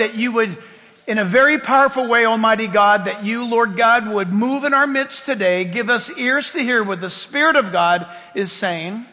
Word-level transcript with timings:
that 0.00 0.16
you 0.16 0.32
would, 0.32 0.58
in 1.06 1.18
a 1.18 1.24
very 1.24 1.58
powerful 1.58 2.08
way, 2.08 2.24
Almighty 2.24 2.66
God, 2.66 3.04
that 3.04 3.24
you, 3.24 3.44
Lord 3.44 3.76
God, 3.76 4.08
would 4.08 4.32
move 4.32 4.64
in 4.64 4.74
our 4.74 4.86
midst 4.86 5.24
today, 5.24 5.64
give 5.64 5.88
us 5.88 6.10
ears 6.18 6.50
to 6.52 6.60
hear 6.60 6.82
what 6.82 7.00
the 7.00 7.10
Spirit 7.10 7.56
of 7.56 7.70
God 7.70 8.06
is 8.34 8.50
saying. 8.50 9.06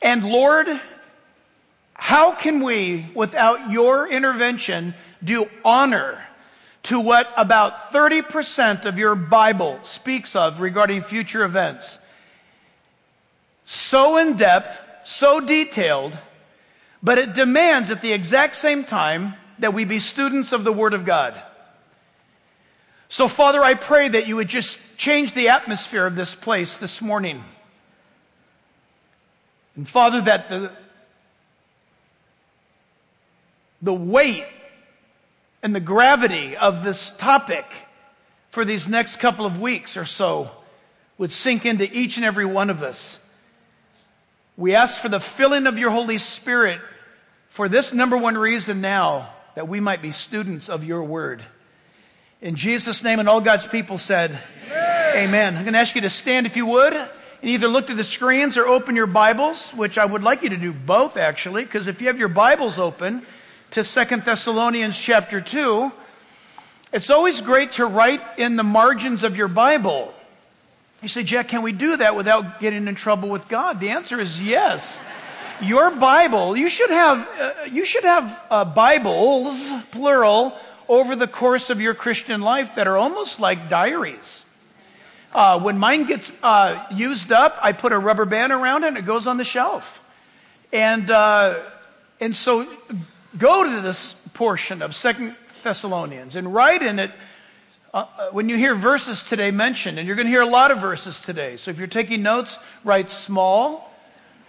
And 0.00 0.24
Lord, 0.24 0.68
how 1.94 2.32
can 2.32 2.64
we, 2.64 3.06
without 3.14 3.70
your 3.70 4.08
intervention, 4.08 4.94
do 5.22 5.48
honor 5.64 6.26
to 6.84 6.98
what 6.98 7.32
about 7.36 7.92
30% 7.92 8.84
of 8.84 8.98
your 8.98 9.14
Bible 9.14 9.78
speaks 9.84 10.34
of 10.34 10.60
regarding 10.60 11.02
future 11.02 11.44
events? 11.44 12.00
So 13.64 14.16
in 14.16 14.36
depth, 14.36 14.84
so 15.04 15.38
detailed, 15.38 16.18
but 17.02 17.18
it 17.18 17.34
demands 17.34 17.92
at 17.92 18.02
the 18.02 18.12
exact 18.12 18.56
same 18.56 18.82
time 18.82 19.34
that 19.62 19.72
we 19.72 19.84
be 19.84 20.00
students 20.00 20.52
of 20.52 20.64
the 20.64 20.72
Word 20.72 20.92
of 20.92 21.04
God. 21.04 21.40
So, 23.08 23.28
Father, 23.28 23.62
I 23.62 23.74
pray 23.74 24.08
that 24.08 24.26
you 24.26 24.34
would 24.34 24.48
just 24.48 24.96
change 24.96 25.34
the 25.34 25.50
atmosphere 25.50 26.04
of 26.04 26.16
this 26.16 26.34
place 26.34 26.78
this 26.78 27.00
morning. 27.00 27.44
And, 29.76 29.88
Father, 29.88 30.20
that 30.22 30.48
the, 30.48 30.72
the 33.80 33.94
weight 33.94 34.46
and 35.62 35.72
the 35.72 35.80
gravity 35.80 36.56
of 36.56 36.82
this 36.82 37.12
topic 37.12 37.64
for 38.50 38.64
these 38.64 38.88
next 38.88 39.18
couple 39.18 39.46
of 39.46 39.60
weeks 39.60 39.96
or 39.96 40.04
so 40.04 40.50
would 41.18 41.30
sink 41.30 41.64
into 41.64 41.88
each 41.96 42.16
and 42.16 42.26
every 42.26 42.46
one 42.46 42.68
of 42.68 42.82
us. 42.82 43.20
We 44.56 44.74
ask 44.74 45.00
for 45.00 45.08
the 45.08 45.20
filling 45.20 45.68
of 45.68 45.78
your 45.78 45.92
Holy 45.92 46.18
Spirit 46.18 46.80
for 47.50 47.68
this 47.68 47.92
number 47.92 48.16
one 48.16 48.36
reason 48.36 48.80
now 48.80 49.30
that 49.54 49.68
we 49.68 49.80
might 49.80 50.02
be 50.02 50.10
students 50.10 50.68
of 50.68 50.84
your 50.84 51.02
word. 51.02 51.42
In 52.40 52.56
Jesus' 52.56 53.04
name, 53.04 53.18
and 53.20 53.28
all 53.28 53.40
God's 53.40 53.66
people 53.66 53.98
said, 53.98 54.38
Amen. 54.66 55.28
Amen. 55.28 55.56
I'm 55.56 55.62
going 55.64 55.74
to 55.74 55.78
ask 55.78 55.94
you 55.94 56.00
to 56.00 56.10
stand 56.10 56.46
if 56.46 56.56
you 56.56 56.66
would 56.66 56.94
and 56.94 57.10
either 57.42 57.68
look 57.68 57.88
to 57.88 57.94
the 57.94 58.04
screens 58.04 58.56
or 58.56 58.66
open 58.66 58.96
your 58.96 59.06
Bibles, 59.06 59.70
which 59.72 59.98
I 59.98 60.04
would 60.04 60.22
like 60.22 60.42
you 60.42 60.50
to 60.50 60.56
do 60.56 60.72
both 60.72 61.16
actually, 61.16 61.64
because 61.64 61.86
if 61.86 62.00
you 62.00 62.08
have 62.08 62.18
your 62.18 62.28
Bibles 62.28 62.78
open, 62.78 63.24
to 63.72 63.82
Second 63.82 64.22
Thessalonians 64.24 64.98
chapter 64.98 65.40
2, 65.40 65.90
it's 66.92 67.08
always 67.08 67.40
great 67.40 67.72
to 67.72 67.86
write 67.86 68.20
in 68.36 68.56
the 68.56 68.62
margins 68.62 69.24
of 69.24 69.34
your 69.34 69.48
Bible. 69.48 70.12
You 71.00 71.08
say, 71.08 71.22
Jack, 71.22 71.48
can 71.48 71.62
we 71.62 71.72
do 71.72 71.96
that 71.96 72.14
without 72.14 72.60
getting 72.60 72.86
in 72.86 72.94
trouble 72.94 73.30
with 73.30 73.48
God? 73.48 73.80
The 73.80 73.88
answer 73.88 74.20
is 74.20 74.42
yes. 74.42 75.00
Your 75.62 75.92
Bible, 75.92 76.56
you 76.56 76.68
should 76.68 76.90
have, 76.90 77.28
uh, 77.38 77.52
you 77.70 77.84
should 77.84 78.02
have 78.02 78.42
uh, 78.50 78.64
Bibles, 78.64 79.72
plural, 79.92 80.58
over 80.88 81.14
the 81.14 81.28
course 81.28 81.70
of 81.70 81.80
your 81.80 81.94
Christian 81.94 82.40
life 82.40 82.74
that 82.74 82.88
are 82.88 82.96
almost 82.96 83.38
like 83.38 83.68
diaries. 83.68 84.44
Uh, 85.32 85.60
when 85.60 85.78
mine 85.78 86.04
gets 86.04 86.32
uh, 86.42 86.84
used 86.90 87.30
up, 87.30 87.60
I 87.62 87.72
put 87.72 87.92
a 87.92 87.98
rubber 87.98 88.24
band 88.24 88.52
around 88.52 88.82
it 88.82 88.88
and 88.88 88.98
it 88.98 89.04
goes 89.04 89.28
on 89.28 89.36
the 89.36 89.44
shelf. 89.44 90.02
And, 90.72 91.08
uh, 91.08 91.60
and 92.18 92.34
so 92.34 92.66
go 93.38 93.62
to 93.62 93.80
this 93.82 94.14
portion 94.34 94.82
of 94.82 94.96
Second 94.96 95.36
Thessalonians 95.62 96.34
and 96.34 96.52
write 96.52 96.82
in 96.82 96.98
it 96.98 97.12
uh, 97.94 98.06
uh, 98.18 98.30
when 98.30 98.48
you 98.48 98.56
hear 98.56 98.74
verses 98.74 99.22
today 99.22 99.52
mentioned, 99.52 100.00
and 100.00 100.08
you're 100.08 100.16
going 100.16 100.26
to 100.26 100.32
hear 100.32 100.42
a 100.42 100.46
lot 100.46 100.72
of 100.72 100.80
verses 100.80 101.22
today. 101.22 101.56
So 101.56 101.70
if 101.70 101.78
you're 101.78 101.86
taking 101.86 102.24
notes, 102.24 102.58
write 102.82 103.10
small. 103.10 103.91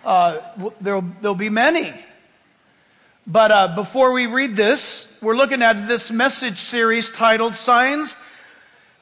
Uh, 0.04 0.42
there'll, 0.82 1.06
there'll 1.22 1.34
be 1.34 1.50
many. 1.50 1.94
But 3.26 3.52
uh, 3.52 3.68
before 3.76 4.12
we 4.12 4.28
read 4.28 4.56
this, 4.56 5.18
we're 5.22 5.36
looking 5.36 5.62
at 5.62 5.88
this 5.88 6.12
message 6.12 6.60
series 6.60 7.10
titled 7.10 7.56
Signs 7.56 8.18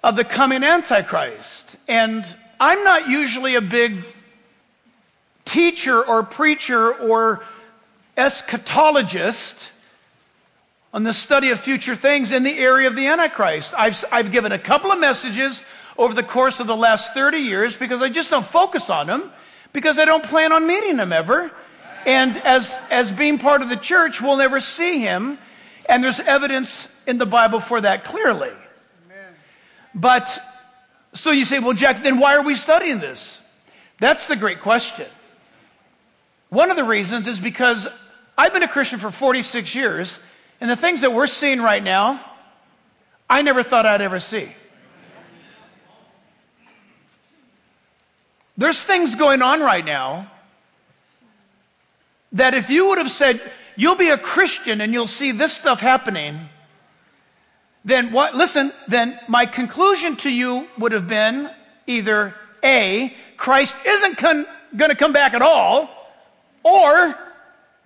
of 0.03 0.16
the 0.16 0.23
Coming 0.23 0.63
Antichrist. 0.63 1.75
And 1.88 2.23
I'm 2.59 2.83
not 2.83 3.09
usually 3.09 3.55
a 3.55 3.61
big 3.61 4.05
teacher 5.44 6.06
or 6.06 6.22
preacher 6.22 6.94
or 6.94 7.44
eschatologist 8.16 9.69
on 10.94 11.01
the 11.03 11.13
study 11.13 11.50
of 11.50 11.59
future 11.59 11.95
things 11.95 12.31
in 12.31 12.44
the 12.44 12.59
area 12.59 12.88
of 12.88 12.95
the 12.95 13.07
Antichrist. 13.07 13.73
I've, 13.75 14.03
I've 14.11 14.31
given 14.31 14.51
a 14.51 14.59
couple 14.59 14.91
of 14.91 15.00
messages 15.00 15.66
over 15.97 16.13
the 16.13 16.22
course 16.22 16.59
of 16.59 16.67
the 16.67 16.75
last 16.75 17.16
30 17.16 17.40
years 17.40 17.75
because 17.75 18.03
I 18.03 18.09
just 18.09 18.29
don't 18.29 18.45
focus 18.45 18.91
on 18.91 19.07
them 19.07 19.31
because 19.74 19.98
I 20.00 20.06
don't 20.06 20.24
plan 20.24 20.52
on 20.52 20.68
meeting 20.68 20.98
him 20.98 21.14
ever. 21.14 21.52
And 22.06 22.36
as, 22.38 22.78
as 22.90 23.12
being 23.12 23.38
part 23.38 23.62
of 23.62 23.70
the 23.70 23.76
church, 23.76 24.22
we'll 24.22 24.38
never 24.38 24.59
see 24.59 25.00
him. 25.00 25.38
And 25.88 26.04
there's 26.04 26.20
evidence 26.20 26.88
in 27.06 27.18
the 27.18 27.26
Bible 27.26 27.59
for 27.59 27.82
that 27.82 28.04
clearly. 28.04 28.52
But, 29.94 30.40
so 31.14 31.32
you 31.32 31.46
say, 31.46 31.59
well, 31.59 31.74
Jack, 31.74 32.04
then 32.04 32.20
why 32.20 32.36
are 32.36 32.44
we 32.44 32.56
studying 32.56 33.00
this? 33.00 33.40
That's 34.00 34.28
the 34.28 34.36
great 34.36 34.62
question. 34.62 35.08
One 36.50 36.70
of 36.70 36.78
the 36.78 36.84
reasons 36.84 37.28
is 37.28 37.40
because 37.40 37.88
I've 38.38 38.53
been 38.53 38.64
a 38.64 38.68
Christian 38.68 39.00
for 39.00 39.12
46 39.12 39.76
years, 39.76 40.20
and 40.59 40.70
the 40.70 40.76
things 40.76 41.02
that 41.02 41.14
we're 41.14 41.28
seeing 41.28 41.62
right 41.62 41.84
now, 41.84 42.24
I 43.30 43.42
never 43.42 43.64
thought 43.64 43.86
I'd 43.86 44.02
ever 44.02 44.20
see. 44.20 44.53
There's 48.61 48.83
things 48.83 49.16
going 49.16 49.41
on 49.41 49.59
right 49.59 49.83
now 49.83 50.29
that 52.33 52.53
if 52.53 52.69
you 52.69 52.89
would 52.89 52.99
have 52.99 53.09
said, 53.09 53.41
you'll 53.75 53.95
be 53.95 54.09
a 54.09 54.19
Christian 54.19 54.81
and 54.81 54.94
you'll 54.94 55.07
see 55.07 55.31
this 55.31 55.51
stuff 55.51 55.79
happening, 55.79 56.47
then 57.83 58.11
what, 58.13 58.35
listen, 58.35 58.72
then 58.88 59.19
my 59.27 59.47
conclusion 59.47 60.16
to 60.17 60.29
you 60.29 60.67
would 60.77 60.91
have 60.91 61.07
been 61.07 61.49
either 61.88 62.35
A, 62.63 63.16
Christ 63.35 63.77
isn't 63.83 64.19
con- 64.19 64.45
going 64.78 64.89
to 64.89 64.95
come 64.95 65.11
back 65.11 65.33
at 65.33 65.41
all, 65.41 65.89
or, 66.63 67.17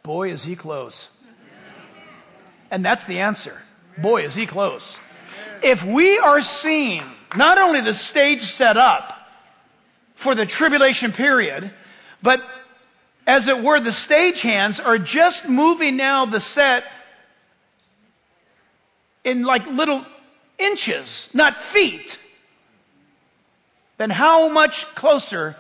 boy, 0.04 0.30
is 0.30 0.44
he 0.44 0.58
close. 0.58 1.08
And 2.70 2.84
that's 2.84 3.06
the 3.06 3.20
answer. 3.20 3.62
Boy, 3.98 4.26
is 4.26 4.36
he 4.36 4.46
close. 4.46 5.00
If 5.64 5.86
we 5.86 6.18
are 6.18 6.42
seeing 6.42 7.04
not 7.38 7.58
only 7.58 7.80
the 7.80 7.94
stage 7.94 8.42
set 8.42 8.76
up 8.76 9.15
for 10.16 10.34
the 10.36 10.46
tribulation 10.46 11.12
period, 11.12 11.72
but 12.22 12.44
as 13.28 13.48
it 13.48 13.62
were, 13.62 13.80
the 13.80 13.90
stagehands 13.90 14.84
are 14.84 14.98
just 14.98 15.48
moving 15.48 15.98
now 15.98 16.26
the 16.26 16.40
set 16.40 16.84
in 19.24 19.44
like 19.44 19.66
little 19.68 20.06
inches, 20.58 21.30
not 21.34 21.58
feet, 21.58 22.20
then 23.98 24.10
how 24.10 24.50
much 24.54 24.86
closer 24.96 25.56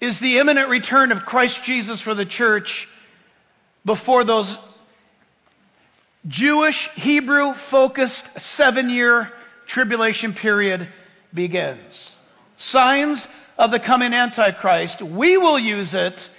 is 0.00 0.20
the 0.20 0.38
imminent 0.38 0.68
return 0.68 1.10
of 1.10 1.26
Christ 1.26 1.64
Jesus 1.64 2.00
for 2.00 2.14
the 2.14 2.24
church 2.24 2.88
before 3.84 4.22
those 4.22 4.58
Jewish, 6.26 6.88
Hebrew 6.90 7.54
focused 7.54 8.38
seven 8.38 8.90
year 8.90 9.32
tribulation 9.66 10.32
period 10.32 10.88
begins? 11.34 12.18
Signs 12.56 13.26
of 13.58 13.72
the 13.72 13.80
coming 13.80 14.14
Antichrist. 14.14 15.02
We 15.02 15.36
will 15.36 15.58
use 15.58 15.92
it 15.92 16.30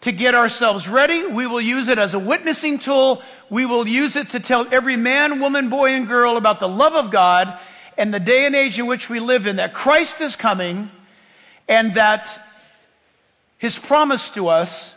to 0.00 0.12
get 0.12 0.34
ourselves 0.34 0.88
ready. 0.88 1.24
We 1.26 1.46
will 1.46 1.60
use 1.60 1.88
it 1.88 1.98
as 1.98 2.14
a 2.14 2.18
witnessing 2.18 2.78
tool. 2.78 3.22
We 3.48 3.64
will 3.64 3.86
use 3.86 4.16
it 4.16 4.30
to 4.30 4.40
tell 4.40 4.66
every 4.72 4.96
man, 4.96 5.40
woman, 5.40 5.70
boy, 5.70 5.90
and 5.92 6.06
girl 6.06 6.36
about 6.36 6.60
the 6.60 6.68
love 6.68 6.94
of 6.94 7.10
God 7.10 7.58
and 7.96 8.12
the 8.12 8.20
day 8.20 8.46
and 8.46 8.54
age 8.54 8.78
in 8.78 8.86
which 8.86 9.08
we 9.08 9.20
live 9.20 9.46
in, 9.46 9.56
that 9.56 9.72
Christ 9.72 10.20
is 10.20 10.36
coming 10.36 10.90
and 11.68 11.94
that 11.94 12.40
his 13.58 13.78
promise 13.78 14.30
to 14.30 14.48
us 14.48 14.96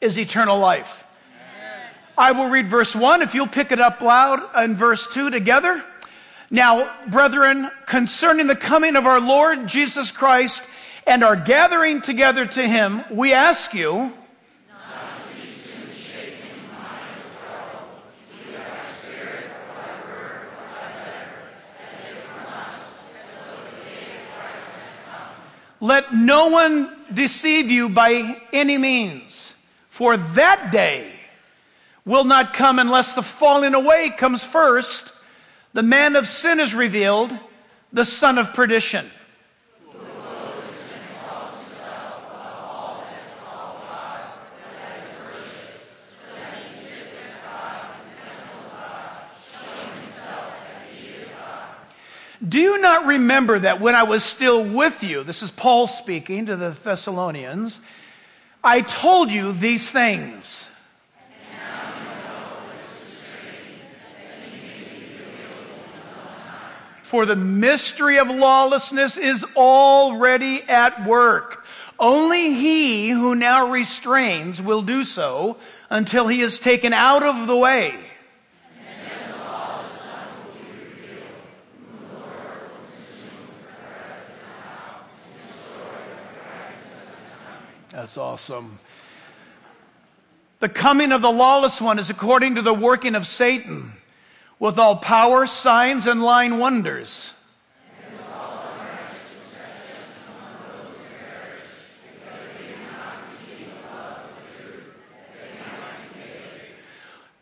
is 0.00 0.18
eternal 0.18 0.58
life. 0.58 1.04
I 2.16 2.32
will 2.32 2.48
read 2.48 2.66
verse 2.66 2.96
1 2.96 3.22
if 3.22 3.34
you'll 3.34 3.46
pick 3.46 3.72
it 3.72 3.80
up 3.80 4.00
loud 4.00 4.40
and 4.54 4.76
verse 4.76 5.06
2 5.06 5.30
together. 5.30 5.84
Now, 6.50 6.90
brethren, 7.08 7.70
concerning 7.84 8.46
the 8.46 8.56
coming 8.56 8.96
of 8.96 9.06
our 9.06 9.20
Lord 9.20 9.66
Jesus 9.66 10.10
Christ 10.10 10.62
and 11.06 11.22
our 11.22 11.36
gathering 11.36 12.00
together 12.00 12.46
to 12.46 12.66
him, 12.66 13.04
we 13.10 13.32
ask 13.34 13.74
you, 13.74 14.14
Let 25.80 26.12
no 26.12 26.48
one 26.48 26.92
deceive 27.14 27.70
you 27.70 27.88
by 27.88 28.40
any 28.52 28.78
means, 28.78 29.54
for 29.90 30.16
that 30.16 30.72
day 30.72 31.12
will 32.04 32.24
not 32.24 32.52
come 32.52 32.80
unless 32.80 33.14
the 33.14 33.22
falling 33.22 33.74
away 33.74 34.10
comes 34.10 34.42
first 34.42 35.12
the 35.78 35.82
man 35.84 36.16
of 36.16 36.26
sin 36.26 36.58
is 36.58 36.74
revealed, 36.74 37.30
the 37.92 38.04
son 38.04 38.36
of 38.36 38.52
perdition. 38.52 39.08
Do 52.48 52.58
you 52.58 52.80
not 52.80 53.06
remember 53.06 53.60
that 53.60 53.80
when 53.80 53.94
I 53.94 54.02
was 54.02 54.24
still 54.24 54.64
with 54.64 55.04
you, 55.04 55.22
this 55.22 55.44
is 55.44 55.52
Paul 55.52 55.86
speaking 55.86 56.46
to 56.46 56.56
the 56.56 56.70
Thessalonians, 56.70 57.80
I 58.64 58.80
told 58.80 59.30
you 59.30 59.52
these 59.52 59.88
things? 59.88 60.67
For 67.08 67.24
the 67.24 67.36
mystery 67.36 68.18
of 68.18 68.28
lawlessness 68.28 69.16
is 69.16 69.42
already 69.56 70.60
at 70.64 71.06
work. 71.06 71.64
Only 71.98 72.52
he 72.52 73.08
who 73.08 73.34
now 73.34 73.70
restrains 73.70 74.60
will 74.60 74.82
do 74.82 75.04
so 75.04 75.56
until 75.88 76.28
he 76.28 76.42
is 76.42 76.58
taken 76.58 76.92
out 76.92 77.22
of 77.22 77.46
the 77.46 77.56
way. 77.56 77.94
That's 87.90 88.18
awesome. 88.18 88.80
The 90.60 90.68
coming 90.68 91.12
of 91.12 91.22
the 91.22 91.32
lawless 91.32 91.80
one 91.80 91.98
is 91.98 92.10
according 92.10 92.56
to 92.56 92.62
the 92.62 92.74
working 92.74 93.14
of 93.14 93.26
Satan 93.26 93.94
with 94.58 94.78
all 94.78 94.96
power, 94.96 95.46
signs, 95.46 96.06
and 96.06 96.22
lying 96.22 96.58
wonders. 96.58 97.32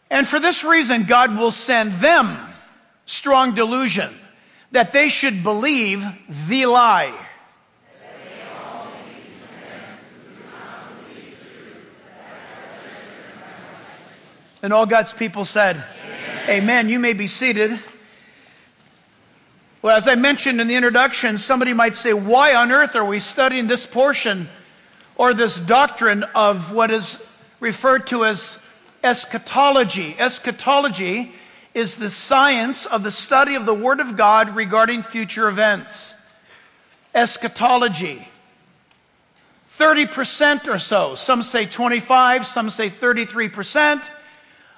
And 0.08 0.26
for 0.26 0.38
this 0.38 0.64
reason, 0.64 1.04
God 1.04 1.36
will 1.36 1.50
send 1.50 1.92
them 1.94 2.38
strong 3.06 3.54
delusion 3.54 4.14
that 4.70 4.92
they 4.92 5.08
should 5.08 5.42
believe 5.42 6.04
the 6.48 6.66
lie. 6.66 7.26
And 14.62 14.72
all 14.72 14.86
God's 14.86 15.12
people 15.12 15.44
said, 15.44 15.84
Amen. 16.48 16.88
You 16.88 17.00
may 17.00 17.12
be 17.12 17.26
seated. 17.26 17.76
Well, 19.82 19.96
as 19.96 20.06
I 20.06 20.14
mentioned 20.14 20.60
in 20.60 20.68
the 20.68 20.76
introduction, 20.76 21.38
somebody 21.38 21.72
might 21.72 21.96
say, 21.96 22.12
Why 22.12 22.54
on 22.54 22.70
earth 22.70 22.94
are 22.94 23.04
we 23.04 23.18
studying 23.18 23.66
this 23.66 23.84
portion 23.84 24.48
or 25.16 25.34
this 25.34 25.58
doctrine 25.58 26.22
of 26.36 26.70
what 26.70 26.92
is 26.92 27.20
referred 27.58 28.06
to 28.08 28.24
as 28.24 28.58
eschatology? 29.02 30.14
Eschatology 30.20 31.32
is 31.74 31.96
the 31.96 32.10
science 32.10 32.86
of 32.86 33.02
the 33.02 33.10
study 33.10 33.56
of 33.56 33.66
the 33.66 33.74
Word 33.74 33.98
of 33.98 34.16
God 34.16 34.54
regarding 34.54 35.02
future 35.02 35.48
events. 35.48 36.14
Eschatology. 37.12 38.28
30% 39.76 40.68
or 40.68 40.78
so, 40.78 41.16
some 41.16 41.42
say 41.42 41.66
25, 41.66 42.46
some 42.46 42.70
say 42.70 42.88
33% 42.88 44.10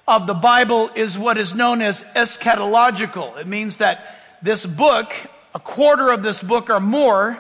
of 0.09 0.27
the 0.27 0.35
Bible 0.35 0.91
is 0.95 1.19
what 1.19 1.37
is 1.37 1.55
known 1.55 1.83
as 1.83 2.03
eschatological. 2.17 3.39
It 3.39 3.47
means 3.47 3.77
that 3.77 4.19
this 4.41 4.65
book, 4.65 5.13
a 5.55 5.61
quarter 5.61 6.11
of 6.11 6.23
this 6.23 6.43
book 6.43 6.71
or 6.71 6.81
more, 6.81 7.39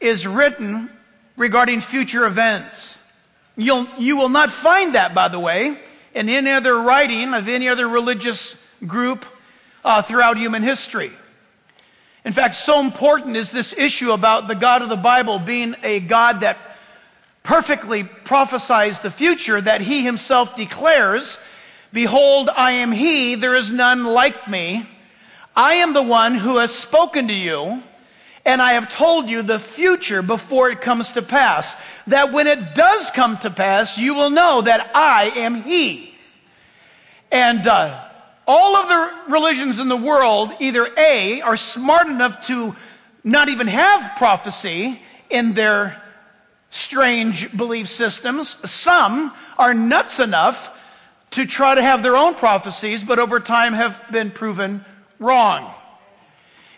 is 0.00 0.26
written 0.26 0.90
regarding 1.36 1.80
future 1.80 2.26
events. 2.26 2.98
You'll, 3.56 3.86
you 3.98 4.16
will 4.16 4.30
not 4.30 4.50
find 4.50 4.96
that, 4.96 5.14
by 5.14 5.28
the 5.28 5.38
way, 5.38 5.78
in 6.12 6.28
any 6.28 6.50
other 6.50 6.76
writing 6.76 7.34
of 7.34 7.48
any 7.48 7.68
other 7.68 7.88
religious 7.88 8.56
group 8.84 9.24
uh, 9.84 10.02
throughout 10.02 10.36
human 10.36 10.64
history. 10.64 11.12
In 12.24 12.32
fact, 12.32 12.54
so 12.54 12.80
important 12.80 13.36
is 13.36 13.52
this 13.52 13.72
issue 13.72 14.10
about 14.10 14.48
the 14.48 14.54
God 14.56 14.82
of 14.82 14.88
the 14.88 14.96
Bible 14.96 15.38
being 15.38 15.76
a 15.84 16.00
God 16.00 16.40
that 16.40 16.58
perfectly 17.44 18.02
prophesies 18.02 19.00
the 19.00 19.10
future 19.10 19.60
that 19.60 19.80
he 19.82 20.02
himself 20.02 20.56
declares 20.56 21.38
Behold, 21.92 22.48
I 22.48 22.72
am 22.72 22.92
he, 22.92 23.34
there 23.34 23.54
is 23.54 23.70
none 23.70 24.04
like 24.04 24.48
me. 24.48 24.88
I 25.54 25.74
am 25.74 25.92
the 25.92 26.02
one 26.02 26.34
who 26.34 26.56
has 26.56 26.74
spoken 26.74 27.28
to 27.28 27.34
you, 27.34 27.82
and 28.44 28.62
I 28.62 28.72
have 28.72 28.92
told 28.92 29.28
you 29.28 29.42
the 29.42 29.58
future 29.58 30.22
before 30.22 30.70
it 30.70 30.80
comes 30.80 31.12
to 31.12 31.22
pass. 31.22 31.76
That 32.06 32.32
when 32.32 32.46
it 32.46 32.74
does 32.74 33.10
come 33.10 33.36
to 33.38 33.50
pass, 33.50 33.98
you 33.98 34.14
will 34.14 34.30
know 34.30 34.62
that 34.62 34.90
I 34.94 35.32
am 35.36 35.62
he. 35.62 36.14
And 37.30 37.66
uh, 37.66 38.02
all 38.46 38.76
of 38.76 38.88
the 38.88 39.32
religions 39.32 39.78
in 39.78 39.88
the 39.88 39.96
world, 39.96 40.52
either 40.60 40.88
A, 40.96 41.42
are 41.42 41.56
smart 41.56 42.06
enough 42.06 42.46
to 42.46 42.74
not 43.22 43.48
even 43.50 43.66
have 43.66 44.16
prophecy 44.16 45.00
in 45.30 45.52
their 45.52 46.02
strange 46.70 47.54
belief 47.56 47.88
systems. 47.88 48.48
Some 48.70 49.32
are 49.58 49.74
nuts 49.74 50.18
enough 50.18 50.70
to 51.32 51.46
try 51.46 51.74
to 51.74 51.82
have 51.82 52.02
their 52.02 52.16
own 52.16 52.34
prophecies, 52.34 53.02
but 53.02 53.18
over 53.18 53.40
time 53.40 53.72
have 53.72 54.02
been 54.10 54.30
proven 54.30 54.84
wrong. 55.18 55.72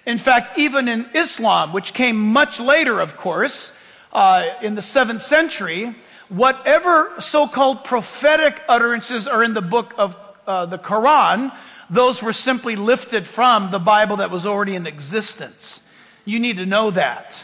In 0.07 0.19
fact, 0.19 0.59
even 0.59 0.89
in 0.89 1.09
Islam, 1.15 1.73
which 1.73 1.95
came 1.95 2.17
much 2.17 2.61
later, 2.61 3.01
of 3.01 3.17
course, 3.17 3.73
uh, 4.13 4.45
in 4.63 4.75
the 4.75 4.83
seventh 4.83 5.23
century, 5.23 5.95
whatever 6.29 7.13
so 7.21 7.47
called 7.47 7.85
prophetic 7.85 8.63
utterances 8.69 9.27
are 9.27 9.43
in 9.43 9.55
the 9.55 9.63
book 9.63 9.95
of 9.97 10.17
uh, 10.47 10.67
the 10.67 10.79
Quran, 10.79 11.57
those 11.91 12.23
were 12.23 12.33
simply 12.33 12.77
lifted 12.77 13.27
from 13.27 13.71
the 13.71 13.79
Bible 13.79 14.19
that 14.19 14.31
was 14.31 14.47
already 14.47 14.75
in 14.75 14.87
existence. 14.87 15.81
You 16.25 16.39
need 16.39 16.59
to 16.59 16.67
know 16.67 16.91
that. 16.91 17.43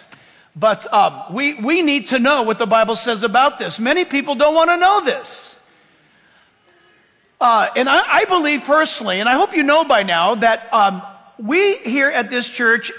But 0.55 0.93
um, 0.93 1.33
we, 1.33 1.55
we 1.55 1.83
need 1.83 2.09
to 2.09 2.19
know 2.19 2.43
what 2.43 2.59
the 2.59 2.67
Bible 2.67 2.97
says 2.97 3.23
about 3.23 3.59
this. 3.59 3.79
Many 3.79 4.05
people 4.05 4.35
don't 4.35 4.55
want 4.55 4.71
to 4.71 4.77
know 4.77 5.05
this. 5.05 5.50
Uh, 7.41 7.71
and 7.75 7.89
I, 7.89 8.03
I, 8.07 8.25
believe 8.27 8.65
personally, 8.65 9.19
and 9.19 9.27
I 9.27 9.33
hope 9.33 9.57
you 9.57 9.63
know 9.63 9.83
by 9.83 10.03
now, 10.03 10.35
that 10.35 10.69
um, 10.75 11.01
we 11.39 11.77
here 11.77 12.11
at 12.11 12.31
this 12.31 12.47
church, 12.47 12.93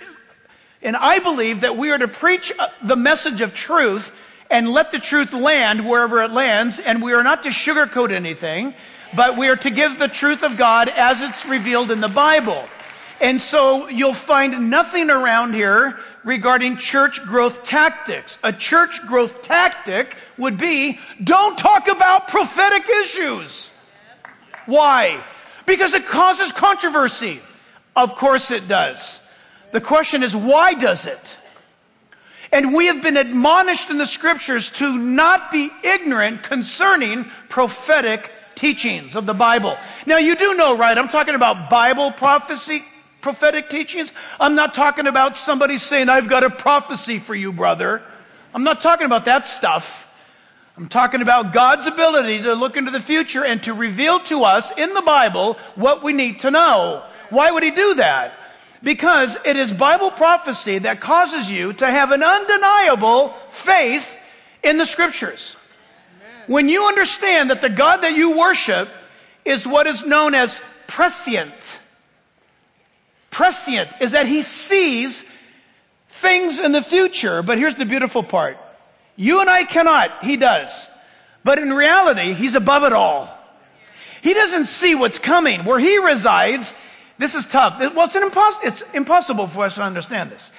and 0.81 0.95
I 0.95 1.19
believe 1.19 1.61
that 1.61 1.77
we 1.77 1.91
are 1.91 1.97
to 1.99 2.07
preach 2.07 2.51
uh, 2.57 2.69
the 2.81 2.95
message 2.95 3.41
of 3.41 3.53
truth 3.53 4.11
and 4.49 4.71
let 4.71 4.91
the 4.91 4.97
truth 4.97 5.31
land 5.31 5.88
wherever 5.88 6.23
it 6.23 6.31
lands, 6.31 6.79
and 6.79 7.03
we 7.03 7.13
are 7.13 7.21
not 7.21 7.43
to 7.43 7.49
sugarcoat 7.49 8.11
anything, 8.11 8.73
but 9.15 9.38
we 9.38 9.47
are 9.47 9.55
to 9.57 9.69
give 9.69 9.99
the 9.99 10.07
truth 10.07 10.41
of 10.41 10.57
God 10.57 10.89
as 10.89 11.21
it's 11.21 11.45
revealed 11.45 11.91
in 11.91 12.01
the 12.01 12.07
Bible. 12.07 12.67
And 13.19 13.39
so 13.39 13.89
you'll 13.89 14.16
find 14.16 14.71
nothing 14.71 15.11
around 15.11 15.54
here 15.54 15.99
regarding 16.23 16.77
church 16.77 17.23
growth 17.23 17.63
tactics. 17.63 18.39
A 18.44 18.51
church 18.51 19.06
growth 19.06 19.44
tactic 19.44 20.18
would 20.39 20.57
be 20.57 20.99
don't 21.23 21.59
talk 21.59 21.87
about 21.87 22.27
prophetic 22.27 22.89
issues. 23.04 23.70
Why? 24.65 25.23
Because 25.65 25.94
it 25.94 26.06
causes 26.06 26.51
controversy. 26.51 27.39
Of 27.95 28.15
course 28.15 28.51
it 28.51 28.68
does. 28.68 29.21
The 29.71 29.81
question 29.81 30.23
is, 30.23 30.35
why 30.35 30.73
does 30.73 31.06
it? 31.06 31.37
And 32.51 32.73
we 32.73 32.87
have 32.87 33.01
been 33.01 33.15
admonished 33.15 33.89
in 33.89 33.97
the 33.97 34.06
scriptures 34.06 34.69
to 34.71 34.97
not 34.97 35.51
be 35.51 35.69
ignorant 35.83 36.44
concerning 36.44 37.25
prophetic 37.47 38.31
teachings 38.56 39.15
of 39.15 39.25
the 39.25 39.33
Bible. 39.33 39.77
Now, 40.06 40.18
you 40.18 40.35
do 40.35 40.56
know, 40.56 40.77
right? 40.77 40.97
I'm 40.97 41.07
talking 41.07 41.35
about 41.35 41.69
Bible 41.69 42.11
prophecy, 42.11 42.83
prophetic 43.21 43.69
teachings. 43.69 44.11
I'm 44.39 44.56
not 44.56 44.73
talking 44.73 45.07
about 45.07 45.37
somebody 45.37 45.77
saying, 45.77 46.09
I've 46.09 46.27
got 46.27 46.44
a 46.44 46.49
prophecy 46.49 47.19
for 47.19 47.33
you, 47.33 47.53
brother. 47.53 48.01
I'm 48.53 48.65
not 48.65 48.81
talking 48.81 49.06
about 49.06 49.25
that 49.25 49.45
stuff. 49.45 50.07
I'm 50.81 50.90
talking 50.90 51.21
about 51.21 51.54
God's 51.54 51.85
ability 51.85 52.42
to 52.42 52.56
look 52.56 52.76
into 52.76 52.90
the 52.90 53.00
future 53.00 53.45
and 53.45 53.61
to 53.61 53.73
reveal 53.76 54.19
to 54.21 54.45
us 54.45 54.76
in 54.76 54.95
the 54.95 55.04
Bible 55.04 55.59
what 55.76 56.02
we 56.02 56.11
need 56.11 56.40
to 56.40 56.50
know. 56.50 57.06
Why 57.30 57.52
would 57.52 57.61
He 57.61 57.69
do 57.69 57.94
that? 57.94 58.33
Because 58.81 59.38
it 59.45 59.57
is 59.57 59.71
Bible 59.71 60.09
prophecy 60.09 60.80
that 60.80 61.00
causes 61.00 61.52
you 61.52 61.73
to 61.73 61.85
have 61.85 62.09
an 62.09 62.23
undeniable 62.23 63.30
faith 63.50 64.18
in 64.64 64.80
the 64.80 64.88
Scriptures. 64.88 65.56
When 66.47 66.68
you 66.68 66.88
understand 66.88 67.52
that 67.52 67.61
the 67.61 67.69
God 67.69 67.97
that 67.97 68.16
you 68.16 68.35
worship 68.35 68.90
is 69.45 69.68
what 69.68 69.85
is 69.85 70.04
known 70.04 70.33
as 70.33 70.59
prescient, 70.88 71.80
prescient 73.30 73.88
is 74.02 74.14
that 74.14 74.26
He 74.26 74.42
sees 74.42 75.26
things 76.07 76.57
in 76.57 76.71
the 76.71 76.81
future. 76.81 77.44
But 77.44 77.59
here's 77.59 77.76
the 77.76 77.85
beautiful 77.85 78.23
part 78.23 78.57
you 79.15 79.41
and 79.41 79.49
I 79.49 79.63
cannot. 79.63 80.23
He 80.23 80.37
does. 80.37 80.87
But 81.44 81.59
in 81.59 81.73
reality, 81.73 82.33
he's 82.33 82.56
above 82.56 82.83
it 82.83 82.94
all. 82.94 83.30
He 84.21 84.33
doesn't 84.33 84.65
see 84.65 84.95
what's 84.95 85.19
coming. 85.19 85.65
Where 85.65 85.80
he 85.80 85.97
resides, 85.97 86.73
this 87.18 87.35
is 87.35 87.45
tough. 87.45 87.80
Well, 87.80 88.06
it's, 88.06 88.63
it's 88.63 88.81
impossible 88.94 89.47
for 89.47 89.65
us 89.65 89.75
to 89.75 89.83
understand 89.83 90.31
this. 90.31 90.51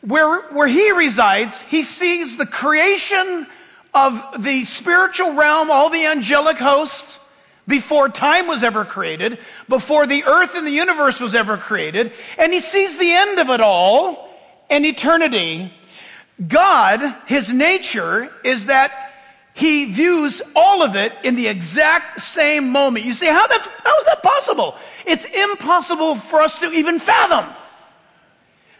Where, 0.00 0.48
where 0.48 0.66
he 0.66 0.90
resides, 0.92 1.60
he 1.60 1.84
sees 1.84 2.36
the 2.36 2.46
creation 2.46 3.46
of 3.94 4.42
the 4.42 4.64
spiritual 4.64 5.34
realm, 5.34 5.70
all 5.70 5.90
the 5.90 6.06
angelic 6.06 6.56
hosts, 6.56 7.18
before 7.68 8.08
time 8.08 8.48
was 8.48 8.64
ever 8.64 8.84
created, 8.84 9.38
before 9.68 10.06
the 10.06 10.24
earth 10.24 10.54
and 10.54 10.66
the 10.66 10.72
universe 10.72 11.20
was 11.20 11.34
ever 11.34 11.56
created, 11.56 12.12
and 12.36 12.52
he 12.52 12.60
sees 12.60 12.98
the 12.98 13.12
end 13.12 13.38
of 13.38 13.50
it 13.50 13.60
all 13.60 14.28
and 14.68 14.84
eternity. 14.84 15.72
God, 16.48 17.16
his 17.26 17.52
nature 17.52 18.30
is 18.44 18.66
that 18.66 19.12
he 19.54 19.84
views 19.84 20.40
all 20.56 20.82
of 20.82 20.96
it 20.96 21.12
in 21.24 21.36
the 21.36 21.48
exact 21.48 22.20
same 22.20 22.70
moment. 22.70 23.04
You 23.04 23.12
say, 23.12 23.26
how 23.26 23.46
that's, 23.46 23.66
how 23.66 23.98
is 23.98 24.06
that 24.06 24.22
possible? 24.22 24.76
It's 25.06 25.24
impossible 25.24 26.16
for 26.16 26.40
us 26.40 26.58
to 26.60 26.70
even 26.72 26.98
fathom. 26.98 27.54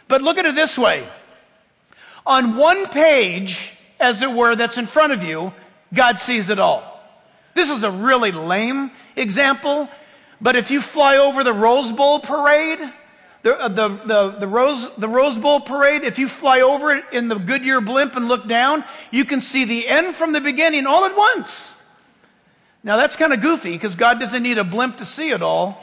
But 0.07 0.21
look 0.21 0.37
at 0.37 0.45
it 0.45 0.55
this 0.55 0.77
way. 0.77 1.07
On 2.25 2.55
one 2.55 2.87
page, 2.87 3.71
as 3.99 4.21
it 4.21 4.31
were, 4.31 4.55
that's 4.55 4.77
in 4.77 4.87
front 4.87 5.13
of 5.13 5.23
you, 5.23 5.53
God 5.93 6.19
sees 6.19 6.49
it 6.49 6.57
all. 6.57 6.89
This 7.53 7.69
is 7.69 7.83
a 7.83 7.91
really 7.91 8.31
lame 8.31 8.91
example, 9.15 9.89
but 10.41 10.55
if 10.55 10.71
you 10.71 10.81
fly 10.81 11.17
over 11.17 11.43
the 11.43 11.53
Rose 11.53 11.91
Bowl 11.91 12.19
parade, 12.19 12.79
the, 13.43 13.59
uh, 13.59 13.67
the, 13.67 13.87
the, 13.89 14.29
the, 14.39 14.47
Rose, 14.47 14.89
the 14.95 15.07
Rose 15.07 15.37
Bowl 15.37 15.59
parade, 15.59 16.03
if 16.03 16.17
you 16.17 16.27
fly 16.27 16.61
over 16.61 16.91
it 16.91 17.03
in 17.11 17.27
the 17.27 17.35
Goodyear 17.35 17.81
blimp 17.81 18.15
and 18.15 18.27
look 18.27 18.47
down, 18.47 18.83
you 19.11 19.25
can 19.25 19.41
see 19.41 19.65
the 19.65 19.87
end 19.87 20.15
from 20.15 20.31
the 20.31 20.41
beginning 20.41 20.87
all 20.87 21.05
at 21.05 21.15
once. 21.15 21.75
Now 22.83 22.97
that's 22.97 23.15
kind 23.15 23.33
of 23.33 23.41
goofy 23.41 23.71
because 23.71 23.95
God 23.95 24.19
doesn't 24.19 24.43
need 24.43 24.57
a 24.57 24.63
blimp 24.63 24.97
to 24.97 25.05
see 25.05 25.29
it 25.29 25.41
all. 25.41 25.77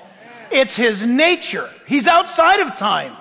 It's 0.51 0.75
His 0.75 1.05
nature. 1.05 1.69
He's 1.87 2.07
outside 2.07 2.61
of 2.61 2.77
time. 2.77 3.17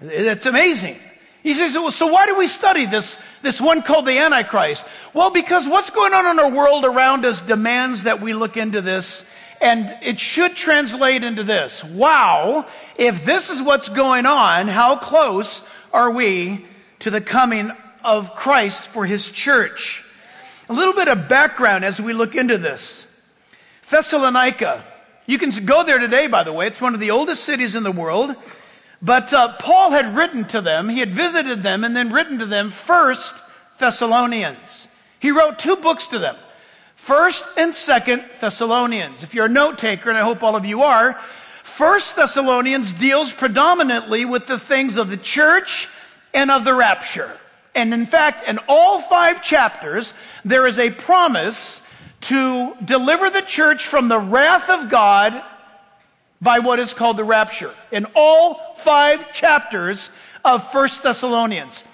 It's 0.00 0.46
amazing. 0.46 0.96
He 1.42 1.52
says, 1.52 1.74
well, 1.74 1.90
so 1.90 2.06
why 2.06 2.24
do 2.24 2.38
we 2.38 2.48
study 2.48 2.86
this, 2.86 3.22
this 3.42 3.60
one 3.60 3.82
called 3.82 4.06
the 4.06 4.18
Antichrist? 4.18 4.86
Well, 5.12 5.30
because 5.30 5.68
what's 5.68 5.90
going 5.90 6.14
on 6.14 6.26
in 6.26 6.38
our 6.38 6.50
world 6.50 6.86
around 6.86 7.26
us 7.26 7.42
demands 7.42 8.04
that 8.04 8.22
we 8.22 8.32
look 8.32 8.56
into 8.56 8.80
this 8.80 9.28
and 9.64 9.96
it 10.02 10.20
should 10.20 10.56
translate 10.56 11.24
into 11.24 11.42
this. 11.42 11.82
Wow, 11.82 12.66
if 12.96 13.24
this 13.24 13.48
is 13.48 13.62
what's 13.62 13.88
going 13.88 14.26
on, 14.26 14.68
how 14.68 14.96
close 14.96 15.66
are 15.90 16.10
we 16.10 16.66
to 16.98 17.08
the 17.08 17.22
coming 17.22 17.72
of 18.04 18.34
Christ 18.34 18.86
for 18.88 19.06
his 19.06 19.30
church? 19.30 20.04
A 20.68 20.74
little 20.74 20.92
bit 20.92 21.08
of 21.08 21.30
background 21.30 21.82
as 21.82 21.98
we 21.98 22.12
look 22.12 22.34
into 22.34 22.58
this. 22.58 23.10
Thessalonica. 23.88 24.84
You 25.24 25.38
can 25.38 25.50
go 25.64 25.82
there 25.82 25.98
today, 25.98 26.26
by 26.26 26.42
the 26.42 26.52
way. 26.52 26.66
It's 26.66 26.82
one 26.82 26.92
of 26.92 27.00
the 27.00 27.10
oldest 27.10 27.44
cities 27.44 27.74
in 27.74 27.84
the 27.84 27.90
world. 27.90 28.36
But 29.00 29.32
uh, 29.32 29.54
Paul 29.54 29.92
had 29.92 30.14
written 30.14 30.44
to 30.48 30.60
them, 30.60 30.90
he 30.90 31.00
had 31.00 31.14
visited 31.14 31.62
them, 31.62 31.84
and 31.84 31.96
then 31.96 32.12
written 32.12 32.38
to 32.40 32.46
them 32.46 32.68
First 32.68 33.36
Thessalonians. 33.78 34.88
He 35.20 35.30
wrote 35.30 35.58
two 35.58 35.76
books 35.76 36.06
to 36.08 36.18
them 36.18 36.36
First 37.04 37.44
and 37.58 37.74
Second 37.74 38.24
Thessalonians. 38.40 39.22
If 39.22 39.34
you're 39.34 39.44
a 39.44 39.50
note 39.50 39.78
taker, 39.78 40.08
and 40.08 40.16
I 40.16 40.22
hope 40.22 40.42
all 40.42 40.56
of 40.56 40.64
you 40.64 40.84
are, 40.84 41.20
First 41.62 42.16
Thessalonians 42.16 42.94
deals 42.94 43.30
predominantly 43.30 44.24
with 44.24 44.46
the 44.46 44.58
things 44.58 44.96
of 44.96 45.10
the 45.10 45.18
church 45.18 45.86
and 46.32 46.50
of 46.50 46.64
the 46.64 46.72
rapture. 46.72 47.30
And 47.74 47.92
in 47.92 48.06
fact, 48.06 48.48
in 48.48 48.58
all 48.68 49.02
five 49.02 49.42
chapters, 49.42 50.14
there 50.46 50.66
is 50.66 50.78
a 50.78 50.88
promise 50.92 51.86
to 52.22 52.74
deliver 52.82 53.28
the 53.28 53.42
church 53.42 53.86
from 53.86 54.08
the 54.08 54.18
wrath 54.18 54.70
of 54.70 54.88
God 54.88 55.44
by 56.40 56.60
what 56.60 56.78
is 56.78 56.94
called 56.94 57.18
the 57.18 57.24
rapture 57.24 57.74
in 57.92 58.06
all 58.14 58.76
five 58.78 59.30
chapters 59.30 60.08
of 60.42 60.72
First 60.72 61.02
Thessalonians. 61.02 61.84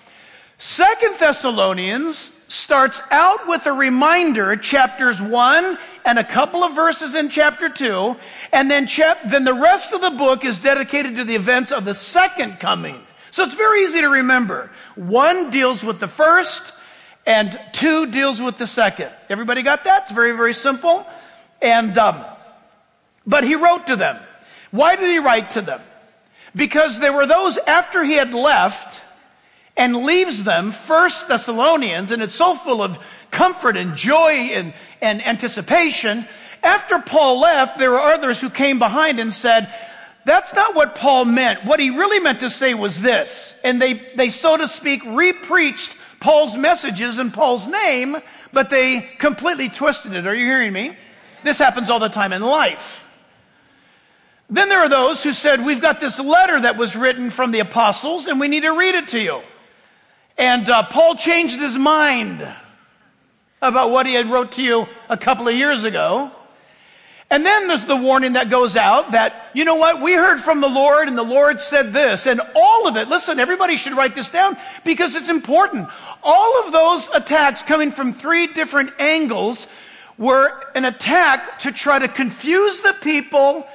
Second 0.59 1.19
Thessalonians 1.19 2.31
starts 2.50 3.00
out 3.11 3.47
with 3.47 3.66
a 3.66 3.73
reminder, 3.73 4.57
chapters 4.57 5.23
one 5.23 5.78
and 6.04 6.19
a 6.19 6.25
couple 6.25 6.64
of 6.64 6.75
verses 6.75 7.14
in 7.14 7.28
chapter 7.28 7.69
two, 7.69 8.16
and 8.52 8.71
then, 8.71 8.87
chap- 8.87 9.21
then 9.26 9.45
the 9.45 9.54
rest 9.54 9.92
of 9.92 10.00
the 10.00 10.11
book 10.11 10.45
is 10.45 10.59
dedicated 10.59 11.16
to 11.16 11.25
the 11.25 11.37
events 11.37 11.71
of 11.71 11.85
the 11.85 11.95
second 11.95 12.59
coming. 12.59 13.00
So 13.30 13.45
it's 13.45 13.54
very 13.54 13.85
easy 13.85 14.00
to 14.00 14.09
remember. 14.09 14.71
One 14.97 15.50
deals 15.50 15.85
with 15.85 16.00
the 16.00 16.09
first, 16.09 16.73
and 17.26 17.59
two 17.73 18.07
deals 18.07 18.42
with 18.42 18.59
the 18.59 18.66
second. 18.66 19.11
Everybody 19.28 19.62
got 19.62 19.85
that? 19.85 20.02
It's 20.02 20.11
very, 20.11 20.33
very 20.33 20.54
simple. 20.54 21.07
And, 21.62 21.97
um, 21.99 22.25
but 23.26 23.45
he 23.45 23.54
wrote 23.54 23.87
to 23.87 23.97
them. 23.97 24.19
Why 24.73 24.97
did 24.97 25.09
he 25.11 25.19
write 25.19 25.50
to 25.50 25.61
them? 25.61 25.80
Because 26.57 26.99
there 26.99 27.12
were 27.12 27.26
those 27.26 27.59
after 27.59 28.02
he 28.02 28.14
had 28.14 28.35
left 28.35 29.00
and 29.76 30.04
leaves 30.04 30.44
them, 30.44 30.72
First 30.72 31.28
Thessalonians, 31.28 32.10
and 32.10 32.22
it's 32.22 32.34
so 32.34 32.54
full 32.54 32.82
of 32.82 32.98
comfort 33.30 33.76
and 33.76 33.96
joy 33.96 34.32
and, 34.52 34.74
and 35.00 35.24
anticipation. 35.26 36.26
After 36.62 36.98
Paul 36.98 37.40
left, 37.40 37.78
there 37.78 37.90
were 37.90 38.00
others 38.00 38.40
who 38.40 38.50
came 38.50 38.78
behind 38.78 39.20
and 39.20 39.32
said, 39.32 39.72
that's 40.24 40.54
not 40.54 40.74
what 40.74 40.94
Paul 40.94 41.24
meant. 41.24 41.64
What 41.64 41.80
he 41.80 41.90
really 41.90 42.20
meant 42.20 42.40
to 42.40 42.50
say 42.50 42.74
was 42.74 43.00
this. 43.00 43.54
And 43.64 43.80
they, 43.80 43.94
they 44.16 44.30
so 44.30 44.56
to 44.56 44.68
speak, 44.68 45.02
repreached 45.06 45.96
Paul's 46.20 46.56
messages 46.56 47.18
in 47.18 47.30
Paul's 47.30 47.66
name, 47.66 48.16
but 48.52 48.68
they 48.68 49.00
completely 49.18 49.68
twisted 49.70 50.12
it. 50.12 50.26
Are 50.26 50.34
you 50.34 50.46
hearing 50.46 50.72
me? 50.72 50.96
This 51.42 51.56
happens 51.56 51.88
all 51.88 51.98
the 51.98 52.08
time 52.08 52.32
in 52.32 52.42
life. 52.42 53.06
Then 54.50 54.68
there 54.68 54.80
are 54.80 54.88
those 54.88 55.22
who 55.22 55.32
said, 55.32 55.64
We've 55.64 55.80
got 55.80 56.00
this 56.00 56.18
letter 56.18 56.60
that 56.60 56.76
was 56.76 56.96
written 56.96 57.30
from 57.30 57.52
the 57.52 57.60
apostles, 57.60 58.26
and 58.26 58.38
we 58.38 58.48
need 58.48 58.62
to 58.62 58.72
read 58.72 58.94
it 58.94 59.08
to 59.08 59.20
you. 59.20 59.42
And 60.40 60.70
uh, 60.70 60.85
Paul 60.85 61.16
changed 61.16 61.61
his 61.61 61.76
mind 61.76 62.49
about 63.61 63.90
what 63.90 64.06
he 64.06 64.14
had 64.14 64.30
wrote 64.30 64.52
to 64.52 64.62
you 64.62 64.88
a 65.11 65.18
couple 65.18 65.47
of 65.47 65.54
years 65.54 65.85
ago. 65.85 66.32
And 67.28 67.44
then 67.44 67.68
there's 67.68 67.85
the 67.85 67.94
warning 67.94 68.32
that 68.32 68.49
goes 68.49 68.75
out 68.75 69.12
that, 69.12 69.50
you 69.52 69.66
know 69.66 69.75
what, 69.75 70.00
we 70.00 70.14
heard 70.14 70.40
from 70.40 70.62
the 70.62 70.68
Lord 70.68 71.09
and 71.09 71.18
the 71.18 71.23
Lord 71.23 71.61
said 71.61 71.92
this. 71.92 72.26
And 72.26 72.40
all 72.56 72.88
of 72.88 72.97
it, 72.97 73.09
listen, 73.09 73.38
everybody 73.38 73.76
should 73.76 73.92
write 73.92 74.14
this 74.14 74.30
down 74.30 74.56
because 74.82 75.14
it's 75.14 75.28
important. 75.28 75.90
All 76.23 76.64
of 76.64 76.73
those 76.73 77.11
attacks 77.11 77.62
coming 77.62 77.92
from 77.92 78.14
three 78.14 78.47
different 78.47 78.99
angles 78.99 79.66
were 80.16 80.59
an 80.75 80.87
attack 80.87 81.59
to 81.61 81.70
try 81.70 81.99
to 81.99 82.09
confuse 82.09 82.80
the 82.80 82.97
people 83.02 83.66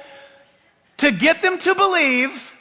to 0.96 1.12
get 1.12 1.42
them 1.42 1.58
to 1.60 1.76
believe 1.76 2.52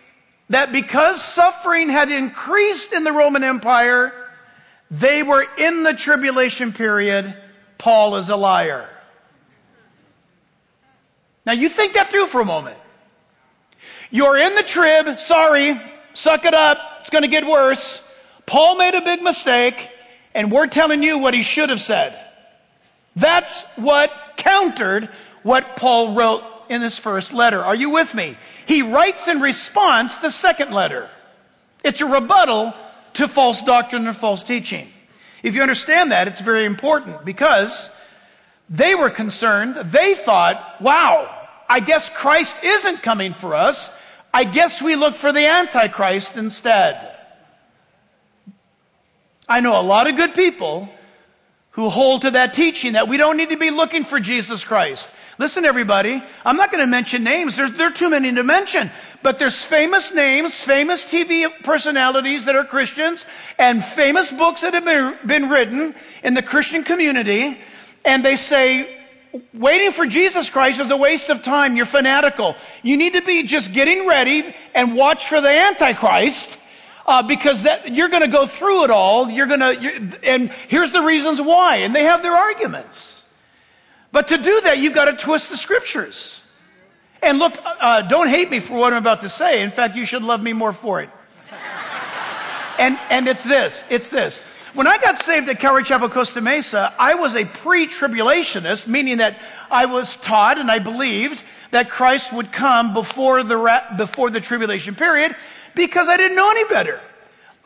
that 0.50 0.72
because 0.72 1.24
suffering 1.24 1.90
had 1.90 2.10
increased 2.10 2.94
in 2.94 3.04
the 3.04 3.12
Roman 3.12 3.44
Empire, 3.44 4.14
they 4.92 5.24
were 5.24 5.46
in 5.58 5.84
the 5.84 5.94
tribulation 5.94 6.72
period. 6.72 7.36
Paul 7.78 8.18
is 8.18 8.30
a 8.30 8.36
liar. 8.36 8.88
Now 11.46 11.54
you 11.54 11.70
think 11.70 11.94
that 11.94 12.08
through 12.08 12.28
for 12.28 12.42
a 12.42 12.46
moment. 12.46 12.78
You're 14.12 14.38
in 14.38 14.56
the 14.56 14.64
trib, 14.64 15.20
sorry, 15.20 15.80
suck 16.14 16.46
it 16.46 16.54
up, 16.54 16.78
it's 17.02 17.10
going 17.10 17.24
to 17.24 17.28
get 17.28 17.46
worse. 17.46 18.02
Paul 18.46 18.78
made 18.78 18.96
a 18.96 19.02
big 19.02 19.22
mistake, 19.22 19.90
and 20.34 20.52
we're 20.52 20.68
telling 20.68 21.04
you 21.04 21.18
what 21.18 21.34
he 21.34 21.42
should 21.42 21.70
have 21.70 21.82
said. 21.82 22.18
That's 23.16 23.64
what 23.76 24.12
countered 24.38 25.10
what 25.44 25.76
Paul 25.76 26.14
wrote 26.14 26.44
in 26.70 26.82
this 26.82 26.98
first 26.98 27.34
letter. 27.34 27.64
Are 27.64 27.76
you 27.76 27.90
with 27.90 28.14
me? 28.14 28.38
He 28.66 28.82
writes 28.82 29.28
in 29.28 29.42
response 29.42 30.18
the 30.18 30.32
second 30.32 30.72
letter. 30.72 31.10
It's 31.84 32.02
a 32.02 32.06
rebuttal 32.06 32.74
to 33.14 33.28
false 33.28 33.62
doctrine 33.62 34.08
and 34.08 34.18
false 34.18 34.44
teaching. 34.44 34.88
If 35.44 35.56
you 35.56 35.62
understand 35.62 36.12
that, 36.12 36.28
it's 36.28 36.42
very 36.42 36.66
important 36.66 37.24
because 37.24 37.90
they 38.70 38.96
were 38.96 39.10
concerned. 39.10 39.76
They 39.92 40.16
thought, 40.16 40.82
wow, 40.82 41.48
I 41.70 41.80
guess 41.80 42.10
Christ 42.10 42.58
isn't 42.64 43.04
coming 43.04 43.34
for 43.34 43.56
us. 43.56 43.92
I 44.34 44.44
guess 44.44 44.82
we 44.82 44.96
look 44.96 45.16
for 45.16 45.32
the 45.32 45.46
Antichrist 45.46 46.36
instead. 46.36 47.12
I 49.48 49.60
know 49.60 49.80
a 49.80 49.84
lot 49.84 50.08
of 50.10 50.16
good 50.16 50.34
people 50.34 50.90
who 51.72 51.90
hold 51.90 52.24
to 52.24 52.32
that 52.32 52.54
teaching 52.54 52.94
that 52.94 53.08
we 53.08 53.18
don't 53.18 53.38
need 53.38 53.50
to 53.50 53.58
be 53.58 53.70
looking 53.70 54.04
for 54.04 54.20
Jesus 54.20 54.64
Christ. 54.64 55.10
Listen, 55.38 55.66
everybody, 55.66 56.24
I'm 56.46 56.56
not 56.56 56.72
going 56.72 56.84
to 56.84 56.90
mention 56.90 57.24
names. 57.24 57.58
There's, 57.58 57.72
there 57.72 57.88
are 57.88 57.94
too 57.94 58.10
many 58.10 58.34
to 58.34 58.44
mention. 58.44 58.90
But 59.22 59.38
there's 59.38 59.62
famous 59.62 60.14
names, 60.14 60.58
famous 60.58 61.04
TV 61.04 61.52
personalities 61.64 62.46
that 62.46 62.56
are 62.56 62.64
Christians, 62.64 63.26
and 63.60 63.84
famous 63.84 64.32
books 64.32 64.62
that 64.62 64.74
have 64.74 64.86
been, 64.86 65.18
been 65.28 65.50
written 65.50 65.94
in 66.24 66.36
the 66.36 66.42
Christian 66.42 66.84
community. 66.84 67.60
And 68.06 68.24
they 68.24 68.38
say, 68.38 69.04
waiting 69.54 69.92
for 69.92 70.06
Jesus 70.06 70.50
Christ 70.50 70.80
is 70.80 70.92
a 70.92 70.98
waste 70.98 71.30
of 71.30 71.44
time. 71.44 71.76
You're 71.76 71.86
fanatical. 71.86 72.56
You 72.82 72.96
need 72.96 73.14
to 73.14 73.22
be 73.22 73.44
just 73.44 73.74
getting 73.74 74.08
ready 74.08 74.56
and 74.74 74.96
watch 74.96 75.28
for 75.28 75.42
the 75.42 75.50
Antichrist. 75.50 76.58
Uh, 77.06 77.22
because 77.22 77.64
that, 77.64 77.94
you're 77.94 78.10
going 78.10 78.24
to 78.24 78.28
go 78.28 78.48
through 78.48 78.86
it 78.86 78.90
all. 78.90 79.30
You're 79.30 79.46
going 79.46 79.60
to, 79.60 80.20
and 80.24 80.50
here's 80.70 80.92
the 80.92 81.04
reasons 81.04 81.40
why. 81.40 81.78
And 81.78 81.94
they 81.94 82.06
have 82.06 82.24
their 82.24 82.34
arguments. 82.34 83.15
But 84.16 84.30
to 84.30 84.38
do 84.38 84.62
that, 84.62 84.78
you've 84.78 84.94
got 84.94 85.12
to 85.12 85.18
twist 85.18 85.50
the 85.50 85.58
scriptures. 85.58 86.42
And 87.22 87.38
look, 87.38 87.54
uh, 87.66 88.04
don't 88.04 88.30
hate 88.30 88.50
me 88.50 88.62
for 88.62 88.80
what 88.80 88.94
I'm 88.94 89.00
about 89.00 89.20
to 89.22 89.30
say. 89.30 89.62
In 89.62 89.72
fact, 89.72 89.98
you 89.98 90.06
should 90.06 90.24
love 90.24 90.42
me 90.42 90.54
more 90.54 90.72
for 90.72 91.02
it. 91.02 91.10
and, 92.80 92.98
and 93.10 93.28
it's 93.28 93.44
this, 93.44 93.84
it's 93.90 94.08
this. 94.08 94.40
When 94.74 94.88
I 94.88 95.00
got 95.00 95.18
saved 95.18 95.50
at 95.50 95.60
Calvary 95.60 95.84
Chapel 95.84 96.08
Costa 96.08 96.40
Mesa, 96.40 96.94
I 96.98 97.16
was 97.16 97.36
a 97.36 97.44
pre 97.44 97.88
tribulationist, 97.88 98.88
meaning 98.88 99.18
that 99.18 99.38
I 99.70 99.86
was 99.86 100.16
taught 100.16 100.60
and 100.60 100.72
I 100.72 100.80
believed 100.80 101.44
that 101.72 101.90
Christ 101.90 102.32
would 102.32 102.54
come 102.54 102.94
before 102.94 103.44
the, 103.44 103.84
before 103.98 104.30
the 104.30 104.40
tribulation 104.40 104.96
period 104.96 105.36
because 105.76 106.08
I 106.08 106.16
didn't 106.16 106.38
know 106.38 106.52
any 106.52 106.64
better. 106.70 107.02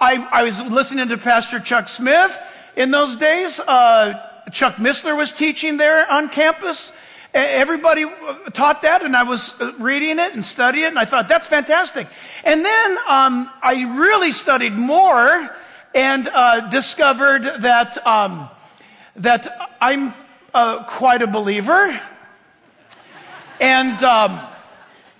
I, 0.01 0.27
I 0.32 0.41
was 0.41 0.60
listening 0.63 1.10
to 1.10 1.18
Pastor 1.20 1.60
Chuck 1.60 1.88
Smith 1.88 2.41
in 2.75 2.89
those 2.89 3.18
days. 3.18 3.60
Uh, 3.60 4.25
Chuck 4.51 4.75
Missler 4.75 5.15
was 5.18 5.32
teaching 5.32 5.77
there 5.77 6.10
on 6.12 6.29
campus. 6.29 6.91
Everybody 7.34 8.06
uh, 8.06 8.50
taught 8.51 8.82
that, 8.82 9.03
and 9.03 9.15
I 9.15 9.24
was 9.24 9.60
uh, 9.62 9.74
reading 9.77 10.18
it 10.18 10.34
and 10.34 10.44
studying 10.44 10.86
it, 10.86 10.88
and 10.88 11.00
I 11.00 11.06
thought, 11.06 11.27
that's 11.27 11.48
fantastic. 11.48 12.08
And 12.44 12.65
then 12.65 12.98
um, 13.08 13.51
I 13.62 13.86
really 13.98 14.32
studied 14.32 14.74
more 14.74 15.56
and 15.94 16.27
uh, 16.27 16.70
discovered 16.70 17.62
that, 17.62 18.06
um, 18.06 18.50
that 19.18 19.75
I'm 19.79 20.13
uh, 20.53 20.84
quite 20.86 21.22
a 21.22 21.27
believer. 21.27 22.00
And 23.62 24.01
um, 24.03 24.39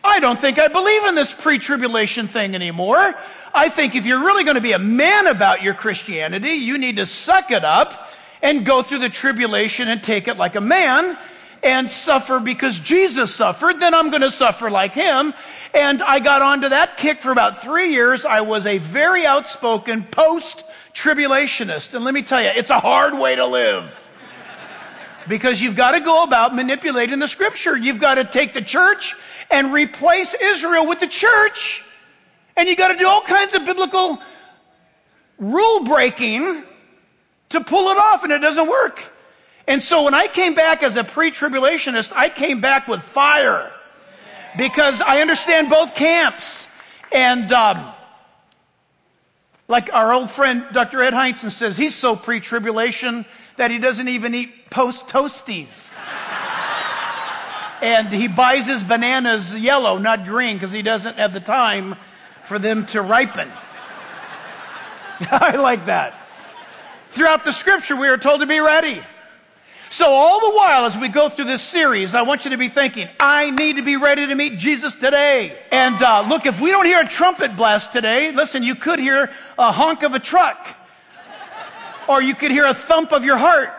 I 0.04 0.20
don't 0.20 0.40
think 0.40 0.58
I 0.58 0.68
believe 0.68 1.06
in 1.06 1.14
this 1.14 1.32
pre 1.32 1.60
tribulation 1.60 2.28
thing 2.28 2.56
anymore. 2.56 3.16
I 3.54 3.70
think 3.70 3.96
if 3.96 4.06
you're 4.06 4.24
really 4.24 4.44
going 4.44 4.56
to 4.56 4.62
be 4.62 4.72
a 4.72 4.80
man 4.80 5.28
about 5.28 5.62
your 5.62 5.74
Christianity, 5.74 6.52
you 6.52 6.78
need 6.78 6.98
to 6.98 7.06
suck 7.06 7.52
it 7.52 7.66
up 7.66 8.10
and 8.42 8.66
go 8.66 8.82
through 8.82 9.00
the 9.00 9.10
tribulation 9.10 9.88
and 9.88 10.04
take 10.04 10.28
it 10.28 10.38
like 10.38 10.56
a 10.56 10.62
man 10.62 11.18
and 11.64 11.90
suffer 11.90 12.40
because 12.40 12.80
Jesus 12.80 13.34
suffered, 13.34 13.80
then 13.80 13.94
I'm 13.94 14.10
going 14.10 14.22
to 14.22 14.32
suffer 14.32 14.70
like 14.70 14.94
him. 14.96 15.34
And 15.74 16.02
I 16.02 16.20
got 16.20 16.42
onto 16.42 16.70
that 16.70 16.98
kick 16.98 17.22
for 17.22 17.32
about 17.32 17.62
three 17.62 17.92
years. 17.92 18.26
I 18.26 18.42
was 18.42 18.66
a 18.66 18.78
very 18.78 19.26
outspoken 19.26 20.04
post 20.04 20.64
tribulationist. 20.94 21.94
And 21.94 22.06
let 22.06 22.14
me 22.14 22.24
tell 22.24 22.42
you, 22.42 22.50
it's 22.50 22.72
a 22.72 22.80
hard 22.80 23.18
way 23.18 23.36
to 23.36 23.46
live. 23.46 24.10
Because 25.28 25.62
you've 25.62 25.76
got 25.76 25.92
to 25.92 26.00
go 26.00 26.24
about 26.24 26.56
manipulating 26.56 27.20
the 27.20 27.28
scripture. 27.28 27.78
You've 27.78 28.00
got 28.00 28.16
to 28.16 28.24
take 28.24 28.54
the 28.54 28.62
church 28.62 29.16
and 29.52 29.74
replace 29.74 30.34
Israel 30.34 30.88
with 30.88 31.00
the 31.00 31.08
church. 31.08 31.84
And 32.56 32.68
you've 32.68 32.78
got 32.78 32.90
to 32.90 32.98
do 32.98 33.08
all 33.08 33.22
kinds 33.22 33.54
of 33.54 33.66
biblical 33.66 34.20
rule 35.38 35.84
breaking 35.84 36.64
to 37.50 37.62
pull 37.62 37.90
it 37.90 37.98
off, 37.98 38.24
and 38.24 38.32
it 38.32 38.40
doesn't 38.40 38.70
work. 38.70 39.04
And 39.68 39.82
so 39.82 40.04
when 40.04 40.16
I 40.16 40.28
came 40.28 40.56
back 40.56 40.82
as 40.82 40.98
a 40.98 41.04
pre 41.04 41.30
tribulationist, 41.32 42.12
I 42.16 42.30
came 42.30 42.60
back 42.60 42.88
with 42.88 43.02
fire 43.04 43.72
because 44.58 45.00
I 45.02 45.22
understand 45.22 45.70
both 45.70 45.94
camps. 45.94 46.66
And 47.12 47.52
um, 47.52 47.94
like 49.68 49.94
our 49.94 50.12
old 50.12 50.32
friend 50.32 50.66
Dr. 50.72 51.02
Ed 51.04 51.14
Hindson 51.14 51.52
says, 51.52 51.78
he's 51.78 51.94
so 51.94 52.16
pre 52.16 52.40
tribulation 52.40 53.26
that 53.58 53.70
he 53.70 53.78
doesn't 53.78 54.08
even 54.08 54.34
eat 54.34 54.72
post 54.72 55.08
toasties. 55.08 55.92
and 57.82 58.12
he 58.12 58.28
buys 58.28 58.66
his 58.66 58.84
bananas 58.84 59.56
yellow, 59.56 60.00
not 60.00 60.26
green, 60.26 60.56
because 60.56 60.72
he 60.72 60.82
doesn't 60.82 61.18
have 61.18 61.34
the 61.34 61.40
time 61.40 61.96
for 62.46 62.58
them 62.58 62.88
to 62.88 63.02
ripen. 63.04 63.52
I 65.32 65.58
like 65.58 65.86
that. 65.86 66.19
Throughout 67.12 67.44
the 67.44 67.52
scripture, 67.52 67.96
we 67.96 68.08
are 68.08 68.18
told 68.18 68.42
to 68.42 68.46
be 68.46 68.60
ready. 68.60 69.02
So, 69.92 70.06
all 70.06 70.40
the 70.40 70.56
while, 70.56 70.86
as 70.86 70.96
we 70.96 71.10
go 71.10 71.30
through 71.30 71.46
this 71.46 71.64
series, 71.64 72.14
I 72.14 72.22
want 72.22 72.46
you 72.46 72.52
to 72.52 72.58
be 72.58 72.70
thinking, 72.70 73.10
I 73.20 73.50
need 73.50 73.78
to 73.78 73.82
be 73.82 73.96
ready 73.96 74.28
to 74.28 74.36
meet 74.36 74.60
Jesus 74.60 74.94
today. 74.94 75.58
And 75.72 76.00
uh, 76.04 76.28
look, 76.30 76.46
if 76.46 76.62
we 76.62 76.70
don't 76.70 76.86
hear 76.86 77.02
a 77.02 77.08
trumpet 77.08 77.58
blast 77.58 77.92
today, 77.92 78.32
listen, 78.32 78.62
you 78.62 78.76
could 78.76 79.00
hear 79.00 79.34
a 79.58 79.72
honk 79.72 80.04
of 80.04 80.14
a 80.14 80.20
truck, 80.20 80.76
or 82.08 82.22
you 82.22 82.36
could 82.36 82.52
hear 82.52 82.66
a 82.66 82.76
thump 82.76 83.12
of 83.12 83.26
your 83.26 83.38
heart, 83.38 83.70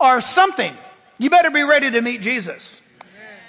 or 0.00 0.20
something. 0.20 0.74
You 1.18 1.30
better 1.30 1.52
be 1.52 1.62
ready 1.62 1.88
to 1.92 2.00
meet 2.00 2.20
Jesus. 2.20 2.80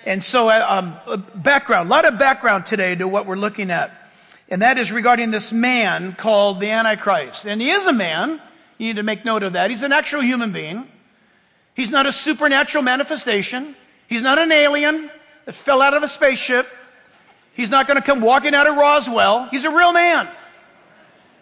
And 0.06 0.24
so, 0.24 0.50
uh, 0.50 0.94
um, 1.08 1.22
background, 1.34 1.88
a 1.88 1.90
lot 1.90 2.06
of 2.06 2.20
background 2.20 2.68
today 2.68 2.94
to 2.94 3.08
what 3.08 3.26
we're 3.26 3.38
looking 3.38 3.72
at. 3.72 4.03
And 4.50 4.62
that 4.62 4.78
is 4.78 4.92
regarding 4.92 5.32
this 5.32 5.52
man 5.52 6.14
called 6.14 6.60
the 6.60 6.70
Antichrist. 6.70 7.46
And 7.46 7.62
he 7.62 7.72
is 7.72 7.88
a 7.88 7.94
man. 7.94 8.42
You 8.78 8.88
need 8.88 8.98
to 8.98 9.04
make 9.04 9.26
note 9.26 9.44
of 9.44 9.54
that. 9.54 9.70
He's 9.70 9.84
an 9.84 9.92
actual 9.92 10.22
human 10.22 10.52
being. 10.52 10.88
He's 11.76 11.90
not 11.90 12.06
a 12.06 12.12
supernatural 12.12 12.84
manifestation. 12.84 13.76
He's 14.08 14.22
not 14.22 14.38
an 14.38 14.52
alien 14.52 15.10
that 15.46 15.56
fell 15.56 15.82
out 15.82 15.94
of 15.94 16.04
a 16.04 16.08
spaceship. 16.08 16.68
He's 17.54 17.70
not 17.70 17.88
going 17.88 17.96
to 17.96 18.04
come 18.04 18.22
walking 18.22 18.54
out 18.54 18.68
of 18.68 18.76
Roswell. 18.76 19.48
He's 19.50 19.64
a 19.64 19.70
real 19.70 19.94
man. 19.94 20.28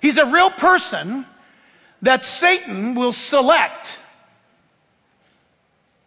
He's 0.02 0.18
a 0.18 0.26
real 0.26 0.50
person 0.50 1.26
that 2.02 2.24
Satan 2.24 2.96
will 2.96 3.14
select. 3.14 4.00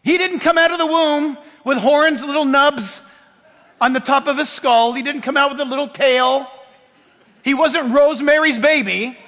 He 0.03 0.19
didn't 0.19 0.41
come 0.41 0.59
out 0.59 0.73
of 0.73 0.79
the 0.79 0.87
womb 0.87 1.39
with 1.65 1.79
horns, 1.79 2.23
little 2.23 2.45
nubs 2.45 3.01
on 3.81 3.93
the 3.93 4.01
top 4.01 4.27
of 4.27 4.37
his 4.37 4.49
skull. 4.49 4.93
He 4.93 5.03
didn't 5.03 5.23
come 5.23 5.37
out 5.37 5.51
with 5.51 5.61
a 5.61 5.65
little 5.65 5.89
tail. 5.89 6.51
He 7.45 7.53
wasn't 7.53 7.95
Rosemary's 7.95 8.59
baby. 8.59 9.19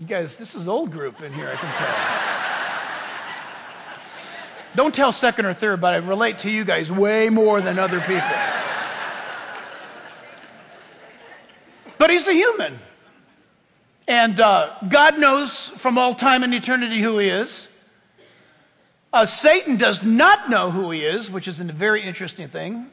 You 0.00 0.06
guys, 0.06 0.36
this 0.36 0.56
is 0.56 0.66
old 0.66 0.90
group 0.90 1.22
in 1.22 1.32
here, 1.32 1.48
I 1.48 1.56
can 1.56 1.72
tell. 1.72 2.26
Don't 4.74 4.94
tell 4.94 5.12
second 5.12 5.46
or 5.46 5.54
third, 5.54 5.80
but 5.80 5.94
I 5.94 5.98
relate 5.98 6.40
to 6.40 6.50
you 6.50 6.64
guys 6.64 6.90
way 6.90 7.30
more 7.30 7.60
than 7.62 7.78
other 7.78 8.00
people. 8.00 8.28
But 11.96 12.10
he's 12.10 12.26
a 12.26 12.34
human. 12.34 12.78
And 14.08 14.38
uh, 14.38 14.74
God 14.88 15.18
knows 15.18 15.68
from 15.68 15.96
all 15.96 16.12
time 16.12 16.42
and 16.42 16.52
eternity 16.52 17.00
who 17.00 17.18
he 17.18 17.28
is. 17.28 17.68
Uh, 19.12 19.24
Satan 19.26 19.76
does 19.76 20.04
not 20.04 20.50
know 20.50 20.72
who 20.72 20.90
he 20.90 21.06
is, 21.06 21.30
which 21.30 21.48
is 21.48 21.60
a 21.60 21.64
very 21.64 22.02
interesting 22.02 22.48
thing. 22.48 22.90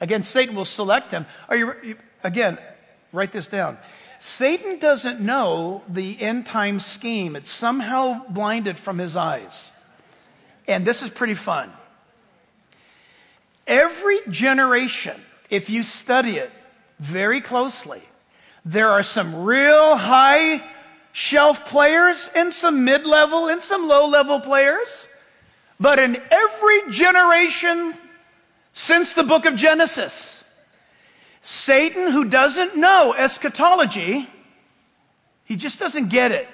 Again, 0.00 0.22
Satan 0.22 0.54
will 0.54 0.64
select 0.64 1.10
him. 1.10 1.26
Are 1.48 1.56
you, 1.56 1.96
again, 2.24 2.58
write 3.12 3.32
this 3.32 3.46
down. 3.46 3.78
Satan 4.20 4.78
doesn't 4.78 5.20
know 5.20 5.82
the 5.88 6.20
end 6.20 6.46
time 6.46 6.80
scheme. 6.80 7.36
It's 7.36 7.50
somehow 7.50 8.26
blinded 8.28 8.78
from 8.78 8.98
his 8.98 9.16
eyes. 9.16 9.72
And 10.66 10.86
this 10.86 11.02
is 11.02 11.10
pretty 11.10 11.34
fun. 11.34 11.72
Every 13.66 14.18
generation, 14.28 15.18
if 15.48 15.70
you 15.70 15.82
study 15.82 16.36
it 16.36 16.50
very 16.98 17.40
closely, 17.40 18.02
there 18.64 18.90
are 18.90 19.02
some 19.02 19.42
real 19.44 19.96
high 19.96 20.62
shelf 21.12 21.64
players 21.66 22.30
and 22.34 22.52
some 22.52 22.84
mid 22.84 23.06
level 23.06 23.48
and 23.48 23.62
some 23.62 23.88
low 23.88 24.06
level 24.06 24.40
players. 24.40 25.06
But 25.78 25.98
in 25.98 26.20
every 26.30 26.90
generation 26.90 27.94
since 28.72 29.12
the 29.12 29.24
book 29.24 29.46
of 29.46 29.56
Genesis, 29.56 30.42
Satan, 31.42 32.12
who 32.12 32.26
doesn't 32.26 32.76
know 32.76 33.14
eschatology, 33.16 34.28
he 35.44 35.56
just 35.56 35.78
doesn't 35.78 36.08
get 36.08 36.32
it. 36.32 36.48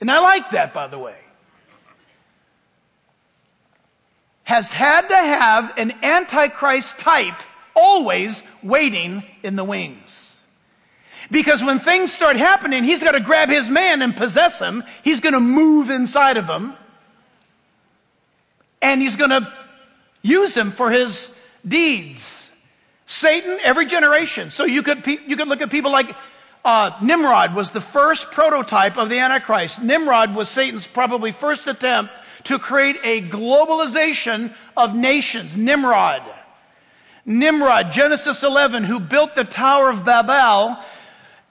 And 0.00 0.10
I 0.10 0.18
like 0.18 0.50
that, 0.50 0.74
by 0.74 0.88
the 0.88 0.98
way. 0.98 1.16
Has 4.44 4.72
had 4.72 5.08
to 5.08 5.16
have 5.16 5.78
an 5.78 5.92
Antichrist 6.02 6.98
type 6.98 7.40
always 7.76 8.42
waiting 8.62 9.22
in 9.42 9.56
the 9.56 9.64
wings. 9.64 10.34
Because 11.30 11.62
when 11.62 11.78
things 11.78 12.12
start 12.12 12.36
happening, 12.36 12.82
he's 12.82 13.02
got 13.02 13.12
to 13.12 13.20
grab 13.20 13.48
his 13.48 13.70
man 13.70 14.02
and 14.02 14.16
possess 14.16 14.60
him. 14.60 14.82
He's 15.04 15.20
going 15.20 15.34
to 15.34 15.40
move 15.40 15.88
inside 15.90 16.36
of 16.36 16.46
him. 16.46 16.74
And 18.82 19.00
he's 19.00 19.16
going 19.16 19.30
to 19.30 19.52
use 20.22 20.56
him 20.56 20.70
for 20.70 20.90
his 20.90 21.34
deeds. 21.66 22.48
Satan, 23.06 23.58
every 23.62 23.86
generation. 23.86 24.50
So 24.50 24.64
you 24.64 24.82
could, 24.82 25.06
you 25.06 25.36
could 25.36 25.48
look 25.48 25.60
at 25.60 25.70
people 25.70 25.92
like 25.92 26.14
uh, 26.64 26.92
Nimrod 27.02 27.54
was 27.54 27.72
the 27.72 27.80
first 27.80 28.30
prototype 28.30 28.96
of 28.96 29.08
the 29.08 29.18
Antichrist. 29.18 29.82
Nimrod 29.82 30.34
was 30.34 30.48
Satan's 30.48 30.86
probably 30.86 31.32
first 31.32 31.66
attempt 31.66 32.12
to 32.44 32.58
create 32.58 32.96
a 33.02 33.20
globalization 33.20 34.54
of 34.76 34.94
nations. 34.94 35.56
Nimrod. 35.56 36.22
Nimrod, 37.24 37.92
Genesis 37.92 38.42
11, 38.42 38.84
who 38.84 38.98
built 38.98 39.34
the 39.34 39.44
Tower 39.44 39.90
of 39.90 40.04
Babel 40.04 40.76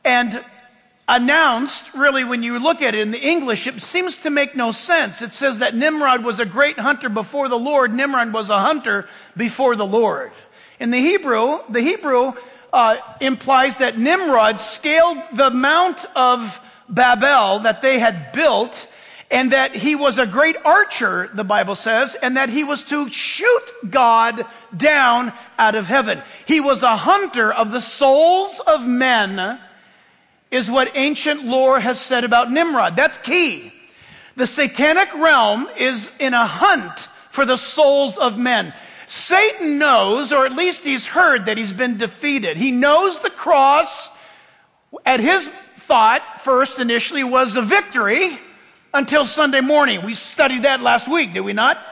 and 0.03 0.43
announced, 1.15 1.93
really, 1.93 2.23
when 2.23 2.41
you 2.41 2.57
look 2.57 2.81
at 2.81 2.95
it 2.95 3.01
in 3.01 3.11
the 3.11 3.21
English, 3.21 3.67
it 3.67 3.81
seems 3.81 4.17
to 4.19 4.29
make 4.29 4.55
no 4.55 4.71
sense. 4.71 5.21
It 5.21 5.33
says 5.33 5.59
that 5.59 5.75
Nimrod 5.75 6.23
was 6.23 6.39
a 6.39 6.45
great 6.45 6.79
hunter 6.79 7.09
before 7.09 7.49
the 7.49 7.59
Lord. 7.59 7.93
Nimrod 7.93 8.31
was 8.31 8.49
a 8.49 8.59
hunter 8.59 9.07
before 9.35 9.75
the 9.75 9.85
Lord. 9.85 10.31
In 10.79 10.89
the 10.89 10.99
Hebrew, 10.99 11.59
the 11.69 11.81
Hebrew 11.81 12.33
uh, 12.71 12.95
implies 13.19 13.79
that 13.79 13.97
Nimrod 13.97 14.59
scaled 14.59 15.17
the 15.33 15.49
Mount 15.49 16.05
of 16.15 16.59
Babel 16.87 17.59
that 17.59 17.81
they 17.81 17.99
had 17.99 18.31
built, 18.31 18.87
and 19.29 19.51
that 19.51 19.75
he 19.75 19.95
was 19.95 20.17
a 20.17 20.25
great 20.25 20.57
archer, 20.65 21.29
the 21.33 21.43
Bible 21.43 21.75
says, 21.75 22.15
and 22.15 22.37
that 22.37 22.49
he 22.49 22.63
was 22.63 22.83
to 22.83 23.09
shoot 23.11 23.71
God 23.89 24.45
down 24.75 25.33
out 25.57 25.75
of 25.75 25.87
heaven. 25.87 26.21
He 26.45 26.59
was 26.59 26.83
a 26.83 26.95
hunter 26.95 27.51
of 27.51 27.71
the 27.71 27.81
souls 27.81 28.59
of 28.65 28.85
men, 28.85 29.59
is 30.51 30.69
what 30.69 30.91
ancient 30.95 31.45
lore 31.45 31.79
has 31.79 31.99
said 31.99 32.23
about 32.23 32.51
Nimrod. 32.51 32.95
That's 32.95 33.17
key. 33.17 33.73
The 34.35 34.45
satanic 34.45 35.13
realm 35.15 35.67
is 35.77 36.11
in 36.19 36.33
a 36.33 36.45
hunt 36.45 37.07
for 37.29 37.45
the 37.45 37.57
souls 37.57 38.17
of 38.17 38.37
men. 38.37 38.73
Satan 39.07 39.77
knows, 39.77 40.31
or 40.31 40.45
at 40.45 40.53
least 40.53 40.83
he's 40.83 41.05
heard, 41.05 41.45
that 41.45 41.57
he's 41.57 41.73
been 41.73 41.97
defeated. 41.97 42.57
He 42.57 42.71
knows 42.71 43.19
the 43.19 43.29
cross, 43.29 44.09
at 45.05 45.19
his 45.19 45.47
thought, 45.79 46.41
first 46.41 46.79
initially, 46.79 47.23
was 47.23 47.55
a 47.55 47.61
victory 47.61 48.37
until 48.93 49.25
Sunday 49.25 49.61
morning. 49.61 50.05
We 50.05 50.13
studied 50.13 50.63
that 50.63 50.81
last 50.81 51.07
week, 51.07 51.33
did 51.33 51.41
we 51.41 51.53
not? 51.53 51.85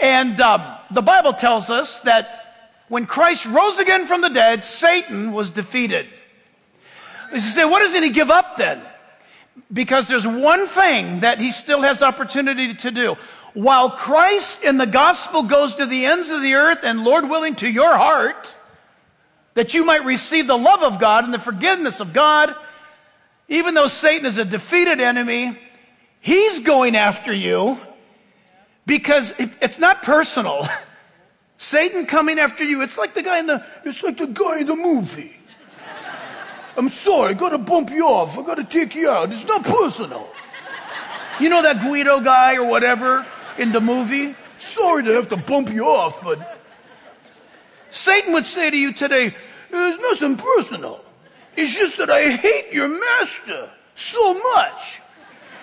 And 0.00 0.40
um, 0.40 0.78
the 0.90 1.02
Bible 1.02 1.32
tells 1.32 1.68
us 1.70 2.00
that 2.02 2.72
when 2.88 3.06
Christ 3.06 3.46
rose 3.46 3.78
again 3.78 4.06
from 4.06 4.20
the 4.20 4.30
dead, 4.30 4.64
Satan 4.64 5.32
was 5.32 5.50
defeated. 5.50 6.14
You 7.32 7.40
say, 7.40 7.64
what 7.64 7.80
doesn't 7.80 8.02
he 8.02 8.10
give 8.10 8.30
up 8.30 8.56
then? 8.56 8.82
Because 9.72 10.08
there's 10.08 10.26
one 10.26 10.66
thing 10.66 11.20
that 11.20 11.40
he 11.40 11.52
still 11.52 11.82
has 11.82 12.02
opportunity 12.02 12.74
to 12.74 12.90
do. 12.90 13.16
While 13.54 13.90
Christ 13.90 14.64
in 14.64 14.78
the 14.78 14.86
gospel 14.86 15.42
goes 15.42 15.74
to 15.76 15.86
the 15.86 16.06
ends 16.06 16.30
of 16.30 16.42
the 16.42 16.54
earth 16.54 16.80
and 16.84 17.04
Lord 17.04 17.28
willing 17.28 17.56
to 17.56 17.68
your 17.68 17.96
heart, 17.96 18.54
that 19.54 19.74
you 19.74 19.84
might 19.84 20.04
receive 20.04 20.46
the 20.46 20.58
love 20.58 20.82
of 20.82 20.98
God 20.98 21.24
and 21.24 21.34
the 21.34 21.38
forgiveness 21.38 22.00
of 22.00 22.12
God, 22.12 22.54
even 23.48 23.74
though 23.74 23.88
Satan 23.88 24.26
is 24.26 24.38
a 24.38 24.44
defeated 24.44 25.00
enemy, 25.00 25.58
He's 26.20 26.60
going 26.60 26.96
after 26.96 27.32
you 27.32 27.78
because 28.86 29.34
it's 29.38 29.78
not 29.78 30.02
personal. 30.02 30.66
Satan 31.58 32.06
coming 32.06 32.38
after 32.38 32.64
you, 32.64 32.82
it's 32.82 32.96
like 32.96 33.14
the 33.14 33.22
guy 33.22 33.38
in 33.38 33.46
the, 33.46 33.64
it's 33.84 34.02
like 34.02 34.18
the 34.18 34.26
guy 34.26 34.60
in 34.60 34.66
the 34.66 34.76
movie. 34.76 35.39
I'm 36.80 36.88
sorry, 36.88 37.32
I 37.32 37.34
gotta 37.34 37.58
bump 37.58 37.90
you 37.90 38.06
off. 38.06 38.38
I 38.38 38.42
gotta 38.42 38.64
take 38.64 38.94
you 38.94 39.10
out. 39.10 39.30
It's 39.30 39.44
not 39.44 39.62
personal. 39.64 40.26
You 41.38 41.50
know 41.50 41.60
that 41.60 41.82
Guido 41.82 42.20
guy 42.20 42.56
or 42.56 42.64
whatever 42.64 43.26
in 43.58 43.70
the 43.70 43.82
movie? 43.82 44.34
Sorry 44.58 45.04
to 45.04 45.12
have 45.12 45.28
to 45.28 45.36
bump 45.36 45.70
you 45.70 45.84
off, 45.84 46.24
but 46.24 46.58
Satan 47.90 48.32
would 48.32 48.46
say 48.46 48.70
to 48.70 48.76
you 48.78 48.94
today, 48.94 49.36
there's 49.70 49.98
nothing 49.98 50.38
personal. 50.38 51.04
It's 51.54 51.76
just 51.76 51.98
that 51.98 52.08
I 52.08 52.30
hate 52.30 52.72
your 52.72 52.88
master 52.88 53.68
so 53.94 54.32
much. 54.54 55.02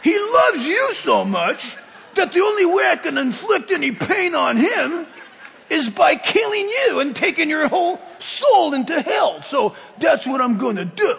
He 0.04 0.16
loves 0.20 0.68
you 0.68 0.94
so 0.94 1.26
much 1.26 1.78
that 2.14 2.32
the 2.32 2.42
only 2.42 2.68
way 2.68 2.92
I 2.92 2.96
can 2.96 3.18
inflict 3.18 3.72
any 3.72 3.92
pain 3.92 4.36
on 4.36 4.56
him 4.56 5.08
is 5.70 5.90
by 5.90 6.16
killing 6.16 6.70
you 6.88 7.00
and 7.00 7.16
taking 7.16 7.50
your 7.50 7.68
whole 7.68 8.00
soul 8.20 8.74
into 8.74 9.02
hell. 9.02 9.42
So 9.42 9.76
that's 10.00 10.26
what 10.26 10.42
I'm 10.42 10.58
going 10.58 10.78
to 10.78 10.86
do. 10.86 11.18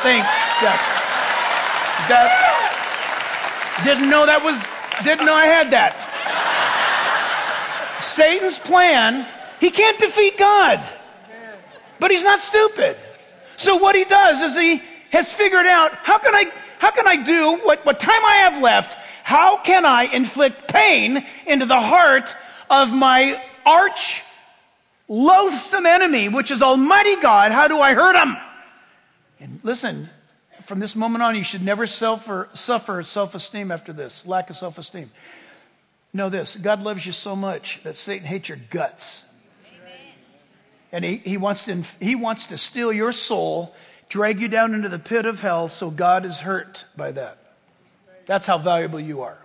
Think 0.00 0.24
that. 0.64 0.80
That. 2.08 3.82
Didn't 3.84 4.08
know 4.08 4.24
that 4.24 4.42
was. 4.42 4.56
Didn't 5.04 5.26
know 5.26 5.34
I 5.34 5.44
had 5.44 5.70
that. 5.72 5.92
Satan's 8.00 8.58
plan, 8.58 9.26
he 9.60 9.70
can't 9.70 9.98
defeat 9.98 10.38
God. 10.38 10.82
But 11.98 12.10
he's 12.10 12.24
not 12.24 12.40
stupid. 12.40 12.96
So 13.56 13.76
what 13.76 13.94
he 13.94 14.04
does 14.04 14.40
is 14.40 14.56
he 14.56 14.82
has 15.10 15.32
figured 15.32 15.66
out 15.66 15.92
how 16.02 16.18
can 16.18 16.34
I, 16.34 16.50
how 16.78 16.90
can 16.90 17.06
I 17.06 17.16
do 17.16 17.58
what, 17.62 17.84
what 17.84 18.00
time 18.00 18.24
I 18.24 18.36
have 18.36 18.62
left? 18.62 18.96
How 19.30 19.58
can 19.58 19.86
I 19.86 20.06
inflict 20.12 20.66
pain 20.66 21.24
into 21.46 21.64
the 21.64 21.80
heart 21.80 22.34
of 22.68 22.92
my 22.92 23.40
arch 23.64 24.22
loathsome 25.06 25.86
enemy, 25.86 26.28
which 26.28 26.50
is 26.50 26.62
Almighty 26.62 27.14
God? 27.14 27.52
How 27.52 27.68
do 27.68 27.78
I 27.78 27.94
hurt 27.94 28.16
him? 28.16 28.36
And 29.38 29.60
listen, 29.62 30.08
from 30.64 30.80
this 30.80 30.96
moment 30.96 31.22
on, 31.22 31.36
you 31.36 31.44
should 31.44 31.62
never 31.62 31.86
suffer, 31.86 32.48
suffer 32.54 33.04
self 33.04 33.36
esteem 33.36 33.70
after 33.70 33.92
this, 33.92 34.26
lack 34.26 34.50
of 34.50 34.56
self 34.56 34.78
esteem. 34.78 35.12
Know 36.12 36.28
this 36.28 36.56
God 36.56 36.82
loves 36.82 37.06
you 37.06 37.12
so 37.12 37.36
much 37.36 37.78
that 37.84 37.96
Satan 37.96 38.26
hates 38.26 38.48
your 38.48 38.58
guts. 38.68 39.22
And 40.90 41.04
he, 41.04 41.18
he, 41.18 41.36
wants 41.36 41.66
to, 41.66 41.84
he 42.00 42.16
wants 42.16 42.48
to 42.48 42.58
steal 42.58 42.92
your 42.92 43.12
soul, 43.12 43.76
drag 44.08 44.40
you 44.40 44.48
down 44.48 44.74
into 44.74 44.88
the 44.88 44.98
pit 44.98 45.24
of 45.24 45.40
hell, 45.40 45.68
so 45.68 45.88
God 45.88 46.24
is 46.24 46.40
hurt 46.40 46.84
by 46.96 47.12
that. 47.12 47.39
That's 48.30 48.46
how 48.46 48.58
valuable 48.58 49.00
you 49.00 49.22
are. 49.22 49.36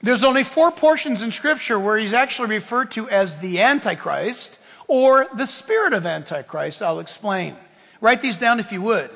There's 0.00 0.24
only 0.24 0.42
four 0.42 0.72
portions 0.72 1.22
in 1.22 1.30
Scripture 1.30 1.78
where 1.78 1.96
he's 1.96 2.12
actually 2.12 2.48
referred 2.48 2.90
to 2.90 3.08
as 3.08 3.36
the 3.36 3.60
Antichrist 3.60 4.58
or 4.88 5.28
the 5.36 5.46
spirit 5.46 5.92
of 5.92 6.04
Antichrist. 6.04 6.82
I'll 6.82 6.98
explain. 6.98 7.54
Write 8.00 8.20
these 8.20 8.36
down 8.36 8.58
if 8.58 8.72
you 8.72 8.82
would. 8.82 9.08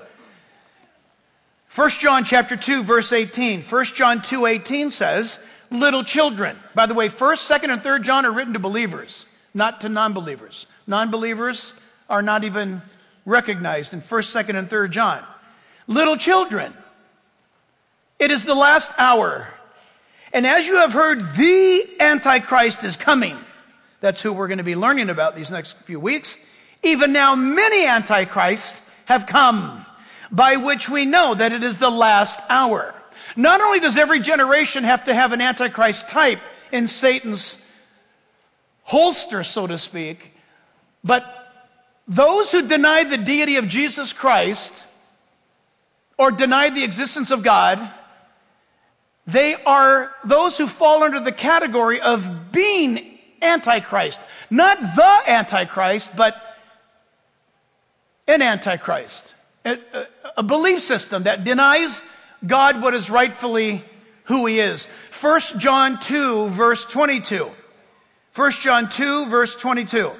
1 1.74 1.90
John 1.98 2.22
chapter 2.22 2.56
2 2.56 2.84
verse 2.84 3.12
18. 3.12 3.62
1 3.62 3.84
John 3.86 4.22
2 4.22 4.46
18 4.46 4.92
says, 4.92 5.40
little 5.68 6.04
children. 6.04 6.56
By 6.72 6.86
the 6.86 6.94
way, 6.94 7.08
1st, 7.08 7.60
2nd, 7.60 7.72
and 7.72 7.82
3rd 7.82 8.02
John 8.04 8.24
are 8.24 8.30
written 8.30 8.52
to 8.52 8.60
believers, 8.60 9.26
not 9.52 9.80
to 9.80 9.88
non-believers. 9.88 10.68
Non 10.86 11.10
believers 11.10 11.74
are 12.08 12.22
not 12.22 12.44
even 12.44 12.80
recognized 13.26 13.94
in 13.94 14.00
1st, 14.00 14.44
2nd, 14.44 14.58
and 14.60 14.70
3rd 14.70 14.90
John. 14.92 15.26
Little 15.88 16.16
children, 16.16 16.72
it 18.22 18.30
is 18.30 18.44
the 18.44 18.54
last 18.54 18.90
hour. 18.98 19.48
And 20.32 20.46
as 20.46 20.66
you 20.66 20.76
have 20.76 20.92
heard, 20.92 21.34
the 21.34 21.96
Antichrist 21.98 22.84
is 22.84 22.96
coming. 22.96 23.36
That's 24.00 24.22
who 24.22 24.32
we're 24.32 24.46
going 24.46 24.58
to 24.58 24.64
be 24.64 24.76
learning 24.76 25.10
about 25.10 25.34
these 25.34 25.50
next 25.50 25.76
few 25.78 25.98
weeks. 25.98 26.36
Even 26.84 27.12
now, 27.12 27.34
many 27.34 27.84
Antichrists 27.84 28.80
have 29.06 29.26
come, 29.26 29.84
by 30.30 30.56
which 30.56 30.88
we 30.88 31.04
know 31.04 31.34
that 31.34 31.52
it 31.52 31.64
is 31.64 31.78
the 31.78 31.90
last 31.90 32.38
hour. 32.48 32.94
Not 33.34 33.60
only 33.60 33.80
does 33.80 33.98
every 33.98 34.20
generation 34.20 34.84
have 34.84 35.04
to 35.04 35.14
have 35.14 35.32
an 35.32 35.40
Antichrist 35.40 36.08
type 36.08 36.40
in 36.70 36.86
Satan's 36.86 37.58
holster, 38.84 39.42
so 39.42 39.66
to 39.66 39.78
speak, 39.78 40.32
but 41.02 41.24
those 42.06 42.52
who 42.52 42.68
deny 42.68 43.02
the 43.02 43.18
deity 43.18 43.56
of 43.56 43.66
Jesus 43.66 44.12
Christ 44.12 44.72
or 46.16 46.30
deny 46.30 46.70
the 46.70 46.84
existence 46.84 47.32
of 47.32 47.42
God, 47.42 47.90
they 49.26 49.54
are 49.54 50.12
those 50.24 50.58
who 50.58 50.66
fall 50.66 51.02
under 51.02 51.20
the 51.20 51.32
category 51.32 52.00
of 52.00 52.50
being 52.50 53.18
Antichrist. 53.40 54.20
Not 54.50 54.80
the 54.80 55.30
Antichrist, 55.30 56.16
but 56.16 56.36
an 58.26 58.42
Antichrist. 58.42 59.34
A, 59.64 59.78
a, 60.36 60.42
belief 60.42 60.80
system 60.80 61.24
that 61.24 61.44
denies 61.44 62.02
God 62.44 62.82
what 62.82 62.94
is 62.94 63.10
rightfully 63.10 63.84
who 64.24 64.46
he 64.46 64.58
is. 64.58 64.86
1 65.20 65.40
John 65.58 66.00
2, 66.00 66.48
verse 66.48 66.84
22. 66.84 67.48
1 68.34 68.50
John 68.52 68.88
2, 68.88 69.26
verse 69.26 69.54
22. 69.54 70.10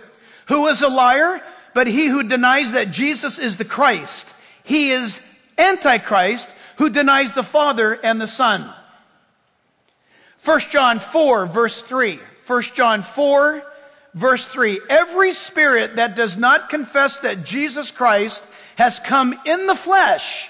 Who 0.47 0.67
is 0.69 0.83
a 0.83 0.88
liar? 0.88 1.43
But 1.75 1.87
he 1.88 2.07
who 2.07 2.23
denies 2.23 2.73
that 2.73 2.93
Jesus 2.93 3.38
is 3.38 3.57
the 3.57 3.65
Christ. 3.65 4.33
He 4.62 4.91
is 4.91 5.21
Antichrist 5.59 6.51
who 6.77 6.88
denies 6.91 7.33
the 7.33 7.43
Father 7.43 7.95
and 7.95 8.21
the 8.21 8.29
Son. 8.29 8.73
1 10.44 10.61
John 10.70 10.98
4, 10.98 11.46
verse 11.46 11.83
3. 11.83 12.18
1 12.46 12.62
John 12.74 13.02
4, 13.02 13.62
verse 14.14 14.48
3. 14.48 14.81
Every 14.88 15.33
spirit 15.33 15.96
that 15.96 16.16
does 16.16 16.37
not 16.37 16.68
confess 16.68 17.20
that 17.20 17.44
Jesus 17.44 17.90
Christ 17.90 18.44
has 18.76 18.98
come 18.98 19.38
in 19.44 19.66
the 19.66 19.74
flesh 19.74 20.48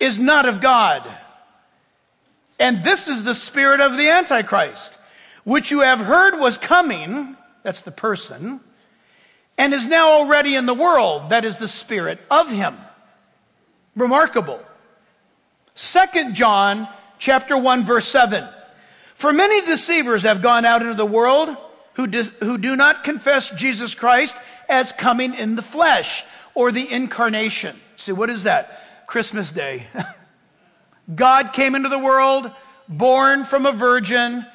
is 0.00 0.18
not 0.18 0.48
of 0.48 0.60
God. 0.60 1.08
And 2.58 2.82
this 2.82 3.08
is 3.08 3.24
the 3.24 3.34
spirit 3.34 3.80
of 3.80 3.96
the 3.96 4.08
Antichrist, 4.08 4.98
which 5.44 5.70
you 5.70 5.80
have 5.80 6.00
heard 6.00 6.38
was 6.38 6.56
coming. 6.56 7.36
That's 7.62 7.82
the 7.82 7.90
person 7.90 8.60
and 9.58 9.74
is 9.74 9.88
now 9.88 10.12
already 10.12 10.54
in 10.54 10.64
the 10.64 10.74
world. 10.74 11.30
That 11.30 11.44
is 11.44 11.58
the 11.58 11.68
spirit 11.68 12.20
of 12.30 12.50
him. 12.50 12.76
Remarkable. 13.96 14.62
Second 15.74 16.34
John 16.34 16.88
chapter 17.18 17.58
1 17.58 17.84
verse 17.84 18.06
7. 18.06 18.48
For 19.18 19.32
many 19.32 19.62
deceivers 19.62 20.22
have 20.22 20.42
gone 20.42 20.64
out 20.64 20.80
into 20.80 20.94
the 20.94 21.04
world 21.04 21.56
who 21.94 22.06
do, 22.06 22.22
who 22.22 22.56
do 22.56 22.76
not 22.76 23.02
confess 23.02 23.50
Jesus 23.50 23.96
Christ 23.96 24.36
as 24.68 24.92
coming 24.92 25.34
in 25.34 25.56
the 25.56 25.62
flesh 25.62 26.24
or 26.54 26.70
the 26.70 26.88
incarnation. 26.88 27.76
See, 27.96 28.12
what 28.12 28.30
is 28.30 28.44
that? 28.44 29.08
Christmas 29.08 29.50
Day. 29.50 29.88
God 31.16 31.52
came 31.52 31.74
into 31.74 31.88
the 31.88 31.98
world, 31.98 32.48
born 32.88 33.42
from 33.42 33.66
a 33.66 33.72
virgin, 33.72 34.46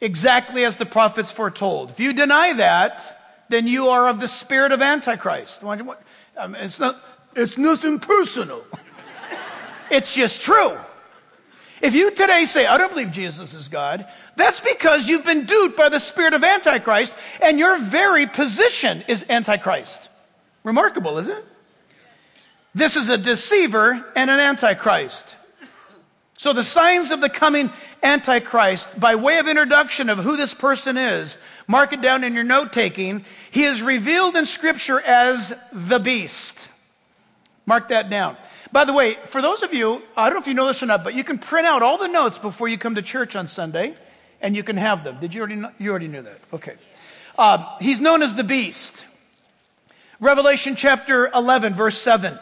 exactly 0.00 0.64
as 0.64 0.76
the 0.76 0.86
prophets 0.86 1.32
foretold. 1.32 1.90
If 1.90 1.98
you 1.98 2.12
deny 2.12 2.52
that, 2.52 3.42
then 3.48 3.66
you 3.66 3.88
are 3.88 4.06
of 4.06 4.20
the 4.20 4.28
spirit 4.28 4.70
of 4.70 4.82
Antichrist. 4.82 5.64
It's 5.64 6.78
not, 6.78 7.02
it's 7.34 7.58
nothing 7.58 7.98
personal. 7.98 8.62
it's 9.90 10.14
just 10.14 10.42
true. 10.42 10.78
If 11.80 11.94
you 11.94 12.10
today 12.10 12.46
say, 12.46 12.66
I 12.66 12.76
don't 12.76 12.92
believe 12.92 13.12
Jesus 13.12 13.54
is 13.54 13.68
God, 13.68 14.06
that's 14.36 14.60
because 14.60 15.08
you've 15.08 15.24
been 15.24 15.44
duped 15.44 15.76
by 15.76 15.88
the 15.88 16.00
spirit 16.00 16.34
of 16.34 16.42
Antichrist 16.42 17.14
and 17.40 17.58
your 17.58 17.78
very 17.78 18.26
position 18.26 19.04
is 19.06 19.24
Antichrist. 19.28 20.08
Remarkable, 20.64 21.18
isn't 21.18 21.36
it? 21.36 21.44
This 22.74 22.96
is 22.96 23.08
a 23.08 23.18
deceiver 23.18 24.04
and 24.14 24.30
an 24.30 24.40
Antichrist. 24.40 25.36
So 26.36 26.52
the 26.52 26.62
signs 26.62 27.10
of 27.10 27.20
the 27.20 27.28
coming 27.28 27.70
Antichrist, 28.02 28.98
by 28.98 29.16
way 29.16 29.38
of 29.38 29.48
introduction 29.48 30.08
of 30.08 30.18
who 30.18 30.36
this 30.36 30.54
person 30.54 30.96
is, 30.96 31.36
mark 31.66 31.92
it 31.92 32.00
down 32.00 32.22
in 32.22 32.34
your 32.34 32.44
note 32.44 32.72
taking. 32.72 33.24
He 33.50 33.64
is 33.64 33.82
revealed 33.82 34.36
in 34.36 34.46
scripture 34.46 35.00
as 35.00 35.52
the 35.72 35.98
beast. 35.98 36.68
Mark 37.66 37.88
that 37.88 38.08
down. 38.08 38.36
By 38.70 38.84
the 38.84 38.92
way, 38.92 39.14
for 39.26 39.40
those 39.40 39.62
of 39.62 39.72
you, 39.72 40.02
I 40.16 40.28
don't 40.28 40.34
know 40.34 40.40
if 40.40 40.46
you 40.46 40.54
know 40.54 40.66
this 40.66 40.82
or 40.82 40.86
not, 40.86 41.02
but 41.02 41.14
you 41.14 41.24
can 41.24 41.38
print 41.38 41.66
out 41.66 41.82
all 41.82 41.98
the 41.98 42.08
notes 42.08 42.38
before 42.38 42.68
you 42.68 42.76
come 42.76 42.96
to 42.96 43.02
church 43.02 43.34
on 43.34 43.48
Sunday, 43.48 43.94
and 44.40 44.54
you 44.54 44.62
can 44.62 44.76
have 44.76 45.04
them. 45.04 45.18
Did 45.20 45.34
you 45.34 45.40
already 45.40 45.56
know? 45.56 45.72
You 45.78 45.90
already 45.90 46.08
knew 46.08 46.22
that. 46.22 46.38
Okay. 46.52 46.74
Uh, 47.36 47.78
he's 47.80 48.00
known 48.00 48.22
as 48.22 48.34
the 48.34 48.44
beast. 48.44 49.06
Revelation 50.20 50.74
chapter 50.76 51.28
11, 51.28 51.74
verse 51.74 51.96
7. 51.96 52.38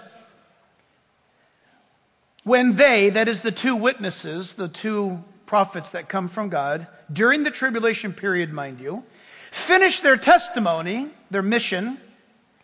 When 2.42 2.76
they, 2.76 3.10
that 3.10 3.28
is 3.28 3.42
the 3.42 3.52
two 3.52 3.76
witnesses, 3.76 4.54
the 4.54 4.68
two 4.68 5.22
prophets 5.46 5.90
that 5.90 6.08
come 6.08 6.28
from 6.28 6.48
God, 6.48 6.86
during 7.12 7.44
the 7.44 7.50
tribulation 7.50 8.12
period, 8.12 8.52
mind 8.52 8.80
you, 8.80 9.04
finish 9.50 10.00
their 10.00 10.16
testimony, 10.16 11.10
their 11.30 11.42
mission, 11.42 11.98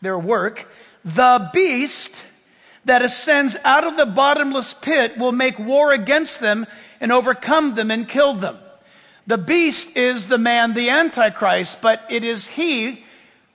their 0.00 0.18
work, 0.18 0.68
the 1.04 1.50
beast 1.52 2.22
that 2.84 3.02
ascends 3.02 3.56
out 3.64 3.84
of 3.84 3.96
the 3.96 4.06
bottomless 4.06 4.74
pit 4.74 5.16
will 5.16 5.32
make 5.32 5.58
war 5.58 5.92
against 5.92 6.40
them 6.40 6.66
and 7.00 7.12
overcome 7.12 7.74
them 7.74 7.90
and 7.90 8.08
kill 8.08 8.34
them. 8.34 8.58
The 9.26 9.38
beast 9.38 9.96
is 9.96 10.28
the 10.28 10.38
man, 10.38 10.74
the 10.74 10.90
Antichrist, 10.90 11.80
but 11.80 12.04
it 12.10 12.24
is 12.24 12.48
he, 12.48 13.04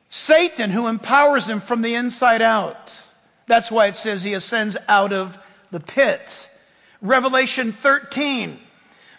Satan, 0.09 0.69
who 0.69 0.87
empowers 0.87 1.47
him 1.47 1.59
from 1.59 1.81
the 1.81 1.95
inside 1.95 2.41
out. 2.41 3.01
That's 3.47 3.69
why 3.69 3.87
it 3.87 3.97
says 3.97 4.23
he 4.23 4.33
ascends 4.33 4.77
out 4.87 5.11
of 5.11 5.37
the 5.71 5.79
pit. 5.79 6.49
Revelation 7.01 7.73
13, 7.73 8.59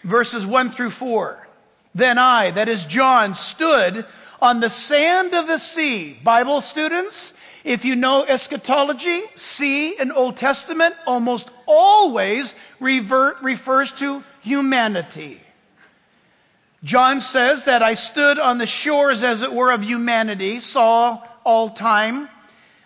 verses 0.03 0.45
1 0.45 0.69
through 0.69 0.89
4. 0.89 1.47
Then 1.93 2.17
I, 2.17 2.51
that 2.51 2.69
is 2.69 2.85
John, 2.85 3.35
stood 3.35 4.05
on 4.41 4.59
the 4.59 4.69
sand 4.69 5.33
of 5.33 5.47
the 5.47 5.57
sea. 5.57 6.17
Bible 6.23 6.61
students, 6.61 7.33
if 7.63 7.85
you 7.85 7.95
know 7.95 8.25
eschatology, 8.25 9.21
sea 9.35 9.99
in 9.99 10.11
Old 10.11 10.37
Testament 10.37 10.95
almost 11.05 11.49
always 11.65 12.53
revert, 12.79 13.41
refers 13.41 13.91
to 13.93 14.23
humanity. 14.41 15.41
John 16.83 17.19
says 17.19 17.65
that 17.65 17.83
I 17.83 17.93
stood 17.93 18.39
on 18.39 18.57
the 18.57 18.65
shores, 18.65 19.23
as 19.23 19.41
it 19.41 19.51
were, 19.51 19.71
of 19.71 19.83
humanity, 19.83 20.59
saw 20.61 21.21
all 21.43 21.69
time 21.69 22.29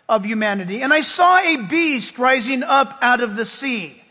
of 0.10 0.26
humanity, 0.26 0.82
and 0.82 0.94
I 0.94 1.02
saw 1.02 1.38
a 1.38 1.58
beast 1.58 2.18
rising 2.18 2.64
up 2.64 2.98
out 3.02 3.22
of 3.22 3.36
the 3.36 3.46
sea. 3.46 4.02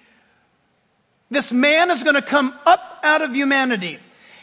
This 1.30 1.52
man 1.52 1.90
is 1.90 2.02
going 2.04 2.14
to 2.14 2.22
come 2.22 2.54
up 2.64 3.00
out 3.02 3.22
of 3.22 3.34
humanity, 3.34 3.98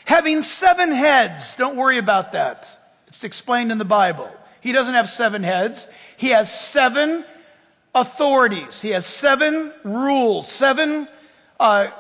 having 0.06 0.42
seven 0.42 0.92
heads. 0.92 1.56
Don't 1.56 1.78
worry 1.78 1.98
about 1.98 2.34
that. 2.34 2.76
It's 3.08 3.24
explained 3.24 3.72
in 3.72 3.78
the 3.78 3.86
Bible. 3.86 4.30
He 4.62 4.72
doesn't 4.72 4.94
have 4.94 5.10
seven 5.10 5.44
heads. 5.44 5.88
He 6.20 6.32
has 6.32 6.54
seven 6.54 7.24
authorities. 7.96 8.82
He 8.82 8.90
has 8.90 9.06
seven 9.06 9.72
rules, 9.86 10.52
seven, 10.52 11.08
uh, 11.58 11.92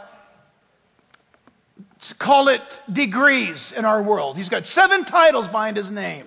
call 2.17 2.49
it 2.49 2.81
degrees 2.91 3.71
in 3.71 3.85
our 3.85 4.03
world. 4.03 4.35
He's 4.35 4.49
got 4.49 4.65
seven 4.65 5.05
titles 5.05 5.47
behind 5.47 5.77
his 5.77 5.89
name. 5.89 6.25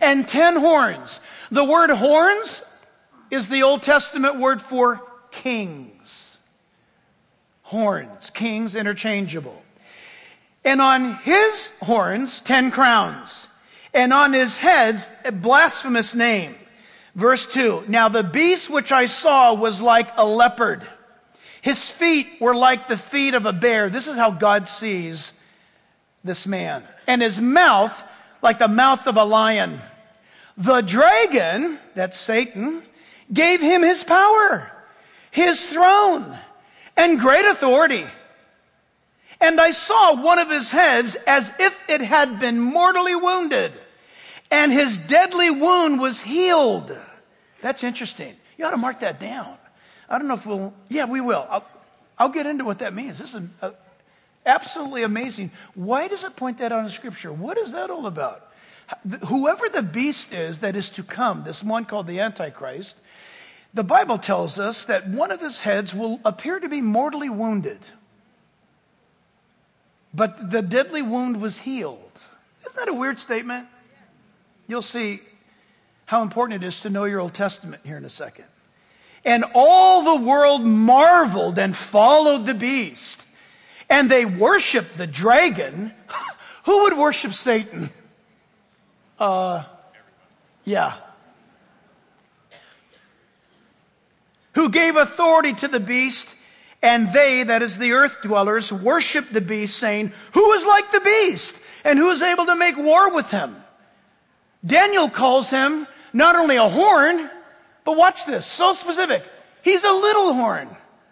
And 0.00 0.28
ten 0.28 0.54
horns. 0.54 1.18
The 1.50 1.64
word 1.64 1.90
horns 1.90 2.62
is 3.32 3.48
the 3.48 3.64
Old 3.64 3.82
Testament 3.82 4.38
word 4.38 4.62
for 4.62 5.02
kings. 5.32 6.38
Horns, 7.62 8.30
kings 8.30 8.76
interchangeable. 8.76 9.60
And 10.64 10.80
on 10.80 11.16
his 11.16 11.72
horns, 11.82 12.40
ten 12.40 12.70
crowns 12.70 13.45
and 13.96 14.12
on 14.12 14.34
his 14.34 14.58
heads 14.58 15.08
a 15.24 15.32
blasphemous 15.32 16.14
name. 16.14 16.54
Verse 17.14 17.46
2 17.46 17.84
Now 17.88 18.08
the 18.08 18.22
beast 18.22 18.70
which 18.70 18.92
I 18.92 19.06
saw 19.06 19.54
was 19.54 19.82
like 19.82 20.10
a 20.16 20.26
leopard. 20.26 20.86
His 21.62 21.88
feet 21.88 22.28
were 22.40 22.54
like 22.54 22.86
the 22.86 22.98
feet 22.98 23.34
of 23.34 23.46
a 23.46 23.52
bear. 23.52 23.90
This 23.90 24.06
is 24.06 24.16
how 24.16 24.30
God 24.30 24.68
sees 24.68 25.32
this 26.22 26.46
man. 26.46 26.84
And 27.08 27.22
his 27.22 27.40
mouth 27.40 28.04
like 28.42 28.58
the 28.58 28.68
mouth 28.68 29.06
of 29.08 29.16
a 29.16 29.24
lion. 29.24 29.80
The 30.58 30.82
dragon, 30.82 31.78
that's 31.94 32.18
Satan, 32.18 32.82
gave 33.32 33.60
him 33.60 33.82
his 33.82 34.04
power, 34.04 34.70
his 35.30 35.66
throne, 35.66 36.38
and 36.96 37.18
great 37.18 37.44
authority. 37.44 38.06
And 39.40 39.60
I 39.60 39.72
saw 39.72 40.22
one 40.22 40.38
of 40.38 40.50
his 40.50 40.70
heads 40.70 41.16
as 41.26 41.52
if 41.58 41.78
it 41.90 42.00
had 42.00 42.38
been 42.38 42.60
mortally 42.60 43.16
wounded 43.16 43.72
and 44.50 44.72
his 44.72 44.96
deadly 44.96 45.50
wound 45.50 46.00
was 46.00 46.20
healed. 46.20 46.96
That's 47.60 47.82
interesting. 47.82 48.34
You 48.58 48.66
ought 48.66 48.70
to 48.70 48.76
mark 48.76 49.00
that 49.00 49.20
down. 49.20 49.56
I 50.08 50.18
don't 50.18 50.28
know 50.28 50.34
if 50.34 50.46
we'll, 50.46 50.72
yeah, 50.88 51.04
we 51.04 51.20
will. 51.20 51.46
I'll, 51.50 51.66
I'll 52.18 52.28
get 52.28 52.46
into 52.46 52.64
what 52.64 52.78
that 52.78 52.94
means. 52.94 53.18
This 53.18 53.34
is 53.34 53.48
uh, 53.60 53.70
absolutely 54.44 55.02
amazing. 55.02 55.50
Why 55.74 56.08
does 56.08 56.24
it 56.24 56.36
point 56.36 56.58
that 56.58 56.72
out 56.72 56.84
in 56.84 56.90
Scripture? 56.90 57.32
What 57.32 57.58
is 57.58 57.72
that 57.72 57.90
all 57.90 58.06
about? 58.06 58.52
Whoever 59.26 59.68
the 59.68 59.82
beast 59.82 60.32
is 60.32 60.58
that 60.58 60.76
is 60.76 60.90
to 60.90 61.02
come, 61.02 61.42
this 61.42 61.64
one 61.64 61.84
called 61.84 62.06
the 62.06 62.20
Antichrist, 62.20 62.96
the 63.74 63.82
Bible 63.82 64.16
tells 64.16 64.60
us 64.60 64.84
that 64.86 65.08
one 65.08 65.32
of 65.32 65.40
his 65.40 65.60
heads 65.60 65.92
will 65.92 66.20
appear 66.24 66.60
to 66.60 66.68
be 66.68 66.80
mortally 66.80 67.28
wounded. 67.28 67.80
But 70.14 70.50
the 70.50 70.62
deadly 70.62 71.02
wound 71.02 71.42
was 71.42 71.58
healed. 71.58 72.12
Isn't 72.62 72.76
that 72.76 72.88
a 72.88 72.94
weird 72.94 73.18
statement? 73.18 73.66
You'll 74.66 74.82
see 74.82 75.20
how 76.06 76.22
important 76.22 76.62
it 76.62 76.66
is 76.66 76.80
to 76.82 76.90
know 76.90 77.04
your 77.04 77.20
Old 77.20 77.34
Testament 77.34 77.82
here 77.84 77.96
in 77.96 78.04
a 78.04 78.10
second. 78.10 78.46
And 79.24 79.44
all 79.54 80.16
the 80.16 80.24
world 80.24 80.64
marveled 80.64 81.58
and 81.58 81.76
followed 81.76 82.46
the 82.46 82.54
beast. 82.54 83.26
And 83.90 84.10
they 84.10 84.24
worshiped 84.24 84.96
the 84.96 85.06
dragon. 85.06 85.92
Who 86.64 86.84
would 86.84 86.96
worship 86.96 87.34
Satan? 87.34 87.90
Uh, 89.18 89.64
yeah. 90.64 90.94
Who 94.54 94.70
gave 94.70 94.96
authority 94.96 95.52
to 95.54 95.68
the 95.68 95.80
beast, 95.80 96.34
and 96.82 97.12
they, 97.12 97.42
that 97.42 97.62
is 97.62 97.78
the 97.78 97.92
earth 97.92 98.22
dwellers, 98.22 98.72
worshiped 98.72 99.32
the 99.32 99.40
beast, 99.40 99.78
saying, 99.78 100.12
Who 100.32 100.52
is 100.52 100.64
like 100.64 100.90
the 100.92 101.00
beast? 101.00 101.60
And 101.84 101.98
who 101.98 102.10
is 102.10 102.22
able 102.22 102.46
to 102.46 102.56
make 102.56 102.76
war 102.76 103.12
with 103.12 103.30
him? 103.30 103.56
Daniel 104.66 105.08
calls 105.08 105.48
him 105.48 105.86
not 106.12 106.34
only 106.34 106.56
a 106.56 106.68
horn, 106.68 107.30
but 107.84 107.96
watch 107.96 108.26
this, 108.26 108.46
so 108.46 108.72
specific. 108.72 109.22
He's 109.62 109.84
a 109.84 109.92
little 109.92 110.34
horn. 110.34 110.68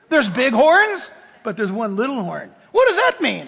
There's 0.09 0.29
big 0.29 0.53
horns, 0.53 1.11
but 1.45 1.57
there's 1.57 1.73
one 1.73 1.97
little 1.97 2.23
horn. 2.23 2.51
What 2.73 2.89
does 2.89 2.97
that 2.97 3.21
mean? 3.21 3.47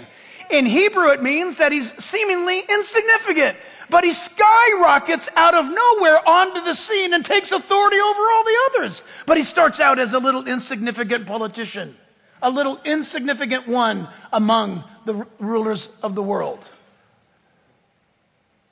In 0.51 0.65
Hebrew, 0.65 1.11
it 1.11 1.23
means 1.23 1.59
that 1.59 1.73
he's 1.73 1.93
seemingly 2.03 2.61
insignificant, 2.61 3.57
but 3.91 4.05
he 4.05 4.13
skyrockets 4.13 5.29
out 5.35 5.55
of 5.55 5.67
nowhere 5.67 6.29
onto 6.29 6.61
the 6.61 6.75
scene 6.75 7.13
and 7.13 7.25
takes 7.25 7.51
authority 7.51 7.99
over 7.99 8.23
all 8.31 8.45
the 8.45 8.57
others. 8.71 9.03
But 9.27 9.39
he 9.39 9.43
starts 9.43 9.81
out 9.81 9.99
as 9.99 10.13
a 10.13 10.21
little 10.21 10.47
insignificant 10.47 11.27
politician, 11.27 11.97
a 12.41 12.51
little 12.51 12.81
insignificant 12.85 13.67
one 13.67 14.09
among 14.33 14.85
the 15.05 15.27
rulers 15.41 15.89
of 16.03 16.15
the 16.15 16.23
world. 16.23 16.65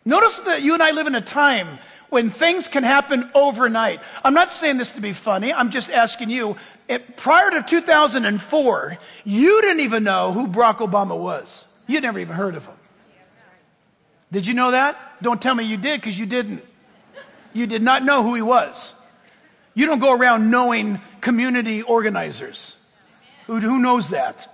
Notice 0.05 0.41
that 0.41 0.63
you 0.63 0.75
and 0.75 0.83
I 0.83 0.91
live 0.91 1.07
in 1.07 1.15
a 1.15 1.21
time 1.21 1.79
when 2.11 2.31
things 2.31 2.69
can 2.69 2.83
happen 2.85 3.31
overnight. 3.35 4.01
I'm 4.23 4.35
not 4.35 4.53
saying 4.53 4.77
this 4.77 4.93
to 4.93 5.01
be 5.01 5.13
funny. 5.13 5.53
I'm 5.53 5.71
just 5.71 5.91
asking 5.91 6.31
you. 6.31 6.57
It, 6.89 7.17
prior 7.17 7.51
to 7.51 7.63
2004, 7.63 8.99
you 9.25 9.63
didn't 9.63 9.81
even 9.81 10.05
know 10.05 10.33
who 10.33 10.47
Barack 10.47 10.77
Obama 10.77 11.19
was. 11.19 11.65
You'd 11.87 12.03
never 12.03 12.19
even 12.19 12.37
heard 12.37 12.55
of 12.55 12.67
him. 12.67 12.77
Did 14.31 14.47
you 14.47 14.55
know 14.55 14.73
that? 14.73 14.99
Don't 15.23 15.41
tell 15.41 15.55
me 15.55 15.65
you 15.65 15.77
did 15.77 16.01
because 16.01 16.19
you 16.19 16.27
didn't. 16.27 16.65
You 17.53 17.67
did 17.67 17.83
not 17.83 18.05
know 18.05 18.23
who 18.23 18.35
he 18.35 18.43
was. 18.43 18.95
You 19.75 19.87
don't 19.87 20.01
go 20.01 20.13
around 20.13 20.51
knowing 20.51 21.01
community 21.21 21.83
organizers. 21.83 22.77
Who, 23.47 23.61
who 23.61 23.79
knows 23.79 24.11
that? 24.11 24.54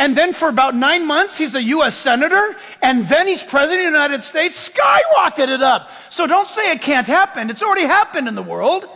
And 0.00 0.16
then 0.16 0.32
for 0.32 0.48
about 0.48 0.74
nine 0.74 1.06
months, 1.06 1.36
he's 1.36 1.54
a 1.54 1.62
U.S. 1.62 1.94
Senator. 1.94 2.56
And 2.80 3.06
then 3.06 3.26
he's 3.26 3.42
President 3.42 3.80
of 3.86 3.92
the 3.92 3.98
United 3.98 4.24
States, 4.24 4.70
skyrocketed 4.70 5.60
up. 5.60 5.90
So 6.08 6.26
don't 6.26 6.48
say 6.48 6.72
it 6.72 6.80
can't 6.80 7.06
happen. 7.06 7.50
It's 7.50 7.62
already 7.62 7.84
happened 7.84 8.26
in 8.26 8.34
the 8.34 8.42
world. 8.42 8.88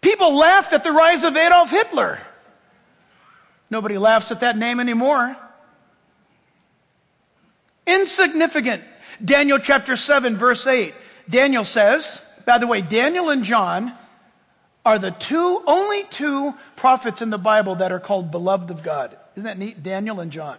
People 0.00 0.36
laughed 0.36 0.72
at 0.72 0.84
the 0.84 0.92
rise 0.92 1.24
of 1.24 1.36
Adolf 1.36 1.70
Hitler. 1.70 2.20
Nobody 3.68 3.98
laughs 3.98 4.30
at 4.30 4.40
that 4.40 4.56
name 4.56 4.78
anymore. 4.78 5.36
Insignificant. 7.84 8.84
Daniel 9.24 9.58
chapter 9.58 9.96
7, 9.96 10.36
verse 10.36 10.68
8. 10.68 10.94
Daniel 11.28 11.64
says, 11.64 12.22
by 12.46 12.58
the 12.58 12.68
way, 12.68 12.80
Daniel 12.82 13.30
and 13.30 13.42
John 13.42 13.92
are 14.88 14.98
the 14.98 15.10
two, 15.10 15.62
only 15.66 16.04
two 16.04 16.54
prophets 16.74 17.20
in 17.20 17.28
the 17.28 17.36
Bible 17.36 17.74
that 17.74 17.92
are 17.92 18.00
called 18.00 18.30
beloved 18.30 18.70
of 18.70 18.82
God. 18.82 19.14
Isn't 19.32 19.42
that 19.42 19.58
neat? 19.58 19.82
Daniel 19.82 20.18
and 20.18 20.32
John. 20.32 20.56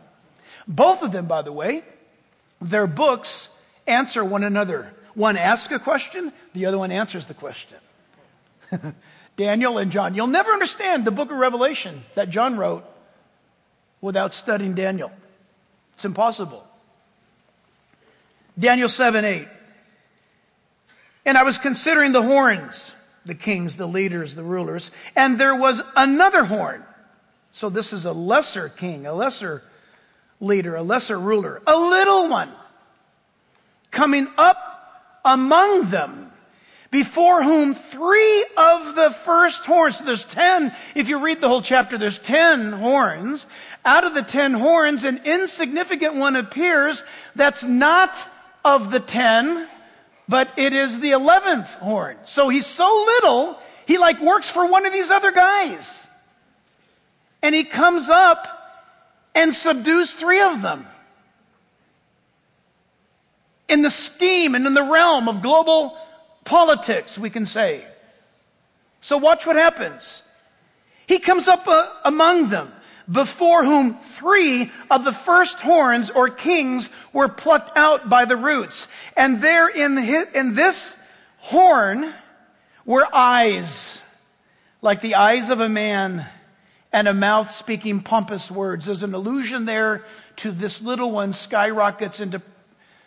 Both 0.67 1.01
of 1.01 1.11
them, 1.11 1.25
by 1.25 1.41
the 1.41 1.51
way, 1.51 1.83
their 2.61 2.85
books 2.85 3.49
answer 3.87 4.23
one 4.23 4.43
another. 4.43 4.93
One 5.15 5.35
asks 5.35 5.73
a 5.73 5.79
question, 5.79 6.31
the 6.53 6.67
other 6.67 6.77
one 6.77 6.91
answers 6.91 7.25
the 7.25 7.33
question. 7.33 7.79
Daniel 9.35 9.79
and 9.79 9.91
John. 9.91 10.13
You'll 10.13 10.27
never 10.27 10.51
understand 10.51 11.05
the 11.05 11.11
book 11.11 11.31
of 11.31 11.37
Revelation 11.37 12.03
that 12.13 12.29
John 12.29 12.55
wrote 12.55 12.85
without 13.99 14.31
studying 14.31 14.75
Daniel. 14.75 15.11
It's 15.95 16.05
impossible. 16.05 16.67
Daniel 18.59 18.89
7 18.89 19.25
8. 19.25 19.47
And 21.25 21.35
I 21.35 21.41
was 21.41 21.57
considering 21.57 22.11
the 22.11 22.21
horns, 22.21 22.93
the 23.29 23.35
kings, 23.35 23.77
the 23.77 23.87
leaders, 23.87 24.35
the 24.35 24.43
rulers, 24.43 24.91
and 25.15 25.39
there 25.39 25.55
was 25.55 25.81
another 25.95 26.43
horn. 26.43 26.83
So 27.53 27.69
this 27.69 27.93
is 27.93 28.05
a 28.05 28.11
lesser 28.11 28.67
king, 28.67 29.05
a 29.05 29.13
lesser 29.13 29.63
leader, 30.41 30.75
a 30.75 30.83
lesser 30.83 31.17
ruler, 31.17 31.61
a 31.65 31.77
little 31.77 32.29
one 32.29 32.49
coming 33.91 34.27
up 34.37 35.21
among 35.23 35.89
them 35.89 36.31
before 36.91 37.43
whom 37.43 37.75
three 37.75 38.45
of 38.57 38.95
the 38.95 39.11
first 39.23 39.63
horns, 39.65 39.99
there's 39.99 40.25
ten, 40.25 40.75
if 40.95 41.07
you 41.07 41.19
read 41.19 41.39
the 41.39 41.47
whole 41.47 41.61
chapter, 41.61 41.97
there's 41.97 42.17
ten 42.17 42.71
horns. 42.71 43.45
Out 43.85 44.05
of 44.05 44.15
the 44.15 44.23
ten 44.23 44.53
horns, 44.53 45.03
an 45.03 45.21
insignificant 45.23 46.15
one 46.15 46.35
appears 46.35 47.03
that's 47.35 47.63
not 47.63 48.15
of 48.65 48.89
the 48.89 48.99
ten, 48.99 49.67
but 50.29 50.53
it 50.57 50.73
is 50.73 50.99
the 50.99 51.11
eleventh 51.11 51.73
horn. 51.75 52.15
So 52.23 52.47
he's 52.47 52.67
so 52.67 52.85
little, 52.85 53.59
he 53.87 53.97
like 53.97 54.21
works 54.21 54.47
for 54.47 54.65
one 54.65 54.85
of 54.85 54.93
these 54.93 55.09
other 55.09 55.31
guys. 55.31 56.07
And 57.41 57.55
he 57.55 57.63
comes 57.63 58.09
up 58.09 58.47
and 59.33 59.53
subdues 59.53 60.13
three 60.13 60.41
of 60.41 60.61
them. 60.61 60.85
In 63.67 63.81
the 63.81 63.89
scheme 63.89 64.53
and 64.53 64.67
in 64.67 64.75
the 64.75 64.83
realm 64.83 65.27
of 65.27 65.41
global 65.41 65.97
politics, 66.45 67.17
we 67.17 67.29
can 67.29 67.45
say. 67.45 67.85
So 69.01 69.17
watch 69.17 69.47
what 69.47 69.55
happens. 69.55 70.21
He 71.07 71.17
comes 71.17 71.47
up 71.47 71.67
uh, 71.67 71.87
among 72.05 72.49
them, 72.49 72.71
before 73.11 73.63
whom 73.63 73.95
three 73.95 74.71
of 74.91 75.03
the 75.03 75.11
first 75.11 75.59
horns 75.59 76.09
or 76.09 76.29
kings 76.29 76.89
were 77.11 77.27
plucked 77.27 77.75
out 77.77 78.09
by 78.09 78.25
the 78.25 78.37
roots. 78.37 78.87
And 79.17 79.41
there 79.41 79.67
in, 79.67 79.97
his, 79.97 80.27
in 80.33 80.53
this 80.53 80.97
horn 81.37 82.13
were 82.85 83.07
eyes, 83.13 84.01
like 84.81 85.01
the 85.01 85.15
eyes 85.15 85.49
of 85.49 85.59
a 85.59 85.69
man, 85.69 86.25
and 86.91 87.07
a 87.07 87.13
mouth 87.13 87.51
speaking 87.51 88.01
pompous 88.01 88.49
words. 88.49 88.85
There's 88.87 89.03
an 89.03 89.13
allusion 89.13 89.65
there 89.65 90.05
to 90.37 90.51
this 90.51 90.81
little 90.81 91.11
one 91.11 91.33
skyrockets 91.33 92.19
into 92.19 92.41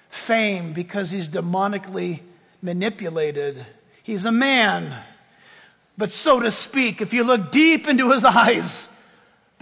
fame 0.09 0.73
because 0.73 1.11
he's 1.11 1.29
demonically 1.29 2.21
manipulated. 2.61 3.65
He's 4.03 4.25
a 4.25 4.33
man. 4.33 4.95
But 5.99 6.11
so 6.11 6.41
to 6.41 6.51
speak, 6.51 7.01
if 7.01 7.13
you 7.13 7.25
look 7.25 7.51
deep 7.51 7.89
into 7.89 8.11
his 8.13 8.25
eyes, 8.25 8.89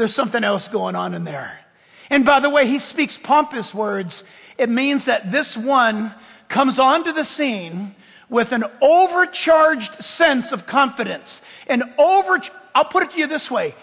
there's 0.00 0.14
something 0.14 0.44
else 0.44 0.66
going 0.66 0.96
on 0.96 1.12
in 1.12 1.24
there. 1.24 1.60
And 2.08 2.24
by 2.24 2.40
the 2.40 2.48
way, 2.48 2.66
he 2.66 2.78
speaks 2.78 3.18
pompous 3.18 3.74
words. 3.74 4.24
It 4.56 4.70
means 4.70 5.04
that 5.04 5.30
this 5.30 5.58
one 5.58 6.14
comes 6.48 6.78
onto 6.78 7.12
the 7.12 7.22
scene 7.22 7.94
with 8.30 8.52
an 8.52 8.64
overcharged 8.80 10.02
sense 10.02 10.52
of 10.52 10.66
confidence. 10.66 11.42
An 11.66 11.82
over, 11.98 12.40
I'll 12.74 12.86
put 12.86 13.02
it 13.02 13.10
to 13.10 13.18
you 13.18 13.26
this 13.26 13.50
way. 13.50 13.74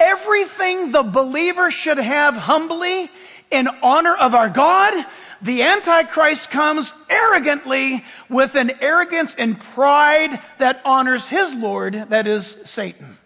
Everything 0.00 0.90
the 0.90 1.04
believer 1.04 1.70
should 1.70 1.98
have 1.98 2.34
humbly 2.34 3.08
in 3.52 3.68
honor 3.84 4.16
of 4.16 4.34
our 4.34 4.48
God, 4.48 5.06
the 5.42 5.62
Antichrist 5.62 6.50
comes 6.50 6.92
arrogantly 7.08 8.04
with 8.28 8.56
an 8.56 8.72
arrogance 8.80 9.36
and 9.36 9.60
pride 9.60 10.40
that 10.58 10.82
honors 10.84 11.28
his 11.28 11.54
Lord, 11.54 11.94
that 12.08 12.26
is 12.26 12.58
Satan. 12.64 13.18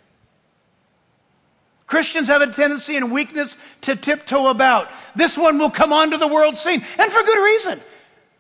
Christians 1.87 2.29
have 2.29 2.43
a 2.43 2.49
tendency 2.49 2.97
and 2.97 3.13
weakness 3.13 3.57
to 3.83 3.95
tiptoe 3.97 4.49
about. 4.49 4.89
This 5.15 5.39
one 5.39 5.59
will 5.59 5.71
come 5.71 5.93
onto 5.93 6.17
the 6.17 6.29
world 6.29 6.57
scene, 6.57 6.85
and 6.99 7.13
for 7.13 7.23
good 7.23 7.45
reason. 7.45 7.81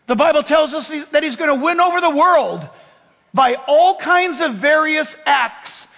The 0.06 0.16
Bible 0.16 0.42
tells 0.42 0.72
us 0.74 0.88
that 1.06 1.22
he's 1.22 1.36
going 1.36 1.56
to 1.56 1.64
win 1.64 1.80
over 1.80 2.00
the 2.00 2.10
world 2.10 2.68
by 3.34 3.56
all 3.66 3.96
kinds 3.96 4.40
of 4.40 4.54
various 4.54 5.16
acts, 5.26 5.88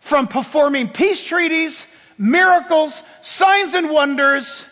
from 0.00 0.28
performing 0.28 0.88
peace 0.88 1.24
treaties, 1.24 1.84
miracles, 2.16 3.02
signs 3.20 3.74
and 3.74 3.90
wonders, 3.90 4.64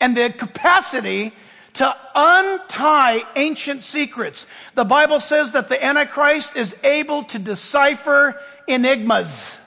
and 0.00 0.16
the 0.16 0.30
capacity 0.30 1.34
to 1.74 1.94
untie 2.14 3.22
ancient 3.36 3.82
secrets. 3.84 4.46
The 4.74 4.84
Bible 4.84 5.20
says 5.20 5.52
that 5.52 5.68
the 5.68 5.84
Antichrist 5.84 6.56
is 6.56 6.74
able 6.82 7.24
to 7.24 7.38
decipher 7.38 8.40
enigmas, 8.66 9.57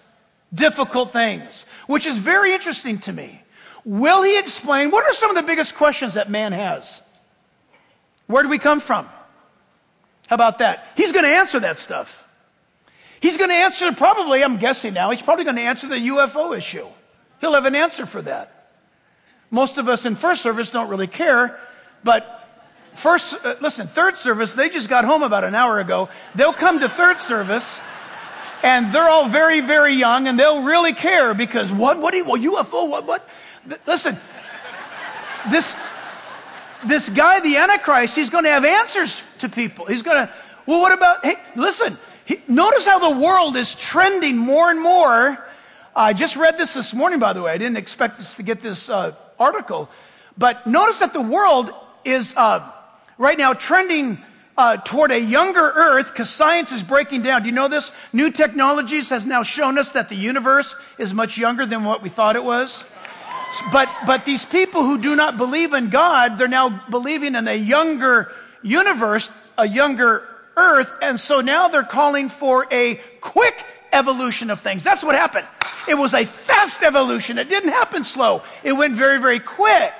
difficult 0.54 1.14
things, 1.14 1.66
which 1.88 2.06
is 2.06 2.18
very 2.18 2.54
interesting 2.54 3.00
to 3.00 3.14
me. 3.14 3.42
Will 3.84 4.24
he 4.24 4.38
explain 4.38 4.92
what 4.92 5.06
are 5.06 5.14
some 5.14 5.30
of 5.30 5.36
the 5.36 5.44
biggest 5.44 5.76
questions 5.76 6.14
that 6.14 6.30
man 6.30 6.52
has? 6.52 7.02
Where 8.28 8.44
do 8.44 8.50
we 8.50 8.60
come 8.60 8.80
from? 8.80 9.06
How 10.28 10.36
about 10.36 10.60
that? 10.60 10.88
He's 10.96 11.12
going 11.12 11.26
to 11.26 11.32
answer 11.32 11.60
that 11.60 11.80
stuff. 11.80 12.26
He's 13.20 13.38
going 13.38 13.50
to 13.50 13.56
answer, 13.56 13.92
probably, 13.92 14.44
I'm 14.44 14.58
guessing 14.58 14.94
now, 14.94 15.12
he's 15.12 15.22
probably 15.22 15.44
going 15.44 15.58
to 15.58 15.62
answer 15.62 15.88
the 15.88 15.96
UFO 15.96 16.58
issue. 16.58 16.88
He'll 17.40 17.54
have 17.54 17.66
an 17.66 17.76
answer 17.76 18.06
for 18.06 18.22
that. 18.24 18.70
Most 19.50 19.78
of 19.78 19.90
us 19.90 20.06
in 20.06 20.16
first 20.16 20.42
service 20.42 20.70
don't 20.70 20.90
really 20.90 21.08
care, 21.08 21.60
but 22.04 22.48
first, 22.96 23.46
uh, 23.46 23.56
listen, 23.62 23.88
third 23.88 24.16
service, 24.16 24.54
they 24.54 24.70
just 24.70 24.90
got 24.90 25.06
home 25.06 25.24
about 25.24 25.44
an 25.44 25.54
hour 25.54 25.80
ago. 25.80 26.10
They'll 26.34 26.54
come 26.54 26.80
to 26.80 26.90
third 26.90 27.20
service 27.20 27.82
and 28.63 28.93
they're 28.93 29.10
all 29.10 29.28
very, 29.28 29.62
very 29.62 29.93
young 29.93 30.28
and 30.28 30.39
they'll 30.39 30.63
really 30.63 30.93
care 30.93 31.34
because 31.34 31.71
what, 31.71 32.00
what, 32.00 32.12
do 32.12 32.17
you, 32.17 32.26
well, 32.26 32.41
UFO, 32.41 32.89
what, 32.89 33.06
what? 33.06 33.28
listen, 33.86 34.17
this, 35.50 35.76
this 36.86 37.10
guy, 37.10 37.39
the 37.39 37.58
Antichrist, 37.58 38.15
he's 38.15 38.30
going 38.30 38.43
to 38.43 38.50
have 38.50 38.65
answers 38.65 39.21
to 39.39 39.50
people. 39.50 39.86
He's 39.86 40.04
going 40.04 40.28
to, 40.28 40.34
well, 40.65 40.82
what 40.82 40.91
about, 40.91 41.26
hey, 41.26 41.36
listen, 41.56 41.97
he, 42.26 42.41
notice 42.47 42.86
how 42.86 43.00
the 43.00 43.19
world 43.19 43.58
is 43.58 43.76
trending 43.76 44.38
more 44.38 44.69
and 44.69 44.82
more. 44.82 45.43
I 45.95 46.13
just 46.13 46.36
read 46.36 46.58
this 46.58 46.74
this 46.74 46.93
morning, 46.93 47.19
by 47.19 47.34
the 47.34 47.41
way. 47.41 47.52
I 47.52 47.58
didn't 47.58 47.78
expect 47.78 48.19
us 48.19 48.36
to 48.36 48.43
get 48.43 48.62
this 48.62 48.89
uh, 48.89 49.13
article. 49.39 49.89
But 50.38 50.65
notice 50.65 51.00
that 51.00 51.13
the 51.13 51.21
world 51.21 51.71
is 52.06 52.34
uh, 52.38 52.69
right 53.17 53.38
now 53.38 53.54
trending 53.54 54.24
uh, 54.58 54.78
toward 54.78 55.12
a 55.12 55.20
younger 55.20 55.72
Earth 55.76 56.12
because 56.12 56.30
science 56.30 56.72
is 56.72 56.84
breaking 56.84 57.22
down. 57.22 57.44
Do 57.44 57.50
you 57.50 57.56
know 57.56 57.68
this? 57.68 57.92
New 58.14 58.32
technologies 58.32 59.10
has 59.10 59.26
now 59.26 59.44
shown 59.44 59.78
us 59.78 59.92
that 59.92 60.10
the 60.10 60.16
universe 60.16 60.76
is 60.98 61.14
much 61.14 61.38
younger 61.38 61.66
than 61.66 61.84
what 61.84 62.02
we 62.02 62.10
thought 62.10 62.36
it 62.36 62.44
was. 62.44 62.84
But, 63.72 63.90
but 64.06 64.26
these 64.26 64.46
people 64.46 64.84
who 64.84 64.98
do 64.98 65.16
not 65.16 65.38
believe 65.38 65.74
in 65.74 65.90
God, 65.90 66.38
they're 66.38 66.48
now 66.48 66.84
believing 66.90 67.36
in 67.36 67.48
a 67.48 67.56
younger 67.56 68.32
universe, 68.62 69.32
a 69.58 69.68
younger 69.68 70.24
Earth, 70.56 70.92
and 71.02 71.20
so 71.20 71.40
now 71.42 71.70
they're 71.70 71.84
calling 71.84 72.30
for 72.30 72.68
a 72.72 72.96
quick 73.22 73.66
evolution 73.94 74.50
of 74.50 74.60
things. 74.60 74.84
That's 74.84 75.04
what 75.04 75.16
happened. 75.16 75.48
It 75.88 75.96
was 75.96 76.14
a 76.14 76.26
fast 76.26 76.84
evolution. 76.84 77.38
It 77.38 77.50
didn't 77.50 77.72
happen 77.72 78.04
slow. 78.04 78.44
It 78.64 78.74
went 78.74 78.96
very, 78.96 79.20
very 79.20 79.40
quick. 79.40 79.94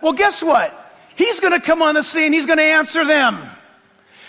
Well, 0.00 0.12
guess 0.12 0.42
what? 0.42 0.77
He's 1.18 1.40
going 1.40 1.52
to 1.52 1.60
come 1.60 1.82
on 1.82 1.96
the 1.96 2.02
scene. 2.02 2.32
He's 2.32 2.46
going 2.46 2.58
to 2.58 2.64
answer 2.64 3.04
them. 3.04 3.38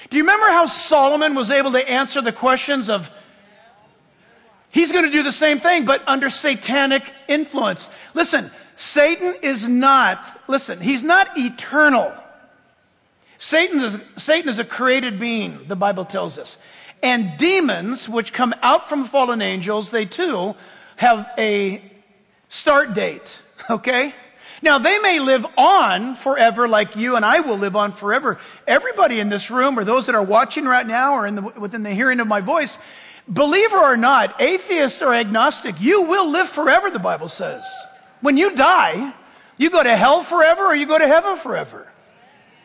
Do 0.10 0.18
you 0.18 0.24
remember 0.24 0.48
how 0.48 0.66
Solomon 0.66 1.36
was 1.36 1.52
able 1.52 1.72
to 1.72 1.90
answer 1.90 2.20
the 2.20 2.34
questions 2.34 2.90
of 2.90 3.10
He's 4.72 4.92
going 4.92 5.06
to 5.06 5.12
do 5.12 5.24
the 5.24 5.32
same 5.32 5.60
thing, 5.60 5.86
but 5.86 6.04
under 6.08 6.30
satanic 6.30 7.12
influence. 7.28 7.90
Listen, 8.14 8.52
Satan 8.76 9.36
is 9.42 9.68
not, 9.68 10.40
listen, 10.48 10.80
he's 10.80 11.02
not 11.02 11.38
eternal. 11.38 12.14
Satan 13.38 13.80
is, 13.80 14.00
Satan 14.16 14.50
is 14.50 14.60
a 14.60 14.64
created 14.64 15.20
being, 15.20 15.68
the 15.68 15.76
Bible 15.76 16.06
tells 16.06 16.38
us. 16.38 16.58
And 17.02 17.38
demons, 17.38 18.08
which 18.08 18.32
come 18.32 18.54
out 18.62 18.90
from 18.90 19.06
fallen 19.06 19.42
angels, 19.42 19.90
they 19.90 20.06
too 20.06 20.56
have 20.98 21.30
a 21.38 21.82
start 22.48 22.94
date, 22.94 23.42
okay? 23.70 24.14
Now, 24.62 24.78
they 24.80 25.00
may 25.00 25.20
live 25.20 25.46
on 25.58 26.16
forever 26.16 26.68
like 26.68 26.96
you 26.96 27.16
and 27.16 27.24
I 27.24 27.40
will 27.40 27.58
live 27.58 27.76
on 27.76 27.92
forever. 27.92 28.40
Everybody 28.68 29.20
in 29.20 29.30
this 29.30 29.50
room, 29.50 29.80
or 29.80 29.84
those 29.84 30.08
that 30.08 30.16
are 30.16 30.24
watching 30.24 30.66
right 30.66 30.86
now, 30.86 31.14
or 31.14 31.26
in 31.26 31.36
the, 31.36 31.42
within 31.42 31.84
the 31.84 31.92
hearing 31.92 32.20
of 32.20 32.28
my 32.28 32.42
voice, 32.42 32.78
believer 33.28 33.78
or 33.78 33.96
not, 33.96 34.42
atheist 34.42 35.02
or 35.02 35.14
agnostic, 35.14 35.80
you 35.80 36.04
will 36.04 36.30
live 36.30 36.50
forever, 36.50 36.90
the 36.90 37.00
Bible 37.00 37.28
says. 37.28 37.66
When 38.22 38.36
you 38.36 38.56
die, 38.56 39.14
you 39.58 39.70
go 39.70 39.82
to 39.82 39.96
hell 39.96 40.24
forever 40.24 40.66
or 40.66 40.76
you 40.76 40.86
go 40.86 40.98
to 40.98 41.08
heaven 41.08 41.38
forever. 41.38 41.88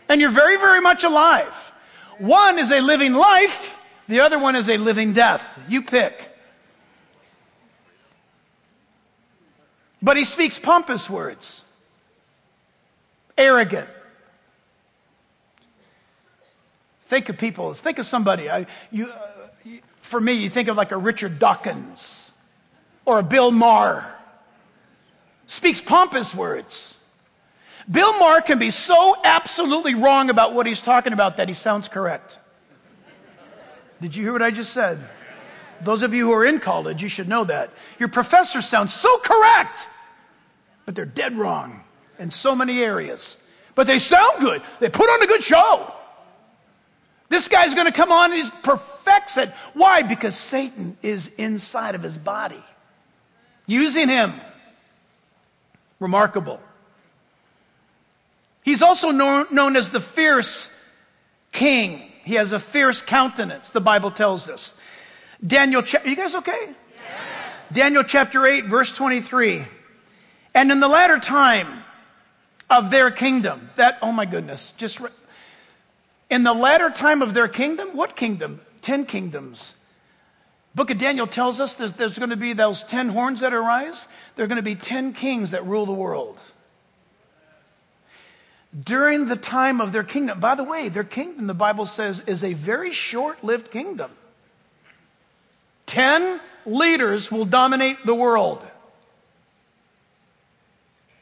And 0.09 0.21
you're 0.21 0.31
very, 0.31 0.57
very 0.57 0.81
much 0.81 1.05
alive. 1.05 1.73
One 2.19 2.59
is 2.59 2.71
a 2.71 2.81
living 2.81 3.13
life, 3.13 3.75
the 4.09 4.21
other 4.21 4.39
one 4.39 4.57
is 4.57 4.69
a 4.69 4.77
living 4.77 5.13
death. 5.13 5.47
You 5.69 5.83
pick. 5.83 6.31
But 10.03 10.17
he 10.19 10.25
speaks 10.25 10.59
pompous 10.59 11.09
words, 11.09 11.64
arrogant. 13.37 13.89
Think 17.07 17.29
of 17.29 17.39
people, 17.39 17.75
think 17.75 17.99
of 17.99 18.07
somebody. 18.07 18.51
I, 18.51 18.67
you, 18.91 19.11
uh, 19.11 19.71
for 20.01 20.21
me, 20.21 20.33
you 20.33 20.51
think 20.51 20.69
of 20.69 20.77
like 20.77 20.91
a 20.91 20.97
Richard 20.97 21.39
Dawkins 21.39 22.33
or 23.05 23.19
a 23.19 23.23
Bill 23.23 23.51
Maher. 23.51 24.17
Speaks 25.47 25.81
pompous 25.81 26.35
words. 26.35 26.95
Bill 27.91 28.19
Maher 28.19 28.41
can 28.41 28.59
be 28.59 28.71
so 28.71 29.15
absolutely 29.23 29.95
wrong 29.95 30.31
about 30.31 30.55
what 30.55 30.67
he's 30.67 30.81
talking 30.81 31.13
about 31.13 31.37
that 31.37 31.49
he 31.49 31.55
sounds 31.55 31.87
correct. 31.87 32.39
Did 34.01 34.17
you 34.17 34.23
hear 34.23 34.33
what 34.33 34.43
I 34.43 34.51
just 34.51 34.73
said? 34.73 34.99
Those 35.83 36.03
of 36.03 36.15
you 36.15 36.27
who 36.27 36.33
are 36.33 36.47
in 36.47 36.61
college, 36.61 37.03
you 37.03 37.11
should 37.11 37.29
know 37.29 37.45
that. 37.45 37.71
Your 37.99 38.09
professor 38.09 38.63
sounds 38.63 38.95
so 38.95 39.19
correct 39.19 39.89
but 40.85 40.95
they're 40.95 41.05
dead 41.05 41.37
wrong 41.37 41.83
in 42.19 42.31
so 42.31 42.55
many 42.55 42.83
areas. 42.83 43.37
But 43.75 43.87
they 43.87 43.99
sound 43.99 44.41
good. 44.41 44.63
They 44.81 44.89
put 44.89 45.09
on 45.09 45.23
a 45.23 45.27
good 45.27 45.43
show. 45.43 45.93
This 47.29 47.49
guy's 47.49 47.75
going 47.75 47.87
to 47.87 47.93
come 47.93 48.13
on 48.13 48.33
and 48.33 48.43
he 48.43 48.49
perfects 48.63 49.37
it. 49.37 49.51
Why? 49.73 50.03
Because 50.03 50.37
Satan 50.37 50.97
is 51.03 51.29
inside 51.37 51.95
of 51.95 52.03
his 52.03 52.17
body, 52.17 52.63
using 53.67 54.09
him. 54.09 54.33
Remarkable. 55.99 56.61
He's 58.63 58.83
also 58.83 59.11
known, 59.11 59.47
known 59.51 59.77
as 59.77 59.91
the 59.91 60.01
fierce 60.01 60.71
king. 61.53 62.03
He 62.25 62.35
has 62.35 62.53
a 62.53 62.59
fierce 62.59 63.03
countenance, 63.03 63.71
the 63.71 63.81
Bible 63.81 64.11
tells 64.11 64.49
us. 64.49 64.79
Daniel, 65.47 65.83
cha- 65.83 66.03
you 66.05 66.17
guys 66.17 66.35
okay? 66.35 66.59
Yes. 66.61 67.21
Daniel 67.73 68.03
chapter 68.03 68.47
8, 68.47 68.65
verse 68.67 68.93
23. 68.93 69.65
And 70.55 70.71
in 70.71 70.81
the 70.81 70.89
latter 70.89 71.19
time 71.19 71.84
of 72.75 72.91
their 72.91 73.11
kingdom, 73.11 73.71
that, 73.77 73.99
oh 74.03 74.13
my 74.13 74.27
goodness, 74.27 74.75
just 74.77 75.01
re- 75.01 75.11
in 76.29 76.43
the 76.43 76.53
latter 76.53 76.91
time 76.91 77.23
of 77.23 77.33
their 77.33 77.49
kingdom, 77.49 77.97
what 77.97 78.17
kingdom? 78.17 78.61
Ten 78.83 79.07
kingdoms. 79.07 79.75
Book 80.75 80.91
of 80.91 80.99
Daniel 80.99 81.27
tells 81.27 81.61
us 81.61 81.77
there's, 81.77 81.93
there's 81.93 82.19
going 82.19 82.31
to 82.31 82.37
be 82.37 82.53
those 82.53 82.83
ten 82.83 83.09
horns 83.09 83.41
that 83.41 83.55
arise. 83.55 84.09
There 84.35 84.45
are 84.45 84.49
going 84.49 84.57
to 84.57 84.63
be 84.63 84.75
ten 84.75 85.13
kings 85.13 85.53
that 85.53 85.65
rule 85.65 85.87
the 85.87 85.93
world. 85.93 86.39
During 88.79 89.27
the 89.27 89.37
time 89.37 89.81
of 89.81 89.93
their 89.93 90.03
kingdom, 90.03 90.41
by 90.41 90.57
the 90.57 90.65
way, 90.65 90.89
their 90.89 91.05
kingdom, 91.05 91.47
the 91.47 91.55
Bible 91.55 91.87
says, 91.87 92.25
is 92.27 92.43
a 92.43 92.55
very 92.55 92.93
short 92.93 93.45
lived 93.45 93.71
kingdom. 93.71 94.11
Ten 95.87 96.41
leaders 96.67 97.31
will 97.31 97.45
dominate 97.45 98.05
the 98.05 98.15
world. 98.15 98.67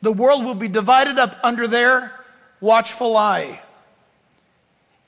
The 0.02 0.12
world 0.12 0.44
will 0.44 0.54
be 0.54 0.68
divided 0.68 1.18
up 1.18 1.36
under 1.42 1.66
their 1.66 2.12
watchful 2.60 3.16
eye. 3.16 3.60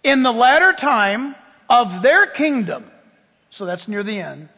In 0.03 0.23
the 0.23 0.33
latter 0.33 0.73
time 0.73 1.35
of 1.69 2.03
their 2.03 2.27
kingdom, 2.27 2.85
so 3.51 3.67
that's 3.67 3.89
near 3.89 4.03
the 4.03 4.21
end, 4.21 4.49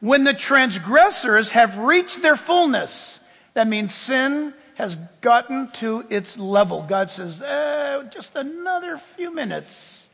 when 0.00 0.24
the 0.24 0.34
transgressors 0.34 1.50
have 1.50 1.78
reached 1.78 2.22
their 2.22 2.36
fullness, 2.36 3.20
that 3.54 3.66
means 3.66 3.94
sin 3.94 4.54
has 4.76 4.96
gotten 5.20 5.70
to 5.72 6.04
its 6.10 6.38
level. 6.38 6.82
God 6.82 7.08
says, 7.10 7.42
eh, 7.42 8.02
just 8.10 8.36
another 8.36 8.98
few 8.98 9.34
minutes. 9.34 10.08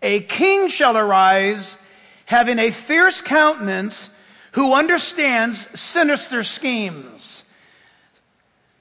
A 0.00 0.20
king 0.20 0.68
shall 0.68 0.96
arise, 0.96 1.76
having 2.26 2.58
a 2.58 2.70
fierce 2.70 3.20
countenance 3.20 4.08
who 4.52 4.74
understands 4.74 5.68
sinister 5.78 6.42
schemes. 6.42 7.44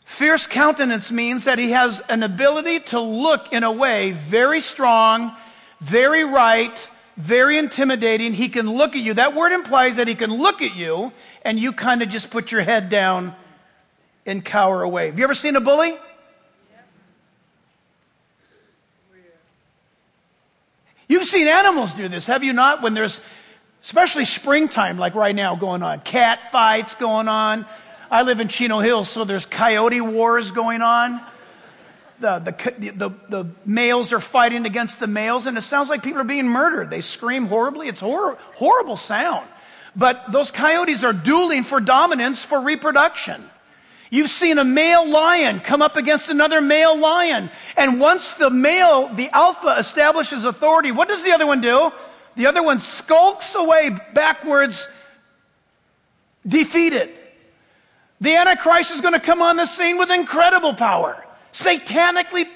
Fierce 0.05 0.45
countenance 0.45 1.11
means 1.11 1.45
that 1.45 1.57
he 1.57 1.71
has 1.71 2.01
an 2.01 2.23
ability 2.23 2.81
to 2.81 2.99
look 2.99 3.51
in 3.53 3.63
a 3.63 3.71
way 3.71 4.11
very 4.11 4.61
strong, 4.61 5.35
very 5.79 6.23
right, 6.23 6.89
very 7.17 7.57
intimidating. 7.57 8.33
He 8.33 8.49
can 8.49 8.69
look 8.69 8.95
at 8.95 9.01
you. 9.01 9.13
That 9.13 9.35
word 9.35 9.53
implies 9.53 9.95
that 9.95 10.07
he 10.07 10.15
can 10.15 10.29
look 10.31 10.61
at 10.61 10.75
you 10.75 11.13
and 11.43 11.57
you 11.57 11.71
kind 11.71 12.01
of 12.01 12.09
just 12.09 12.29
put 12.29 12.51
your 12.51 12.61
head 12.61 12.89
down 12.89 13.33
and 14.25 14.43
cower 14.43 14.83
away. 14.83 15.07
Have 15.07 15.17
you 15.17 15.23
ever 15.23 15.33
seen 15.33 15.55
a 15.55 15.61
bully? 15.61 15.97
You've 21.07 21.25
seen 21.25 21.47
animals 21.47 21.93
do 21.93 22.07
this, 22.07 22.25
have 22.27 22.41
you 22.41 22.53
not? 22.53 22.81
When 22.81 22.93
there's 22.93 23.19
especially 23.83 24.25
springtime, 24.25 24.97
like 24.97 25.15
right 25.15 25.35
now, 25.35 25.55
going 25.55 25.83
on. 25.83 26.01
Cat 26.01 26.51
fights 26.51 26.95
going 26.95 27.27
on. 27.27 27.65
I 28.09 28.23
live 28.23 28.39
in 28.39 28.47
Chino 28.47 28.79
Hills, 28.79 29.09
so 29.09 29.23
there's 29.23 29.45
coyote 29.45 30.01
wars 30.01 30.51
going 30.51 30.81
on. 30.81 31.21
The, 32.19 32.39
the, 32.39 32.91
the, 32.91 33.09
the, 33.29 33.49
males 33.65 34.13
are 34.13 34.19
fighting 34.19 34.65
against 34.65 34.99
the 34.99 35.07
males, 35.07 35.47
and 35.47 35.57
it 35.57 35.61
sounds 35.61 35.89
like 35.89 36.03
people 36.03 36.21
are 36.21 36.25
being 36.25 36.47
murdered. 36.47 36.91
They 36.91 37.01
scream 37.01 37.47
horribly. 37.47 37.87
It's 37.87 38.01
hor- 38.01 38.37
horrible 38.53 38.95
sound. 38.95 39.47
But 39.95 40.31
those 40.31 40.51
coyotes 40.51 41.03
are 41.03 41.13
dueling 41.13 41.63
for 41.63 41.79
dominance 41.79 42.43
for 42.43 42.61
reproduction. 42.61 43.43
You've 44.11 44.29
seen 44.29 44.59
a 44.59 44.63
male 44.63 45.09
lion 45.09 45.61
come 45.61 45.81
up 45.81 45.95
against 45.95 46.29
another 46.29 46.61
male 46.61 46.99
lion. 46.99 47.49
And 47.75 47.99
once 47.99 48.35
the 48.35 48.49
male, 48.51 49.07
the 49.07 49.29
alpha, 49.29 49.77
establishes 49.79 50.45
authority, 50.45 50.91
what 50.91 51.07
does 51.07 51.23
the 51.23 51.31
other 51.31 51.47
one 51.47 51.61
do? 51.61 51.91
The 52.35 52.45
other 52.47 52.63
one 52.63 52.79
skulks 52.79 53.55
away 53.55 53.89
backwards, 54.13 54.87
defeated. 56.47 57.09
The 58.19 58.35
Antichrist 58.35 58.93
is 58.93 59.01
going 59.01 59.13
to 59.13 59.19
come 59.19 59.41
on 59.41 59.57
the 59.57 59.65
scene 59.65 59.97
with 59.97 60.11
incredible 60.11 60.73
power, 60.73 61.23
satanically 61.51 62.47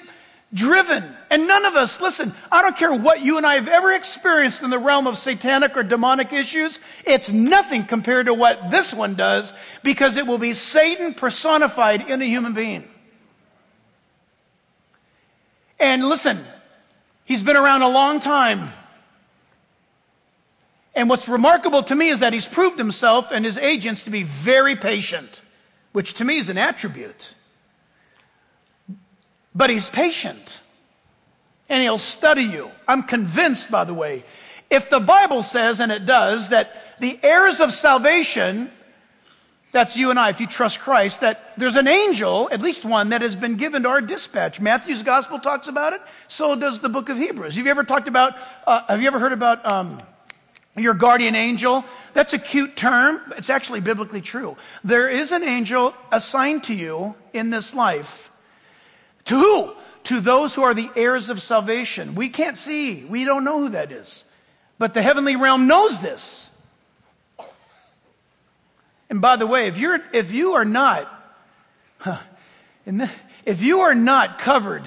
driven. 0.54 1.04
And 1.28 1.48
none 1.48 1.64
of 1.64 1.74
us, 1.74 2.00
listen, 2.00 2.32
I 2.50 2.62
don't 2.62 2.76
care 2.76 2.94
what 2.94 3.20
you 3.20 3.36
and 3.36 3.44
I 3.44 3.54
have 3.54 3.68
ever 3.68 3.92
experienced 3.92 4.62
in 4.62 4.70
the 4.70 4.78
realm 4.78 5.06
of 5.06 5.18
satanic 5.18 5.76
or 5.76 5.82
demonic 5.82 6.32
issues, 6.32 6.78
it's 7.04 7.30
nothing 7.30 7.82
compared 7.82 8.26
to 8.26 8.34
what 8.34 8.70
this 8.70 8.94
one 8.94 9.14
does 9.14 9.52
because 9.82 10.16
it 10.16 10.26
will 10.26 10.38
be 10.38 10.52
Satan 10.52 11.14
personified 11.14 12.08
in 12.08 12.22
a 12.22 12.24
human 12.24 12.54
being. 12.54 12.88
And 15.78 16.08
listen, 16.08 16.38
he's 17.24 17.42
been 17.42 17.56
around 17.56 17.82
a 17.82 17.88
long 17.88 18.20
time. 18.20 18.70
And 20.96 21.10
what's 21.10 21.28
remarkable 21.28 21.82
to 21.84 21.94
me 21.94 22.08
is 22.08 22.20
that 22.20 22.32
he's 22.32 22.48
proved 22.48 22.78
himself 22.78 23.30
and 23.30 23.44
his 23.44 23.58
agents 23.58 24.04
to 24.04 24.10
be 24.10 24.22
very 24.22 24.74
patient, 24.74 25.42
which 25.92 26.14
to 26.14 26.24
me 26.24 26.38
is 26.38 26.48
an 26.48 26.56
attribute. 26.56 27.34
But 29.54 29.68
he's 29.68 29.90
patient 29.90 30.62
and 31.68 31.82
he'll 31.82 31.98
study 31.98 32.44
you. 32.44 32.70
I'm 32.88 33.02
convinced, 33.02 33.70
by 33.70 33.84
the 33.84 33.92
way, 33.92 34.24
if 34.70 34.88
the 34.88 35.00
Bible 35.00 35.42
says, 35.42 35.80
and 35.80 35.92
it 35.92 36.06
does, 36.06 36.48
that 36.48 36.98
the 36.98 37.20
heirs 37.22 37.60
of 37.60 37.74
salvation, 37.74 38.70
that's 39.72 39.98
you 39.98 40.08
and 40.08 40.18
I, 40.18 40.30
if 40.30 40.40
you 40.40 40.46
trust 40.46 40.80
Christ, 40.80 41.20
that 41.20 41.58
there's 41.58 41.76
an 41.76 41.88
angel, 41.88 42.48
at 42.50 42.62
least 42.62 42.86
one, 42.86 43.10
that 43.10 43.20
has 43.20 43.36
been 43.36 43.56
given 43.56 43.82
to 43.82 43.88
our 43.90 44.00
dispatch. 44.00 44.60
Matthew's 44.60 45.02
gospel 45.02 45.40
talks 45.40 45.68
about 45.68 45.92
it, 45.92 46.00
so 46.26 46.56
does 46.56 46.80
the 46.80 46.88
book 46.88 47.10
of 47.10 47.18
Hebrews. 47.18 47.54
Have 47.56 47.66
you 47.66 47.70
ever 47.70 47.84
talked 47.84 48.08
about, 48.08 48.38
uh, 48.66 48.86
have 48.88 49.02
you 49.02 49.08
ever 49.08 49.18
heard 49.18 49.32
about, 49.32 49.70
um, 49.70 49.98
your 50.76 50.94
guardian 50.94 51.34
angel. 51.34 51.84
That's 52.12 52.34
a 52.34 52.38
cute 52.38 52.76
term. 52.76 53.20
It's 53.36 53.50
actually 53.50 53.80
biblically 53.80 54.20
true. 54.20 54.56
There 54.84 55.08
is 55.08 55.32
an 55.32 55.42
angel 55.42 55.94
assigned 56.12 56.64
to 56.64 56.74
you 56.74 57.14
in 57.32 57.50
this 57.50 57.74
life. 57.74 58.30
To 59.26 59.38
who? 59.38 59.72
To 60.04 60.20
those 60.20 60.54
who 60.54 60.62
are 60.62 60.74
the 60.74 60.90
heirs 60.94 61.30
of 61.30 61.42
salvation. 61.42 62.14
We 62.14 62.28
can't 62.28 62.56
see. 62.56 63.04
We 63.04 63.24
don't 63.24 63.44
know 63.44 63.60
who 63.60 63.68
that 63.70 63.90
is. 63.90 64.24
But 64.78 64.92
the 64.94 65.02
heavenly 65.02 65.36
realm 65.36 65.66
knows 65.66 66.00
this. 66.00 66.50
And 69.08 69.20
by 69.20 69.36
the 69.36 69.46
way, 69.46 69.68
if 69.68 69.78
you're, 69.78 70.00
if 70.12 70.30
you 70.32 70.54
are 70.54 70.64
not, 70.64 71.08
huh, 71.98 72.18
the, 72.84 73.10
if 73.44 73.62
you 73.62 73.80
are 73.80 73.94
not 73.94 74.38
covered 74.38 74.84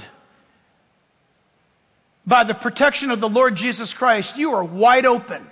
by 2.28 2.44
the 2.44 2.54
protection 2.54 3.10
of 3.12 3.20
the 3.20 3.30
Lord 3.30 3.56
Jesus 3.56 3.94
Christ, 3.94 4.38
you 4.38 4.54
are 4.54 4.64
wide 4.64 5.06
open 5.06 5.50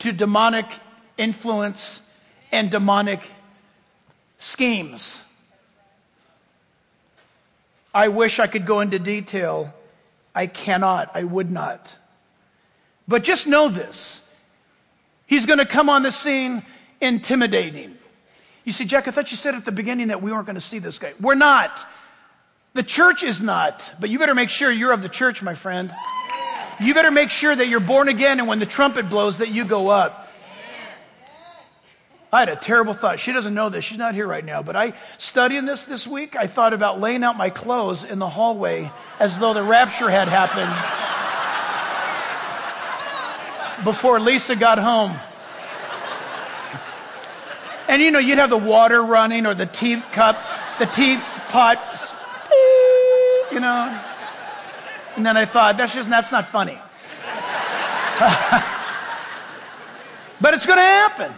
to 0.00 0.12
demonic 0.12 0.66
influence 1.16 2.00
and 2.52 2.70
demonic 2.70 3.20
schemes. 4.38 5.20
I 7.94 8.08
wish 8.08 8.38
I 8.38 8.46
could 8.46 8.66
go 8.66 8.80
into 8.80 8.98
detail. 8.98 9.72
I 10.34 10.46
cannot. 10.46 11.10
I 11.14 11.24
would 11.24 11.50
not. 11.50 11.96
But 13.08 13.24
just 13.24 13.46
know 13.46 13.68
this. 13.68 14.20
He's 15.26 15.46
going 15.46 15.58
to 15.58 15.66
come 15.66 15.88
on 15.88 16.02
the 16.02 16.12
scene 16.12 16.62
intimidating. 17.00 17.96
You 18.64 18.72
see, 18.72 18.84
Jack, 18.84 19.08
I 19.08 19.12
thought 19.12 19.30
you 19.30 19.36
said 19.36 19.54
at 19.54 19.64
the 19.64 19.72
beginning 19.72 20.08
that 20.08 20.22
we 20.22 20.30
weren't 20.30 20.46
going 20.46 20.56
to 20.56 20.60
see 20.60 20.78
this 20.78 20.98
guy. 20.98 21.14
We're 21.20 21.34
not. 21.34 21.86
The 22.74 22.82
church 22.82 23.22
is 23.22 23.40
not. 23.40 23.92
But 23.98 24.10
you 24.10 24.18
better 24.18 24.34
make 24.34 24.50
sure 24.50 24.70
you're 24.70 24.92
of 24.92 25.02
the 25.02 25.08
church, 25.08 25.42
my 25.42 25.54
friend. 25.54 25.90
You 26.78 26.94
better 26.94 27.10
make 27.10 27.30
sure 27.30 27.54
that 27.54 27.68
you're 27.68 27.80
born 27.80 28.08
again 28.08 28.38
and 28.38 28.48
when 28.48 28.58
the 28.58 28.66
trumpet 28.66 29.08
blows 29.08 29.38
that 29.38 29.48
you 29.48 29.64
go 29.64 29.88
up. 29.88 30.28
I 32.32 32.40
had 32.40 32.48
a 32.50 32.56
terrible 32.56 32.92
thought. 32.92 33.18
She 33.18 33.32
doesn't 33.32 33.54
know 33.54 33.70
this. 33.70 33.84
She's 33.84 33.98
not 33.98 34.14
here 34.14 34.26
right 34.26 34.44
now. 34.44 34.62
But 34.62 34.76
I, 34.76 34.92
studying 35.16 35.64
this 35.64 35.86
this 35.86 36.06
week, 36.06 36.36
I 36.36 36.46
thought 36.48 36.74
about 36.74 37.00
laying 37.00 37.24
out 37.24 37.36
my 37.36 37.50
clothes 37.50 38.04
in 38.04 38.18
the 38.18 38.28
hallway 38.28 38.90
as 39.18 39.38
though 39.38 39.54
the 39.54 39.62
rapture 39.62 40.10
had 40.10 40.28
happened 40.28 40.72
before 43.84 44.20
Lisa 44.20 44.56
got 44.56 44.78
home. 44.78 45.14
And 47.88 48.02
you 48.02 48.10
know, 48.10 48.18
you'd 48.18 48.38
have 48.38 48.50
the 48.50 48.58
water 48.58 49.02
running 49.02 49.46
or 49.46 49.54
the 49.54 49.64
teacup, 49.64 50.36
the 50.78 50.86
teapot, 50.86 51.78
you 53.52 53.60
know. 53.60 54.02
And 55.16 55.24
then 55.24 55.36
I 55.36 55.46
thought, 55.46 55.78
that's 55.78 55.94
just, 55.94 56.08
that's 56.10 56.30
not 56.30 56.50
funny. 56.50 56.74
but 60.40 60.54
it's 60.54 60.66
going 60.66 60.78
to 60.78 60.82
happen. 60.82 61.32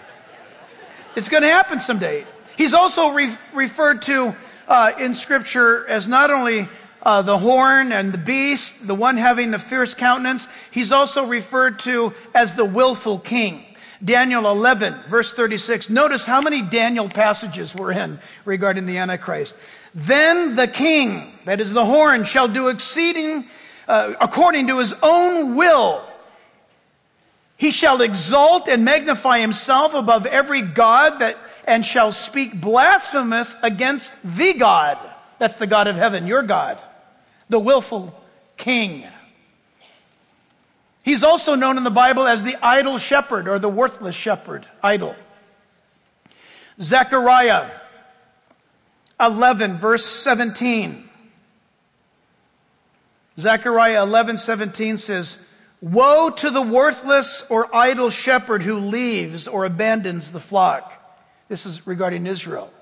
It's 1.15 1.29
going 1.29 1.43
to 1.43 1.49
happen 1.49 1.81
someday. 1.81 2.25
He's 2.57 2.75
also 2.75 3.11
re- 3.13 3.37
referred 3.55 4.03
to 4.03 4.35
uh, 4.67 4.93
in 4.99 5.15
Scripture 5.15 5.87
as 5.87 6.09
not 6.09 6.31
only 6.31 6.69
uh, 7.03 7.23
the 7.23 7.39
horn 7.39 7.93
and 7.93 8.13
the 8.13 8.19
beast, 8.19 8.87
the 8.87 8.95
one 8.95 9.17
having 9.17 9.53
the 9.53 9.59
fierce 9.59 9.95
countenance, 9.95 10.49
he's 10.71 10.93
also 10.93 11.25
referred 11.27 11.79
to 11.81 12.13
as 12.35 12.57
the 12.57 12.65
willful 12.65 13.21
king. 13.21 13.65
Daniel 14.05 14.49
11, 14.49 14.95
verse 15.09 15.33
36. 15.33 15.91
Notice 15.91 16.25
how 16.25 16.41
many 16.41 16.63
Daniel 16.63 17.09
passages 17.09 17.75
we're 17.75 17.93
in 17.93 18.19
regarding 18.45 18.87
the 18.87 18.99
Antichrist. 18.99 19.57
Then 19.95 20.55
the 20.55 20.69
king, 20.69 21.33
that 21.45 21.61
is 21.61 21.73
the 21.73 21.85
horn, 21.85 22.25
shall 22.25 22.49
do 22.49 22.69
exceeding 22.69 23.47
uh, 23.89 24.15
according 24.21 24.69
to 24.69 24.79
his 24.79 24.95
own 25.03 25.57
will 25.57 26.05
he 27.59 27.73
shall 27.73 28.01
exalt 28.03 28.69
and 28.69 28.85
magnify 28.85 29.41
himself 29.41 29.93
above 29.93 30.27
every 30.27 30.63
God 30.63 31.19
that, 31.19 31.37
and 31.67 31.85
shall 31.85 32.13
speak 32.13 32.59
blasphemous 32.59 33.57
against 33.63 34.13
the 34.25 34.55
God. 34.55 34.97
That's 35.41 35.57
the 35.57 35.67
God 35.67 35.89
of 35.89 35.97
heaven, 35.97 36.29
your 36.29 36.45
God, 36.45 36.81
the 37.49 37.59
willful 37.59 38.17
king. 38.57 39.05
He's 41.03 41.25
also 41.25 41.57
known 41.57 41.77
in 41.77 41.83
the 41.83 41.91
Bible 41.91 42.29
as 42.29 42.45
the 42.45 42.57
idle 42.65 42.97
shepherd 42.97 43.49
or 43.49 43.59
the 43.59 43.69
worthless 43.69 44.15
shepherd, 44.15 44.65
idle. 44.81 45.17
Zechariah 46.81 47.73
11, 49.19 49.79
verse 49.79 50.07
17. 50.07 51.08
Zechariah 53.39 54.03
11, 54.03 54.39
17 54.39 54.99
says, 54.99 55.39
Woe 55.81 56.31
to 56.31 56.51
the 56.51 56.63
worthless 56.63 57.45
or 57.49 57.75
idle 57.75 58.11
shepherd 58.11 58.63
who 58.63 58.79
leaves 58.79 59.47
or 59.47 59.65
abandons 59.65 60.33
the 60.33 60.41
flock. 60.41 60.93
This 61.49 61.65
is 61.65 61.87
regarding 61.87 62.27
Israel. 62.27 62.73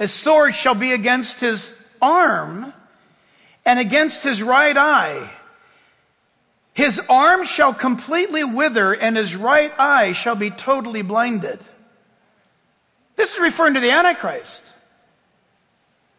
A 0.00 0.08
sword 0.08 0.54
shall 0.54 0.74
be 0.74 0.92
against 0.92 1.40
his 1.40 1.74
arm 2.02 2.72
and 3.64 3.78
against 3.78 4.22
his 4.22 4.42
right 4.42 4.76
eye. 4.76 5.30
His 6.74 7.00
arm 7.08 7.44
shall 7.44 7.74
completely 7.74 8.44
wither 8.44 8.92
and 8.92 9.16
his 9.16 9.34
right 9.34 9.72
eye 9.78 10.12
shall 10.12 10.36
be 10.36 10.50
totally 10.50 11.02
blinded. 11.02 11.58
This 13.16 13.34
is 13.34 13.40
referring 13.40 13.74
to 13.74 13.80
the 13.80 13.90
Antichrist. 13.90 14.64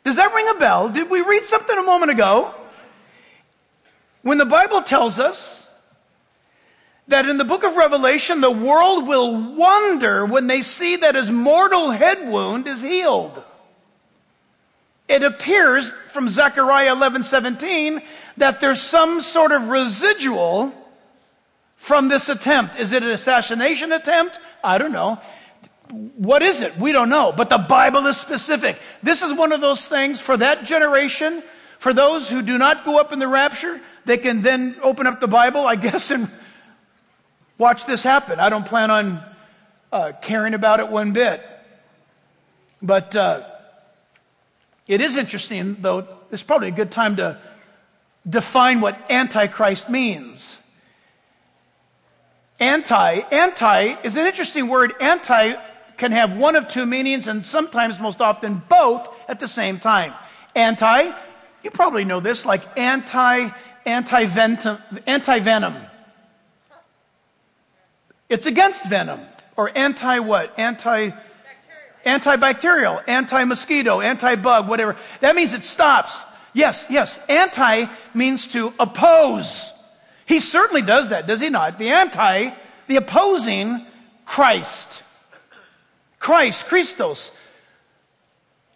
Does 0.09 0.15
that 0.15 0.33
ring 0.33 0.47
a 0.49 0.55
bell? 0.55 0.89
Did 0.89 1.07
we 1.07 1.21
read 1.21 1.43
something 1.43 1.77
a 1.77 1.83
moment 1.83 2.09
ago? 2.09 2.55
When 4.23 4.39
the 4.39 4.45
Bible 4.45 4.81
tells 4.81 5.19
us 5.19 5.67
that 7.07 7.27
in 7.27 7.37
the 7.37 7.45
book 7.45 7.63
of 7.63 7.75
Revelation, 7.75 8.41
the 8.41 8.49
world 8.49 9.07
will 9.07 9.35
wonder 9.35 10.25
when 10.25 10.47
they 10.47 10.63
see 10.63 10.95
that 10.95 11.13
his 11.13 11.29
mortal 11.29 11.91
head 11.91 12.27
wound 12.27 12.65
is 12.65 12.81
healed. 12.81 13.43
It 15.07 15.21
appears 15.21 15.91
from 16.07 16.27
Zechariah 16.27 16.91
11 16.93 17.21
17 17.21 18.01
that 18.37 18.59
there's 18.59 18.81
some 18.81 19.21
sort 19.21 19.51
of 19.51 19.67
residual 19.67 20.73
from 21.75 22.07
this 22.07 22.29
attempt. 22.29 22.77
Is 22.77 22.93
it 22.93 23.03
an 23.03 23.09
assassination 23.09 23.91
attempt? 23.91 24.39
I 24.63 24.79
don't 24.79 24.91
know. 24.91 25.21
What 25.91 26.43
is 26.43 26.61
it? 26.61 26.77
We 26.77 26.91
don't 26.91 27.09
know. 27.09 27.31
But 27.31 27.49
the 27.49 27.57
Bible 27.57 28.05
is 28.05 28.17
specific. 28.17 28.79
This 29.01 29.21
is 29.21 29.33
one 29.33 29.51
of 29.51 29.61
those 29.61 29.87
things 29.87 30.19
for 30.19 30.37
that 30.37 30.65
generation, 30.65 31.41
for 31.79 31.93
those 31.93 32.29
who 32.29 32.41
do 32.41 32.57
not 32.57 32.85
go 32.85 32.99
up 32.99 33.11
in 33.11 33.19
the 33.19 33.27
rapture, 33.27 33.81
they 34.05 34.17
can 34.17 34.41
then 34.41 34.77
open 34.83 35.07
up 35.07 35.19
the 35.19 35.27
Bible, 35.27 35.65
I 35.65 35.75
guess, 35.87 36.11
and 36.11 36.29
watch 37.57 37.85
this 37.85 38.03
happen. 38.03 38.39
I 38.39 38.49
don't 38.49 38.65
plan 38.65 38.91
on 38.91 39.23
uh, 39.91 40.11
caring 40.21 40.53
about 40.53 40.79
it 40.79 40.89
one 40.89 41.13
bit. 41.13 41.43
But 42.81 43.15
uh, 43.15 43.45
it 44.87 45.01
is 45.01 45.17
interesting, 45.17 45.77
though, 45.81 46.07
it's 46.31 46.43
probably 46.43 46.69
a 46.69 46.71
good 46.71 46.91
time 46.91 47.15
to 47.17 47.37
define 48.27 48.81
what 48.81 49.09
Antichrist 49.09 49.89
means. 49.89 50.57
Anti, 52.59 53.21
anti 53.31 53.95
is 54.03 54.17
an 54.17 54.27
interesting 54.27 54.67
word. 54.67 54.93
Anti 54.99 55.55
can 55.99 56.11
have 56.13 56.35
one 56.35 56.55
of 56.55 56.67
two 56.67 56.87
meanings 56.87 57.27
and 57.27 57.45
sometimes, 57.45 57.99
most 57.99 58.21
often, 58.21 58.63
both 58.67 59.07
at 59.27 59.39
the 59.39 59.47
same 59.47 59.79
time. 59.79 60.13
Anti, 60.55 61.11
you 61.61 61.69
probably 61.69 62.05
know 62.05 62.19
this, 62.19 62.45
like 62.45 62.63
anti 62.77 63.49
anti-venom. 63.85 65.75
It's 68.29 68.45
against 68.45 68.85
venom. 68.85 69.19
Or 69.55 69.69
anti 69.75 70.19
what? 70.19 70.57
Anti 70.57 71.11
antibacterial, 72.05 73.03
anti-mosquito, 73.07 73.99
anti-bug, 73.99 74.69
whatever. 74.69 74.95
That 75.19 75.35
means 75.35 75.53
it 75.53 75.65
stops. 75.65 76.23
Yes, 76.53 76.85
yes. 76.89 77.19
Anti 77.27 77.87
means 78.13 78.47
to 78.47 78.73
oppose. 78.79 79.73
He 80.25 80.39
certainly 80.39 80.81
does 80.81 81.09
that, 81.09 81.27
does 81.27 81.41
he 81.41 81.49
not? 81.49 81.77
The 81.77 81.89
anti, 81.89 82.51
the 82.87 82.95
opposing 82.95 83.85
Christ. 84.25 85.03
Christ, 86.19 86.67
Christos. 86.67 87.31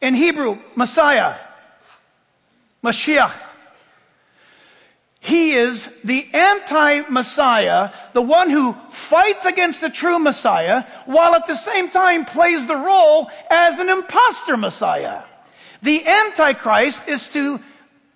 In 0.01 0.15
Hebrew, 0.15 0.59
Messiah. 0.75 1.35
Mashiach. 2.83 3.33
He 5.19 5.53
is 5.53 5.87
the 6.03 6.27
anti-Messiah, 6.33 7.91
the 8.11 8.21
one 8.21 8.49
who 8.49 8.73
fights 8.89 9.45
against 9.45 9.79
the 9.79 9.89
true 9.89 10.19
Messiah, 10.19 10.83
while 11.05 11.33
at 11.33 11.47
the 11.47 11.55
same 11.55 11.89
time 11.89 12.25
plays 12.25 12.67
the 12.67 12.75
role 12.75 13.29
as 13.49 13.79
an 13.79 13.87
impostor 13.87 14.57
Messiah. 14.57 15.21
The 15.81 16.05
Antichrist 16.05 17.07
is 17.07 17.29
to 17.29 17.61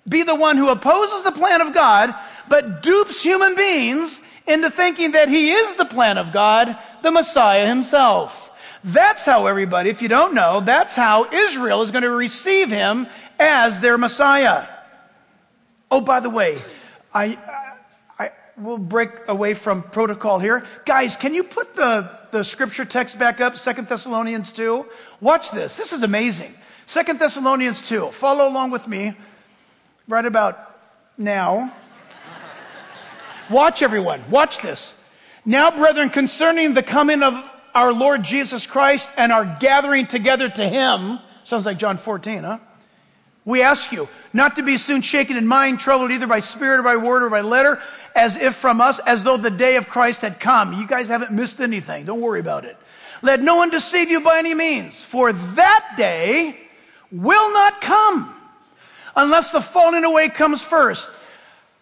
be 0.08 0.24
the 0.24 0.36
one 0.36 0.58
who 0.58 0.68
opposes 0.68 1.24
the 1.24 1.32
plan 1.32 1.62
of 1.62 1.74
God, 1.74 2.14
but 2.50 2.84
dupes 2.84 3.24
human 3.24 3.56
beings 3.56 4.20
into 4.46 4.70
thinking 4.70 5.12
that 5.12 5.30
he 5.30 5.52
is 5.52 5.76
the 5.76 5.86
plan 5.86 6.18
of 6.18 6.34
God, 6.34 6.78
the 7.04 7.12
Messiah 7.12 7.68
himself. 7.68 8.47
That's 8.84 9.26
how 9.26 9.48
everybody, 9.48 9.90
if 9.90 10.02
you 10.02 10.08
don't 10.08 10.34
know, 10.34 10.62
that's 10.62 10.96
how 10.96 11.26
Israel 11.32 11.82
is 11.82 11.92
going 11.92 12.04
to 12.04 12.12
receive 12.12 12.70
him 12.70 13.08
as 13.40 13.80
their 13.80 13.98
Messiah. 13.98 14.68
Oh, 15.90 16.02
by 16.02 16.20
the 16.20 16.30
way, 16.30 16.62
I, 17.14 17.38
I 18.20 18.32
will 18.58 18.78
break 18.78 19.10
away 19.28 19.54
from 19.54 19.84
protocol 19.84 20.40
here. 20.40 20.66
Guys, 20.86 21.16
can 21.16 21.34
you 21.34 21.44
put 21.44 21.74
the, 21.76 22.10
the 22.32 22.44
scripture 22.44 22.86
text 22.86 23.18
back 23.18 23.42
up, 23.42 23.58
Second 23.58 23.88
Thessalonians 23.88 24.52
2? 24.52 24.86
Watch 25.22 25.52
this. 25.52 25.76
This 25.76 25.94
is 25.94 26.04
amazing. 26.04 26.54
Second 26.86 27.20
Thessalonians 27.20 27.88
2. 27.88 28.12
Follow 28.12 28.48
along 28.48 28.72
with 28.72 28.88
me 28.88 29.14
right 30.08 30.26
about 30.26 30.80
now. 31.18 31.74
Watch, 33.50 33.82
everyone. 33.82 34.22
Watch 34.30 34.60
this. 34.60 35.02
Now, 35.46 35.72
brethren, 35.72 36.10
concerning 36.10 36.74
the 36.74 36.84
coming 36.84 37.24
of 37.24 37.50
our 37.78 37.94
Lord 37.94 38.24
Jesus 38.24 38.66
Christ 38.66 39.12
and 39.18 39.32
our 39.32 39.46
gathering 39.60 40.08
together 40.08 40.50
to 40.50 40.68
him, 40.68 41.20
sounds 41.44 41.68
like 41.68 41.78
John 41.78 41.98
14, 41.98 42.44
huh? 42.44 42.58
We 43.46 43.62
ask 43.62 43.92
you, 43.92 44.10
not 44.34 44.56
to 44.56 44.64
be 44.64 44.80
soon 44.80 45.04
shaken 45.04 45.38
in 45.38 45.46
mind, 45.46 45.80
troubled 45.80 46.10
either 46.10 46.26
by 46.26 46.40
spirit 46.40 46.80
or 46.80 46.84
by 46.84 46.98
word 46.98 47.22
or 47.22 47.30
by 47.30 47.42
letter, 47.42 47.80
as 48.16 48.36
if 48.36 48.56
from 48.56 48.82
us, 48.82 48.98
as 48.98 49.24
though 49.24 49.38
the 49.38 49.52
day 49.52 49.76
of 49.76 49.88
Christ 49.88 50.22
had 50.22 50.40
come. 50.40 50.74
You 50.74 50.88
guys 50.88 51.08
haven't 51.08 51.32
missed 51.32 51.62
anything. 51.62 52.06
Don't 52.06 52.20
worry 52.20 52.40
about 52.40 52.66
it. 52.66 52.78
Let 53.22 53.44
no 53.44 53.58
one 53.58 53.70
deceive 53.70 54.10
you 54.10 54.22
by 54.22 54.40
any 54.40 54.56
means, 54.56 55.04
for 55.04 55.32
that 55.32 55.94
day 55.98 56.58
will 57.12 57.54
not 57.54 57.80
come 57.80 58.34
unless 59.16 59.52
the 59.52 59.62
falling 59.62 60.04
away 60.04 60.30
comes 60.30 60.64
first. 60.64 61.12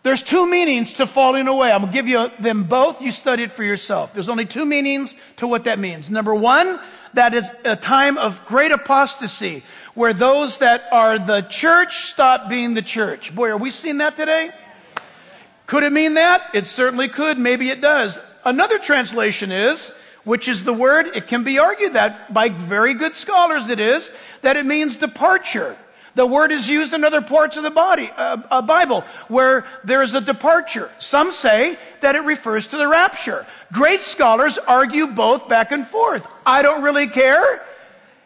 There's 0.06 0.22
two 0.22 0.48
meanings 0.48 0.94
to 0.94 1.08
falling 1.08 1.48
away. 1.48 1.72
I'm 1.72 1.82
going 1.82 1.92
to 1.92 1.96
give 1.98 2.08
you 2.08 2.30
them 2.40 2.66
both. 2.66 3.02
You 3.02 3.10
study 3.10 3.42
it 3.42 3.52
for 3.52 3.64
yourself. 3.64 4.14
There's 4.14 4.30
only 4.30 4.46
two 4.46 4.64
meanings 4.64 5.16
to 5.38 5.48
what 5.48 5.64
that 5.64 5.80
means. 5.80 6.12
Number 6.12 6.36
one, 6.36 6.80
that 7.16 7.34
is 7.34 7.52
a 7.64 7.76
time 7.76 8.16
of 8.20 8.46
great 8.46 8.72
apostasy, 8.72 9.64
where 9.96 10.14
those 10.14 10.60
that 10.60 10.84
are 10.92 11.18
the 11.18 11.42
church 11.42 12.06
stop 12.06 12.50
being 12.50 12.76
the 12.76 12.84
church. 12.84 13.34
Boy, 13.34 13.48
are 13.48 13.58
we 13.58 13.72
seeing 13.72 13.98
that 13.98 14.16
today? 14.16 14.52
Could 15.66 15.82
it 15.82 15.92
mean 15.92 16.14
that? 16.14 16.52
It 16.54 16.68
certainly 16.68 17.10
could. 17.10 17.40
Maybe 17.40 17.72
it 17.72 17.82
does. 17.82 18.20
Another 18.46 18.78
translation 18.78 19.52
is, 19.52 19.92
which 20.24 20.48
is 20.48 20.66
the 20.66 20.74
word, 20.74 21.08
it 21.16 21.26
can 21.26 21.44
be 21.44 21.58
argued 21.58 21.94
that 21.94 22.32
by 22.32 22.50
very 22.50 22.94
good 22.94 23.16
scholars 23.16 23.70
it 23.70 23.80
is, 23.80 24.12
that 24.44 24.56
it 24.56 24.68
means 24.68 24.98
departure. 24.98 25.76
The 26.16 26.26
word 26.26 26.52
is 26.52 26.70
used 26.70 26.94
in 26.94 27.04
other 27.04 27.22
parts 27.22 27.58
of 27.58 27.64
the 27.64 27.72
body, 27.72 28.10
uh, 28.16 28.38
uh, 28.50 28.62
Bible 28.62 29.02
where 29.28 29.66
there 29.84 30.02
is 30.02 30.16
a 30.16 30.22
departure. 30.22 30.90
Some 30.98 31.34
say 31.34 31.78
that 32.00 32.16
it 32.16 32.24
refers 32.24 32.68
to 32.68 32.78
the 32.78 32.88
rapture. 32.88 33.46
Great 33.74 34.02
scholars 34.02 34.58
argue 34.58 35.08
both 35.08 35.50
back 35.50 35.74
and 35.74 35.86
forth. 35.86 36.26
I 36.46 36.62
don't 36.62 36.84
really 36.84 37.08
care. 37.08 37.62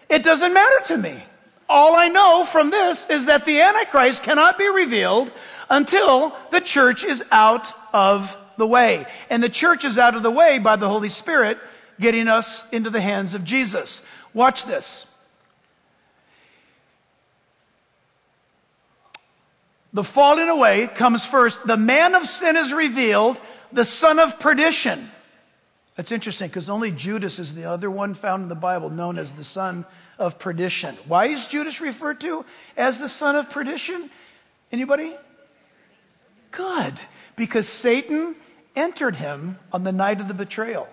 It 0.07 0.23
doesn't 0.23 0.53
matter 0.53 0.85
to 0.85 0.97
me. 0.97 1.23
All 1.67 1.95
I 1.95 2.07
know 2.07 2.45
from 2.45 2.69
this 2.69 3.07
is 3.09 3.25
that 3.25 3.45
the 3.45 3.61
Antichrist 3.61 4.23
cannot 4.23 4.57
be 4.57 4.67
revealed 4.67 5.31
until 5.69 6.35
the 6.51 6.61
church 6.61 7.03
is 7.03 7.23
out 7.31 7.71
of 7.93 8.35
the 8.57 8.67
way. 8.67 9.05
And 9.29 9.41
the 9.41 9.49
church 9.49 9.85
is 9.85 9.97
out 9.97 10.15
of 10.15 10.23
the 10.23 10.31
way 10.31 10.59
by 10.59 10.75
the 10.75 10.87
Holy 10.87 11.09
Spirit 11.09 11.57
getting 11.99 12.27
us 12.27 12.67
into 12.71 12.89
the 12.89 13.01
hands 13.01 13.33
of 13.33 13.43
Jesus. 13.43 14.03
Watch 14.33 14.65
this. 14.65 15.05
The 19.93 20.03
falling 20.03 20.49
away 20.49 20.87
comes 20.87 21.25
first. 21.25 21.65
The 21.65 21.77
man 21.77 22.15
of 22.15 22.27
sin 22.27 22.55
is 22.55 22.71
revealed, 22.73 23.39
the 23.71 23.85
son 23.85 24.19
of 24.19 24.39
perdition. 24.39 25.09
That's 25.95 26.11
interesting 26.11 26.47
because 26.47 26.69
only 26.69 26.91
Judas 26.91 27.39
is 27.39 27.55
the 27.55 27.65
other 27.65 27.89
one 27.89 28.13
found 28.13 28.43
in 28.43 28.49
the 28.49 28.55
Bible 28.55 28.89
known 28.89 29.17
as 29.17 29.33
the 29.33 29.43
son 29.43 29.85
of 30.17 30.39
perdition. 30.39 30.95
Why 31.07 31.25
is 31.25 31.47
Judas 31.47 31.81
referred 31.81 32.21
to 32.21 32.45
as 32.77 32.99
the 32.99 33.09
son 33.09 33.35
of 33.35 33.49
perdition? 33.49 34.09
Anybody? 34.71 35.15
Good. 36.51 36.93
Because 37.35 37.67
Satan 37.67 38.35
entered 38.75 39.15
him 39.15 39.57
on 39.73 39.83
the 39.83 39.91
night 39.91 40.21
of 40.21 40.27
the 40.27 40.33
betrayal. 40.33 40.87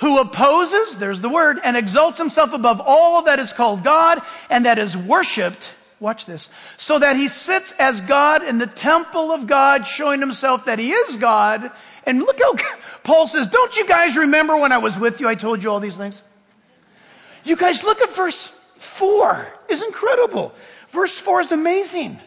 Who 0.00 0.18
opposes, 0.18 0.96
there's 0.96 1.20
the 1.20 1.28
word, 1.28 1.60
and 1.62 1.76
exalts 1.76 2.18
himself 2.18 2.54
above 2.54 2.80
all 2.80 3.22
that 3.22 3.38
is 3.38 3.52
called 3.52 3.84
God 3.84 4.22
and 4.48 4.64
that 4.64 4.78
is 4.78 4.96
worshiped. 4.96 5.70
Watch 6.00 6.24
this. 6.24 6.48
So 6.78 6.98
that 6.98 7.16
he 7.16 7.28
sits 7.28 7.72
as 7.72 8.00
God 8.00 8.42
in 8.42 8.56
the 8.56 8.66
temple 8.66 9.30
of 9.30 9.46
God, 9.46 9.86
showing 9.86 10.20
himself 10.20 10.64
that 10.64 10.78
he 10.78 10.92
is 10.92 11.16
God. 11.16 11.70
And 12.04 12.20
look 12.20 12.40
how 12.40 12.54
Paul 13.04 13.26
says, 13.26 13.46
Don't 13.46 13.76
you 13.76 13.86
guys 13.86 14.16
remember 14.16 14.56
when 14.56 14.72
I 14.72 14.78
was 14.78 14.98
with 14.98 15.20
you? 15.20 15.28
I 15.28 15.34
told 15.34 15.62
you 15.62 15.70
all 15.70 15.80
these 15.80 15.98
things. 15.98 16.22
You 17.44 17.56
guys 17.56 17.84
look 17.84 18.00
at 18.00 18.14
verse 18.14 18.50
4. 18.76 19.46
It's 19.68 19.82
incredible. 19.82 20.54
Verse 20.88 21.18
4 21.18 21.42
is 21.42 21.52
amazing. 21.52 22.18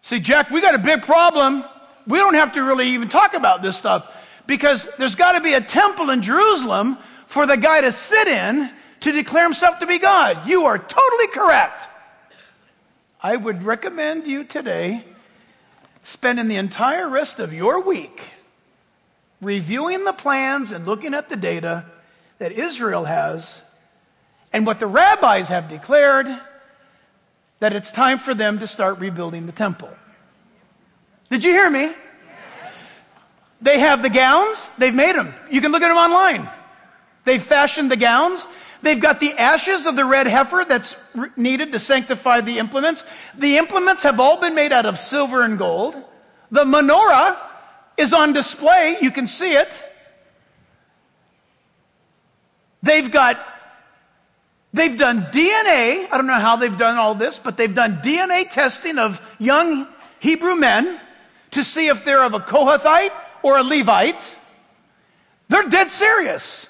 See, 0.00 0.20
Jack, 0.20 0.50
we 0.50 0.62
got 0.62 0.74
a 0.74 0.78
big 0.78 1.02
problem. 1.02 1.64
We 2.06 2.18
don't 2.18 2.34
have 2.34 2.54
to 2.54 2.62
really 2.62 2.88
even 2.88 3.10
talk 3.10 3.34
about 3.34 3.60
this 3.60 3.76
stuff 3.76 4.08
because 4.46 4.88
there's 4.98 5.14
got 5.14 5.32
to 5.32 5.40
be 5.40 5.54
a 5.54 5.60
temple 5.60 6.10
in 6.10 6.22
Jerusalem 6.22 6.98
for 7.26 7.46
the 7.46 7.56
guy 7.56 7.80
to 7.80 7.92
sit 7.92 8.28
in 8.28 8.70
to 9.00 9.12
declare 9.12 9.44
himself 9.44 9.78
to 9.78 9.86
be 9.86 9.98
God. 9.98 10.46
You 10.48 10.66
are 10.66 10.78
totally 10.78 11.28
correct. 11.28 11.88
I 13.22 13.36
would 13.36 13.62
recommend 13.62 14.26
you 14.26 14.44
today 14.44 15.04
spending 16.02 16.48
the 16.48 16.56
entire 16.56 17.08
rest 17.08 17.38
of 17.38 17.52
your 17.52 17.80
week 17.80 18.22
reviewing 19.40 20.04
the 20.04 20.12
plans 20.12 20.72
and 20.72 20.86
looking 20.86 21.14
at 21.14 21.28
the 21.28 21.36
data 21.36 21.84
that 22.38 22.52
Israel 22.52 23.04
has 23.04 23.62
and 24.52 24.66
what 24.66 24.80
the 24.80 24.86
rabbis 24.86 25.48
have 25.48 25.68
declared 25.68 26.26
that 27.58 27.72
it's 27.72 27.92
time 27.92 28.18
for 28.18 28.34
them 28.34 28.58
to 28.58 28.66
start 28.66 28.98
rebuilding 28.98 29.46
the 29.46 29.52
temple. 29.52 29.90
Did 31.30 31.44
you 31.44 31.52
hear 31.52 31.70
me? 31.70 31.92
They 33.62 33.78
have 33.78 34.02
the 34.02 34.10
gowns, 34.10 34.68
they've 34.76 34.94
made 34.94 35.14
them. 35.14 35.32
You 35.50 35.60
can 35.60 35.70
look 35.70 35.82
at 35.82 35.88
them 35.88 35.96
online. 35.96 36.50
They've 37.24 37.42
fashioned 37.42 37.90
the 37.90 37.96
gowns. 37.96 38.48
They've 38.82 38.98
got 39.00 39.20
the 39.20 39.32
ashes 39.38 39.86
of 39.86 39.94
the 39.94 40.04
red 40.04 40.26
heifer 40.26 40.64
that's 40.68 40.96
needed 41.36 41.70
to 41.70 41.78
sanctify 41.78 42.40
the 42.40 42.58
implements. 42.58 43.04
The 43.38 43.58
implements 43.58 44.02
have 44.02 44.18
all 44.18 44.40
been 44.40 44.56
made 44.56 44.72
out 44.72 44.86
of 44.86 44.98
silver 44.98 45.42
and 45.42 45.56
gold. 45.56 45.94
The 46.50 46.64
menorah 46.64 47.38
is 47.96 48.12
on 48.12 48.32
display. 48.32 48.98
You 49.00 49.12
can 49.12 49.28
see 49.28 49.52
it. 49.52 49.84
They've 52.82 53.12
got, 53.12 53.38
they've 54.74 54.98
done 54.98 55.26
DNA. 55.26 56.08
I 56.10 56.16
don't 56.16 56.26
know 56.26 56.32
how 56.34 56.56
they've 56.56 56.76
done 56.76 56.98
all 56.98 57.14
this, 57.14 57.38
but 57.38 57.56
they've 57.56 57.72
done 57.72 58.00
DNA 58.02 58.50
testing 58.50 58.98
of 58.98 59.22
young 59.38 59.86
Hebrew 60.18 60.56
men 60.56 61.00
to 61.52 61.62
see 61.62 61.86
if 61.86 62.04
they're 62.04 62.24
of 62.24 62.34
a 62.34 62.40
Kohathite 62.40 63.12
or 63.42 63.56
a 63.56 63.62
Levite. 63.62 64.36
They're 65.48 65.68
dead 65.68 65.90
serious. 65.90 66.66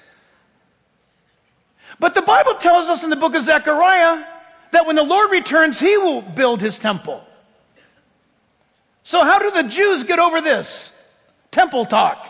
But 1.99 2.15
the 2.15 2.21
Bible 2.21 2.55
tells 2.55 2.89
us 2.89 3.03
in 3.03 3.09
the 3.09 3.15
book 3.15 3.35
of 3.35 3.41
Zechariah 3.41 4.25
that 4.71 4.85
when 4.85 4.95
the 4.95 5.03
Lord 5.03 5.31
returns, 5.31 5.79
he 5.79 5.97
will 5.97 6.21
build 6.21 6.61
his 6.61 6.79
temple. 6.79 7.23
So, 9.03 9.23
how 9.23 9.39
do 9.39 9.51
the 9.51 9.63
Jews 9.63 10.03
get 10.03 10.19
over 10.19 10.41
this? 10.41 10.91
Temple 11.51 11.85
talk. 11.85 12.27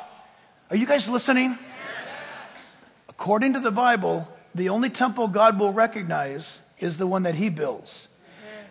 Are 0.70 0.76
you 0.76 0.86
guys 0.86 1.10
listening? 1.10 1.58
According 3.10 3.54
to 3.54 3.60
the 3.60 3.72
Bible, 3.72 4.28
the 4.56 4.70
only 4.70 4.90
temple 4.90 5.28
God 5.28 5.60
will 5.60 5.72
recognize 5.72 6.62
is 6.80 6.98
the 6.98 7.08
one 7.08 7.24
that 7.24 7.36
he 7.36 7.50
builds. 7.50 8.08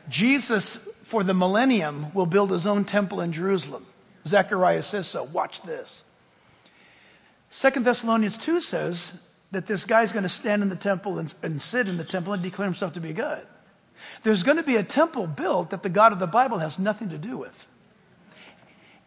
Jesus, 0.09 0.77
for 1.05 1.23
the 1.23 1.33
millennium, 1.35 2.12
will 2.12 2.27
build 2.27 2.51
his 2.51 2.66
own 2.66 2.85
temple 2.85 3.20
in 3.20 3.33
Jerusalem. 3.33 3.87
Zechariah 4.27 4.83
says 4.83 5.07
so. 5.07 5.25
Watch 5.25 5.62
this. 5.62 6.05
Second 7.51 7.85
Thessalonians 7.85 8.39
2 8.39 8.61
says 8.61 9.12
that 9.51 9.66
this 9.66 9.85
guy's 9.85 10.12
going 10.12 10.23
to 10.23 10.29
stand 10.29 10.62
in 10.62 10.68
the 10.68 10.77
temple 10.77 11.18
and, 11.18 11.35
and 11.43 11.61
sit 11.61 11.87
in 11.87 11.97
the 11.99 12.05
temple 12.05 12.33
and 12.33 12.43
declare 12.43 12.66
himself 12.66 12.95
to 12.95 13.01
be 13.01 13.12
God. 13.12 13.47
There's 14.23 14.43
going 14.43 14.57
to 14.57 14.62
be 14.62 14.77
a 14.77 14.83
temple 14.83 15.27
built 15.27 15.70
that 15.70 15.83
the 15.83 15.89
God 15.89 16.12
of 16.12 16.18
the 16.18 16.27
Bible 16.27 16.59
has 16.59 16.79
nothing 16.79 17.11
to 17.11 17.18
do 17.18 17.37
with. 17.37 17.68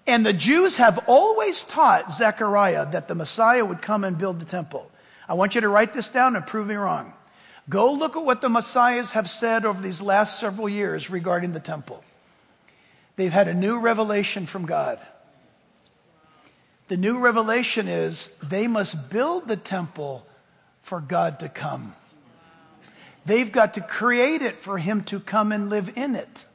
And 0.07 0.25
the 0.25 0.33
Jews 0.33 0.75
have 0.75 0.99
always 1.07 1.63
taught 1.63 2.13
Zechariah 2.13 2.91
that 2.91 3.07
the 3.07 3.15
Messiah 3.15 3.65
would 3.65 3.81
come 3.81 4.03
and 4.03 4.17
build 4.17 4.39
the 4.39 4.45
temple. 4.45 4.91
I 5.27 5.33
want 5.33 5.55
you 5.55 5.61
to 5.61 5.69
write 5.69 5.93
this 5.93 6.09
down 6.09 6.35
and 6.35 6.45
prove 6.45 6.67
me 6.67 6.75
wrong. 6.75 7.13
Go 7.67 7.91
look 7.91 8.15
at 8.15 8.23
what 8.23 8.41
the 8.41 8.49
Messiahs 8.49 9.11
have 9.11 9.27
said 9.29 9.65
over 9.65 9.81
these 9.81 10.01
last 10.01 10.39
several 10.39 10.69
years 10.69 11.09
regarding 11.09 11.53
the 11.53 11.59
temple. 11.59 12.03
They've 13.15 13.31
had 13.31 13.47
a 13.47 13.53
new 13.53 13.79
revelation 13.79 14.45
from 14.45 14.65
God. 14.65 14.99
The 16.87 16.97
new 16.97 17.17
revelation 17.17 17.87
is 17.87 18.27
they 18.43 18.67
must 18.67 19.09
build 19.09 19.47
the 19.47 19.57
temple 19.57 20.25
for 20.83 20.99
God 20.99 21.39
to 21.39 21.49
come. 21.49 21.95
They've 23.25 23.51
got 23.51 23.73
to 23.73 23.81
create 23.81 24.41
it 24.41 24.59
for 24.59 24.77
Him 24.77 25.03
to 25.05 25.19
come 25.19 25.51
and 25.51 25.69
live 25.69 25.97
in 25.97 26.15
it. 26.15 26.45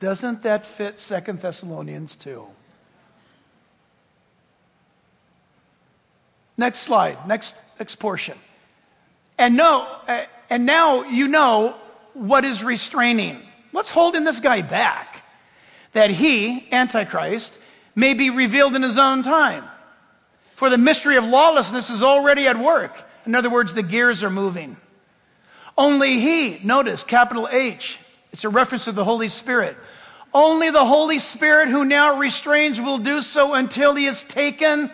Doesn't 0.00 0.42
that 0.42 0.64
fit 0.64 1.00
Second 1.00 1.40
Thessalonians 1.40 2.16
2? 2.16 2.46
Next 6.58 6.78
slide, 6.78 7.26
next, 7.26 7.54
next 7.78 7.96
portion. 7.96 8.38
And 9.38 9.56
no, 9.56 9.86
and 10.48 10.64
now 10.64 11.02
you 11.02 11.28
know 11.28 11.76
what 12.16 12.44
is 12.44 12.64
restraining? 12.64 13.40
What's 13.72 13.90
holding 13.90 14.24
this 14.24 14.40
guy 14.40 14.62
back? 14.62 15.22
That 15.92 16.10
he, 16.10 16.66
Antichrist, 16.72 17.58
may 17.94 18.14
be 18.14 18.30
revealed 18.30 18.74
in 18.74 18.82
his 18.82 18.98
own 18.98 19.22
time. 19.22 19.64
For 20.54 20.70
the 20.70 20.78
mystery 20.78 21.16
of 21.16 21.24
lawlessness 21.24 21.90
is 21.90 22.02
already 22.02 22.46
at 22.46 22.58
work. 22.58 22.96
In 23.26 23.34
other 23.34 23.50
words, 23.50 23.74
the 23.74 23.82
gears 23.82 24.24
are 24.24 24.30
moving. 24.30 24.76
Only 25.76 26.20
he, 26.20 26.58
notice 26.64 27.04
capital 27.04 27.48
H, 27.50 27.98
it's 28.32 28.44
a 28.44 28.48
reference 28.48 28.84
to 28.84 28.92
the 28.92 29.04
Holy 29.04 29.28
Spirit. 29.28 29.76
Only 30.32 30.70
the 30.70 30.84
Holy 30.84 31.18
Spirit 31.18 31.68
who 31.68 31.84
now 31.84 32.18
restrains 32.18 32.80
will 32.80 32.98
do 32.98 33.20
so 33.20 33.54
until 33.54 33.94
he 33.94 34.06
is 34.06 34.22
taken 34.22 34.90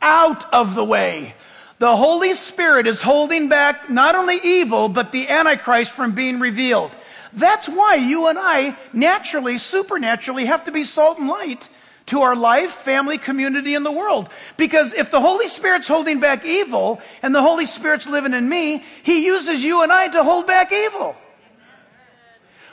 out 0.00 0.52
of 0.52 0.74
the 0.74 0.84
way. 0.84 1.34
The 1.82 1.96
Holy 1.96 2.34
Spirit 2.34 2.86
is 2.86 3.02
holding 3.02 3.48
back 3.48 3.90
not 3.90 4.14
only 4.14 4.38
evil, 4.44 4.88
but 4.88 5.10
the 5.10 5.28
Antichrist 5.28 5.90
from 5.90 6.12
being 6.12 6.38
revealed. 6.38 6.92
That's 7.32 7.68
why 7.68 7.96
you 7.96 8.28
and 8.28 8.38
I 8.38 8.76
naturally, 8.92 9.58
supernaturally 9.58 10.44
have 10.44 10.66
to 10.66 10.70
be 10.70 10.84
salt 10.84 11.18
and 11.18 11.26
light 11.26 11.68
to 12.06 12.22
our 12.22 12.36
life, 12.36 12.70
family, 12.70 13.18
community, 13.18 13.74
and 13.74 13.84
the 13.84 13.90
world. 13.90 14.28
Because 14.56 14.94
if 14.94 15.10
the 15.10 15.20
Holy 15.20 15.48
Spirit's 15.48 15.88
holding 15.88 16.20
back 16.20 16.44
evil 16.44 17.00
and 17.20 17.34
the 17.34 17.42
Holy 17.42 17.66
Spirit's 17.66 18.06
living 18.06 18.32
in 18.32 18.48
me, 18.48 18.84
He 19.02 19.26
uses 19.26 19.64
you 19.64 19.82
and 19.82 19.90
I 19.90 20.06
to 20.06 20.22
hold 20.22 20.46
back 20.46 20.72
evil. 20.72 21.16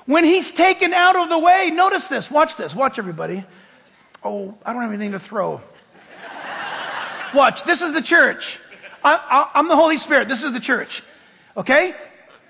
When 0.05 0.24
He's 0.24 0.51
taken 0.51 0.93
out 0.93 1.16
of 1.16 1.30
the 1.30 1.39
way, 1.39 1.72
notice 1.74 2.10
this, 2.10 2.30
watch 2.30 2.57
this, 2.57 2.76
watch 2.76 2.99
everybody. 2.99 3.43
Oh, 4.24 4.55
I 4.64 4.72
don't 4.72 4.84
have 4.84 4.91
anything 4.91 5.14
to 5.14 5.20
throw. 5.20 5.62
Watch, 7.34 7.64
this 7.64 7.82
is 7.82 7.93
the 7.93 8.03
church. 8.03 8.60
I, 9.03 9.51
am 9.55 9.67
the 9.67 9.75
Holy 9.75 9.97
Spirit. 9.97 10.27
This 10.27 10.43
is 10.43 10.53
the 10.53 10.59
church. 10.59 11.03
Okay? 11.55 11.95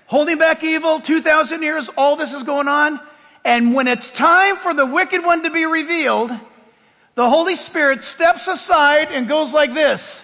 Holding 0.06 0.38
back 0.38 0.64
evil, 0.64 1.00
2,000 1.00 1.62
years, 1.62 1.88
all 1.90 2.16
this 2.16 2.32
is 2.32 2.42
going 2.42 2.68
on. 2.68 3.00
And 3.44 3.74
when 3.74 3.88
it's 3.88 4.10
time 4.10 4.56
for 4.56 4.74
the 4.74 4.86
wicked 4.86 5.24
one 5.24 5.42
to 5.44 5.50
be 5.50 5.64
revealed, 5.64 6.30
the 7.14 7.28
Holy 7.28 7.56
Spirit 7.56 8.02
steps 8.04 8.48
aside 8.48 9.08
and 9.10 9.28
goes 9.28 9.54
like 9.54 9.74
this 9.74 10.22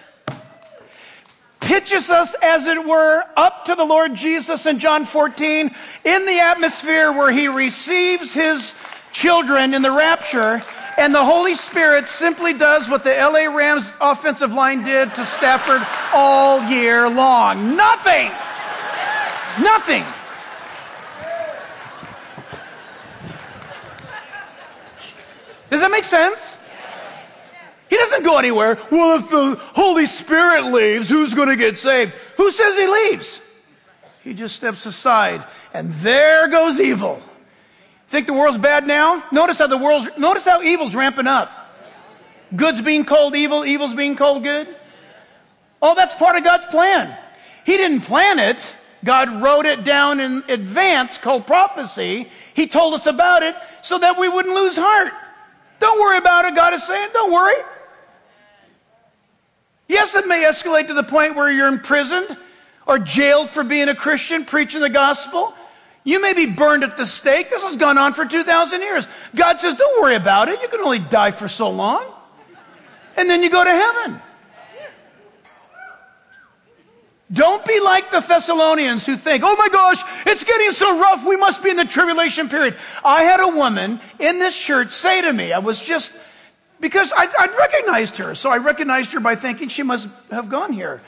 pitches 1.67 2.09
us, 2.09 2.33
as 2.41 2.65
it 2.65 2.85
were, 2.85 3.25
up 3.35 3.65
to 3.65 3.75
the 3.75 3.83
Lord 3.83 4.15
Jesus 4.15 4.65
in 4.65 4.79
John 4.79 5.05
14 5.05 5.75
in 6.05 6.25
the 6.25 6.39
atmosphere 6.39 7.11
where 7.11 7.29
he 7.29 7.49
receives 7.49 8.33
his 8.33 8.73
children 9.11 9.73
in 9.73 9.81
the 9.81 9.91
rapture 9.91 10.61
and 10.97 11.13
the 11.13 11.23
Holy 11.23 11.53
Spirit 11.53 12.07
simply 12.07 12.53
does 12.53 12.89
what 12.89 13.03
the 13.03 13.11
LA 13.11 13.45
Rams 13.55 13.91
offensive 14.01 14.51
line 14.51 14.83
did 14.83 15.13
to 15.15 15.23
Stafford 15.23 15.85
all 16.13 16.63
year 16.63 17.07
long. 17.07 17.75
Nothing. 17.75 18.31
Nothing. 19.63 20.03
Does 25.69 25.81
that 25.81 25.91
make 25.91 26.05
sense? 26.05 26.53
He 27.89 27.97
doesn't 27.97 28.23
go 28.23 28.37
anywhere. 28.37 28.77
Well, 28.91 29.17
if 29.17 29.29
the 29.29 29.55
Holy 29.73 30.05
Spirit 30.05 30.65
leaves, 30.65 31.09
who's 31.09 31.33
going 31.33 31.49
to 31.49 31.55
get 31.55 31.77
saved? 31.77 32.13
Who 32.37 32.51
says 32.51 32.77
he 32.77 32.87
leaves? 32.87 33.41
He 34.23 34.33
just 34.33 34.55
steps 34.55 34.85
aside, 34.85 35.43
and 35.73 35.93
there 35.95 36.49
goes 36.49 36.79
evil. 36.79 37.21
Think 38.07 38.27
the 38.27 38.33
world's 38.33 38.57
bad 38.57 38.87
now? 38.87 39.23
Notice 39.31 39.59
how 39.59 39.67
the 39.67 39.77
world's, 39.77 40.09
notice 40.17 40.45
how 40.45 40.61
evil's 40.61 40.95
ramping 40.95 41.27
up. 41.27 41.51
Good's 42.55 42.81
being 42.81 43.03
called 43.03 43.35
evil, 43.35 43.65
evil's 43.65 43.93
being 43.93 44.15
called 44.15 44.43
good. 44.43 44.73
Oh, 45.81 45.93
that's 45.93 46.15
part 46.15 46.37
of 46.37 46.43
God's 46.43 46.65
plan. 46.67 47.17
He 47.65 47.75
didn't 47.75 48.01
plan 48.01 48.39
it. 48.39 48.73
God 49.03 49.41
wrote 49.41 49.65
it 49.65 49.83
down 49.83 50.19
in 50.19 50.43
advance 50.47 51.17
called 51.17 51.45
prophecy. 51.45 52.29
He 52.53 52.67
told 52.67 52.93
us 52.93 53.05
about 53.05 53.43
it 53.43 53.55
so 53.81 53.97
that 53.99 54.17
we 54.17 54.29
wouldn't 54.29 54.55
lose 54.55 54.75
heart. 54.75 55.13
Don't 55.79 55.99
worry 55.99 56.17
about 56.17 56.45
it, 56.45 56.55
God 56.55 56.73
is 56.73 56.85
saying. 56.87 57.09
Don't 57.13 57.31
worry. 57.31 57.61
Yes, 59.87 60.15
it 60.15 60.27
may 60.27 60.43
escalate 60.43 60.87
to 60.87 60.93
the 60.93 61.03
point 61.03 61.35
where 61.35 61.51
you're 61.51 61.67
imprisoned 61.67 62.37
or 62.87 62.99
jailed 62.99 63.49
for 63.49 63.63
being 63.63 63.89
a 63.89 63.95
Christian, 63.95 64.45
preaching 64.45 64.81
the 64.81 64.89
gospel. 64.89 65.53
You 66.07 66.21
may 66.21 66.31
be 66.31 66.45
burned 66.45 66.85
at 66.85 66.95
the 66.95 67.05
stake. 67.05 67.49
This 67.49 67.63
has 67.63 67.75
gone 67.75 67.97
on 67.97 68.13
for 68.13 68.25
2,000 68.25 68.81
years. 68.81 69.05
God 69.35 69.59
says, 69.59 69.75
don't 69.75 70.01
worry 70.01 70.15
about 70.15 70.47
it. 70.47 70.61
You 70.61 70.69
can 70.69 70.79
only 70.79 70.99
die 70.99 71.31
for 71.31 71.49
so 71.49 71.69
long. 71.69 72.01
And 73.17 73.29
then 73.29 73.43
you 73.43 73.49
go 73.49 73.61
to 73.61 73.69
heaven. 73.69 74.21
Don't 77.29 77.65
be 77.65 77.81
like 77.81 78.09
the 78.09 78.21
Thessalonians 78.21 79.05
who 79.05 79.17
think, 79.17 79.43
oh 79.45 79.57
my 79.57 79.67
gosh, 79.67 80.01
it's 80.25 80.45
getting 80.45 80.71
so 80.71 80.97
rough. 80.97 81.25
We 81.25 81.35
must 81.35 81.61
be 81.61 81.71
in 81.71 81.75
the 81.75 81.83
tribulation 81.83 82.47
period. 82.47 82.77
I 83.03 83.23
had 83.23 83.41
a 83.41 83.49
woman 83.49 83.99
in 84.17 84.39
this 84.39 84.57
church 84.57 84.91
say 84.91 85.21
to 85.23 85.33
me, 85.33 85.51
I 85.51 85.59
was 85.59 85.77
just, 85.77 86.13
because 86.79 87.11
I, 87.11 87.25
I 87.37 87.47
recognized 87.47 88.15
her. 88.15 88.33
So 88.33 88.49
I 88.49 88.59
recognized 88.59 89.11
her 89.11 89.19
by 89.19 89.35
thinking 89.35 89.67
she 89.67 89.83
must 89.83 90.07
have 90.31 90.47
gone 90.47 90.71
here. 90.71 91.01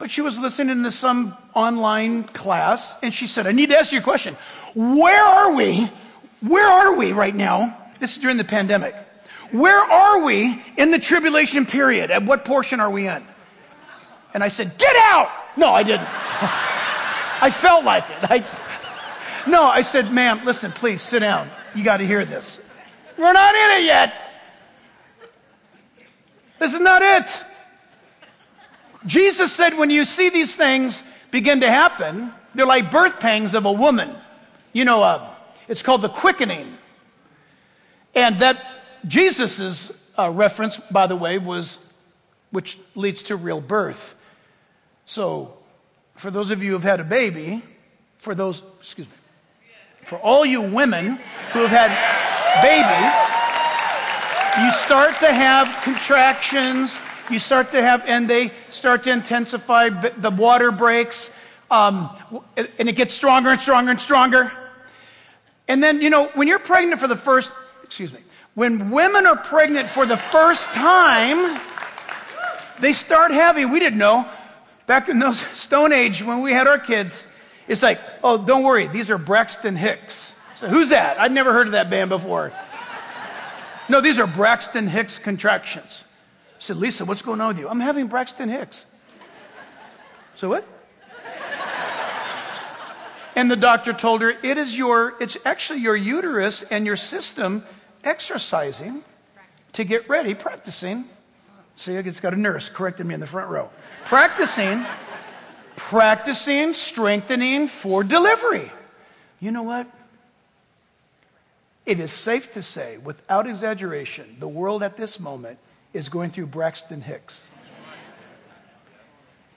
But 0.00 0.10
she 0.10 0.22
was 0.22 0.38
listening 0.38 0.82
to 0.82 0.90
some 0.90 1.36
online 1.52 2.24
class 2.24 2.96
and 3.02 3.12
she 3.12 3.26
said, 3.26 3.46
I 3.46 3.52
need 3.52 3.68
to 3.68 3.78
ask 3.78 3.92
you 3.92 3.98
a 3.98 4.02
question. 4.02 4.34
Where 4.74 5.22
are 5.22 5.54
we? 5.54 5.92
Where 6.40 6.66
are 6.66 6.96
we 6.96 7.12
right 7.12 7.34
now? 7.34 7.76
This 8.00 8.16
is 8.16 8.22
during 8.22 8.38
the 8.38 8.44
pandemic. 8.44 8.94
Where 9.50 9.78
are 9.78 10.24
we 10.24 10.62
in 10.78 10.90
the 10.90 10.98
tribulation 10.98 11.66
period? 11.66 12.10
At 12.10 12.24
what 12.24 12.46
portion 12.46 12.80
are 12.80 12.90
we 12.90 13.08
in? 13.08 13.22
And 14.32 14.42
I 14.42 14.48
said, 14.48 14.78
Get 14.78 14.96
out! 14.96 15.28
No, 15.58 15.70
I 15.70 15.82
didn't. 15.82 16.08
I 17.42 17.50
felt 17.54 17.84
like 17.84 18.04
it. 18.08 18.30
I, 18.30 19.46
no, 19.50 19.64
I 19.64 19.82
said, 19.82 20.10
Ma'am, 20.10 20.46
listen, 20.46 20.72
please 20.72 21.02
sit 21.02 21.18
down. 21.18 21.50
You 21.74 21.84
got 21.84 21.98
to 21.98 22.06
hear 22.06 22.24
this. 22.24 22.58
We're 23.18 23.34
not 23.34 23.54
in 23.54 23.82
it 23.82 23.84
yet. 23.84 24.14
This 26.58 26.72
is 26.72 26.80
not 26.80 27.02
it. 27.02 27.44
Jesus 29.06 29.52
said, 29.52 29.76
when 29.76 29.90
you 29.90 30.04
see 30.04 30.28
these 30.28 30.56
things 30.56 31.02
begin 31.30 31.60
to 31.60 31.70
happen, 31.70 32.32
they're 32.54 32.66
like 32.66 32.90
birth 32.90 33.20
pangs 33.20 33.54
of 33.54 33.64
a 33.64 33.72
woman. 33.72 34.10
You 34.72 34.84
know, 34.84 35.02
uh, 35.02 35.34
it's 35.68 35.82
called 35.82 36.02
the 36.02 36.08
quickening. 36.08 36.66
And 38.14 38.38
that 38.40 38.64
Jesus's 39.06 39.92
uh, 40.18 40.30
reference, 40.30 40.76
by 40.76 41.06
the 41.06 41.16
way, 41.16 41.38
was 41.38 41.78
which 42.50 42.78
leads 42.94 43.22
to 43.24 43.36
real 43.36 43.60
birth. 43.60 44.16
So, 45.04 45.54
for 46.16 46.30
those 46.30 46.50
of 46.50 46.62
you 46.62 46.72
who've 46.72 46.82
had 46.82 47.00
a 47.00 47.04
baby, 47.04 47.62
for 48.18 48.34
those, 48.34 48.62
excuse 48.80 49.06
me, 49.06 49.12
for 50.02 50.18
all 50.18 50.44
you 50.44 50.60
women 50.60 51.18
who 51.52 51.66
have 51.66 51.70
had 51.70 51.90
babies, 52.62 53.40
you 54.64 54.70
start 54.72 55.18
to 55.20 55.32
have 55.32 55.82
contractions 55.84 56.98
you 57.30 57.38
start 57.38 57.72
to 57.72 57.82
have, 57.82 58.02
and 58.06 58.28
they 58.28 58.52
start 58.70 59.04
to 59.04 59.10
intensify, 59.10 59.88
the 59.88 60.30
water 60.30 60.70
breaks, 60.70 61.30
um, 61.70 62.10
and 62.56 62.88
it 62.88 62.96
gets 62.96 63.14
stronger 63.14 63.50
and 63.50 63.60
stronger 63.60 63.90
and 63.90 64.00
stronger. 64.00 64.52
And 65.68 65.82
then, 65.82 66.00
you 66.00 66.10
know, 66.10 66.26
when 66.34 66.48
you're 66.48 66.58
pregnant 66.58 67.00
for 67.00 67.06
the 67.06 67.16
first, 67.16 67.52
excuse 67.84 68.12
me, 68.12 68.20
when 68.54 68.90
women 68.90 69.26
are 69.26 69.36
pregnant 69.36 69.88
for 69.88 70.04
the 70.04 70.16
first 70.16 70.68
time, 70.70 71.60
they 72.80 72.92
start 72.92 73.30
having, 73.30 73.70
we 73.70 73.78
didn't 73.78 73.98
know, 73.98 74.28
back 74.86 75.08
in 75.08 75.18
those 75.18 75.38
Stone 75.54 75.92
Age 75.92 76.22
when 76.22 76.42
we 76.42 76.52
had 76.52 76.66
our 76.66 76.78
kids, 76.78 77.24
it's 77.68 77.82
like, 77.82 78.00
oh, 78.24 78.36
don't 78.44 78.64
worry, 78.64 78.88
these 78.88 79.10
are 79.10 79.18
Braxton 79.18 79.76
Hicks. 79.76 80.32
So 80.56 80.68
who's 80.68 80.88
that? 80.90 81.20
I'd 81.20 81.32
never 81.32 81.52
heard 81.52 81.68
of 81.68 81.72
that 81.72 81.88
band 81.88 82.10
before. 82.10 82.52
No, 83.88 84.00
these 84.00 84.18
are 84.18 84.26
Braxton 84.26 84.88
Hicks 84.88 85.18
contractions. 85.18 86.04
Said, 86.60 86.76
Lisa, 86.76 87.06
what's 87.06 87.22
going 87.22 87.40
on 87.40 87.48
with 87.48 87.58
you? 87.58 87.70
I'm 87.70 87.80
having 87.80 88.06
Braxton 88.06 88.50
Hicks. 88.50 88.84
So 90.36 90.50
what? 90.50 90.66
and 93.34 93.50
the 93.50 93.56
doctor 93.56 93.94
told 93.94 94.20
her, 94.20 94.28
it 94.28 94.58
is 94.58 94.76
your, 94.76 95.14
it's 95.22 95.38
actually 95.46 95.80
your 95.80 95.96
uterus 95.96 96.62
and 96.62 96.84
your 96.84 96.96
system 96.96 97.64
exercising 98.04 99.02
to 99.72 99.84
get 99.84 100.06
ready, 100.06 100.34
practicing. 100.34 101.06
See, 101.76 101.94
it's 101.94 102.20
got 102.20 102.34
a 102.34 102.40
nurse 102.40 102.68
correcting 102.68 103.08
me 103.08 103.14
in 103.14 103.20
the 103.20 103.26
front 103.26 103.48
row. 103.48 103.70
Practicing, 104.04 104.84
practicing, 105.76 106.74
strengthening 106.74 107.68
for 107.68 108.04
delivery. 108.04 108.70
You 109.40 109.50
know 109.50 109.62
what? 109.62 109.86
It 111.86 111.98
is 112.00 112.12
safe 112.12 112.52
to 112.52 112.62
say, 112.62 112.98
without 112.98 113.46
exaggeration, 113.46 114.36
the 114.38 114.48
world 114.48 114.82
at 114.82 114.98
this 114.98 115.18
moment 115.18 115.58
is 115.92 116.08
going 116.08 116.30
through 116.30 116.46
Braxton 116.46 117.02
Hicks. 117.02 117.44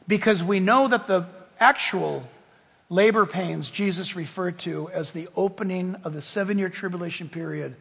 Because 0.07 0.43
we 0.43 0.59
know 0.59 0.87
that 0.87 1.07
the 1.07 1.25
actual 1.59 2.27
labor 2.89 3.25
pains 3.25 3.69
Jesus 3.69 4.15
referred 4.15 4.59
to 4.59 4.89
as 4.89 5.13
the 5.13 5.27
opening 5.35 5.95
of 6.03 6.13
the 6.13 6.21
seven 6.21 6.57
year 6.57 6.69
tribulation 6.69 7.29
period, 7.29 7.75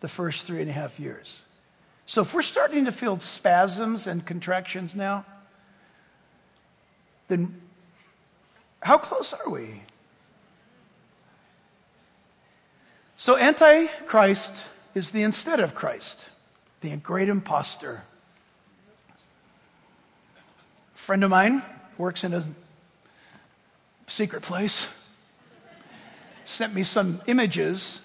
the 0.00 0.08
first 0.08 0.46
three 0.46 0.60
and 0.60 0.68
a 0.68 0.72
half 0.72 1.00
years. 1.00 1.42
So 2.04 2.22
if 2.22 2.34
we're 2.34 2.42
starting 2.42 2.84
to 2.84 2.92
feel 2.92 3.18
spasms 3.20 4.06
and 4.06 4.26
contractions 4.26 4.94
now, 4.94 5.24
then 7.28 7.60
how 8.82 8.98
close 8.98 9.32
are 9.32 9.48
we? 9.48 9.82
So, 13.16 13.36
Antichrist 13.38 14.64
is 14.96 15.12
the 15.12 15.22
instead 15.22 15.60
of 15.60 15.76
Christ 15.76 16.26
the 16.82 16.96
great 16.96 17.28
impostor. 17.28 18.02
A 20.94 20.98
friend 20.98 21.24
of 21.24 21.30
mine 21.30 21.62
works 21.96 22.24
in 22.24 22.34
a 22.34 22.44
secret 24.08 24.42
place, 24.42 24.88
sent 26.44 26.74
me 26.74 26.82
some 26.82 27.22
images 27.26 28.00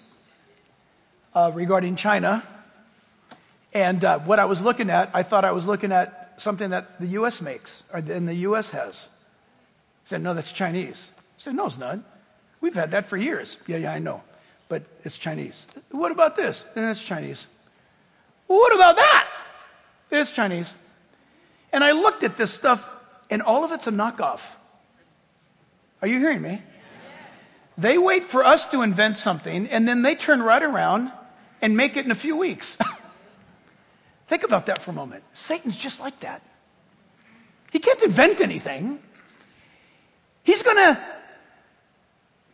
uh, 1.33 1.51
regarding 1.53 1.95
China. 1.95 2.43
And 3.73 4.05
uh, 4.05 4.19
what 4.19 4.39
I 4.39 4.45
was 4.45 4.61
looking 4.61 4.89
at, 4.89 5.09
I 5.13 5.23
thought 5.23 5.43
I 5.43 5.51
was 5.51 5.67
looking 5.67 5.91
at 5.91 6.35
something 6.37 6.69
that 6.69 6.99
the 6.99 7.07
U.S. 7.07 7.41
makes, 7.41 7.83
or 7.91 7.99
and 7.99 8.27
the 8.27 8.35
U.S. 8.35 8.69
has. 8.69 9.09
I 10.05 10.09
said, 10.09 10.21
no, 10.21 10.33
that's 10.33 10.51
Chinese. 10.51 11.03
I 11.17 11.21
said, 11.37 11.55
no, 11.55 11.65
it's 11.65 11.77
not. 11.77 11.99
We've 12.61 12.75
had 12.75 12.91
that 12.91 13.07
for 13.07 13.17
years. 13.17 13.57
Yeah, 13.67 13.77
yeah, 13.77 13.91
I 13.91 13.99
know. 13.99 14.23
But 14.69 14.83
it's 15.03 15.17
Chinese. 15.17 15.65
What 15.91 16.11
about 16.11 16.35
this? 16.35 16.63
And 16.75 16.85
it's 16.85 17.03
Chinese. 17.03 17.47
What 18.47 18.73
about 18.73 18.95
that? 18.95 19.27
It's 20.11 20.31
Chinese. 20.31 20.67
And 21.71 21.83
I 21.83 21.91
looked 21.91 22.23
at 22.23 22.35
this 22.35 22.51
stuff, 22.51 22.87
and 23.29 23.41
all 23.41 23.63
of 23.63 23.71
it's 23.71 23.87
a 23.87 23.91
knockoff. 23.91 24.41
Are 26.01 26.07
you 26.07 26.19
hearing 26.19 26.41
me? 26.41 26.61
They 27.77 27.97
wait 27.97 28.23
for 28.23 28.43
us 28.43 28.65
to 28.71 28.81
invent 28.81 29.17
something, 29.17 29.67
and 29.67 29.87
then 29.87 30.01
they 30.01 30.15
turn 30.15 30.41
right 30.41 30.63
around 30.63 31.11
and 31.61 31.77
make 31.77 31.97
it 31.97 32.05
in 32.05 32.11
a 32.11 32.15
few 32.15 32.35
weeks. 32.35 32.77
Think 34.27 34.43
about 34.43 34.65
that 34.65 34.81
for 34.81 34.91
a 34.91 34.93
moment. 34.93 35.23
Satan's 35.33 35.77
just 35.77 35.99
like 35.99 36.19
that. 36.21 36.41
He 37.71 37.79
can't 37.79 38.01
invent 38.01 38.41
anything. 38.41 38.99
He's 40.43 40.63
going 40.63 40.77
to 40.77 40.99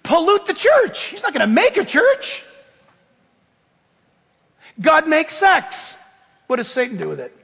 pollute 0.01 0.45
the 0.45 0.53
church. 0.53 1.05
He's 1.05 1.23
not 1.23 1.33
going 1.33 1.47
to 1.47 1.53
make 1.53 1.77
a 1.77 1.85
church. 1.85 2.43
God 4.79 5.07
makes 5.07 5.35
sex. 5.35 5.95
What 6.47 6.57
does 6.57 6.67
Satan 6.67 6.97
do 6.97 7.07
with 7.09 7.19
it? 7.19 7.35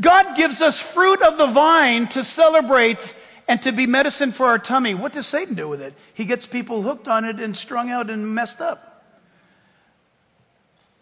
God 0.00 0.36
gives 0.36 0.62
us 0.62 0.80
fruit 0.80 1.20
of 1.22 1.36
the 1.36 1.46
vine 1.46 2.06
to 2.08 2.24
celebrate 2.24 3.14
and 3.46 3.60
to 3.62 3.72
be 3.72 3.86
medicine 3.86 4.32
for 4.32 4.46
our 4.46 4.58
tummy. 4.58 4.94
What 4.94 5.12
does 5.12 5.26
Satan 5.26 5.54
do 5.54 5.68
with 5.68 5.82
it? 5.82 5.94
He 6.14 6.24
gets 6.24 6.46
people 6.46 6.82
hooked 6.82 7.08
on 7.08 7.24
it 7.24 7.40
and 7.40 7.56
strung 7.56 7.90
out 7.90 8.08
and 8.08 8.34
messed 8.34 8.60
up. 8.60 9.04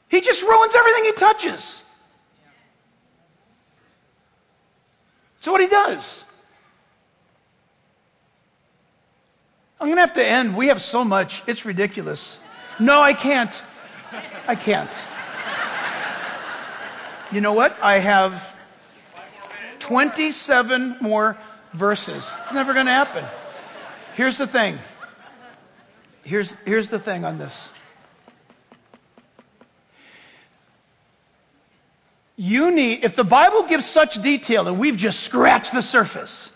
He 0.08 0.20
just 0.20 0.42
ruins 0.42 0.74
everything 0.74 1.04
he 1.04 1.12
touches. 1.12 1.82
So 5.40 5.52
what 5.52 5.60
he 5.60 5.68
does. 5.68 6.24
I'm 9.80 9.86
going 9.86 9.96
to 9.96 10.02
have 10.02 10.14
to 10.14 10.26
end. 10.26 10.56
We 10.56 10.66
have 10.66 10.82
so 10.82 11.04
much. 11.04 11.42
It's 11.46 11.64
ridiculous. 11.64 12.38
No, 12.78 13.00
I 13.00 13.14
can't. 13.14 13.62
I 14.46 14.54
can't. 14.54 15.02
You 17.32 17.40
know 17.40 17.52
what? 17.52 17.76
I 17.80 17.98
have 17.98 18.56
27 19.78 20.96
more 21.00 21.38
verses. 21.72 22.36
It's 22.42 22.52
never 22.52 22.74
going 22.74 22.86
to 22.86 22.92
happen. 22.92 23.24
Here's 24.14 24.38
the 24.38 24.46
thing. 24.46 24.78
Here's, 26.22 26.54
here's 26.66 26.90
the 26.90 26.98
thing 26.98 27.24
on 27.24 27.38
this. 27.38 27.70
You 32.36 32.70
need, 32.70 33.04
if 33.04 33.14
the 33.14 33.24
Bible 33.24 33.64
gives 33.64 33.84
such 33.84 34.20
detail, 34.22 34.66
and 34.66 34.78
we've 34.78 34.96
just 34.96 35.20
scratched 35.20 35.72
the 35.72 35.82
surface, 35.82 36.52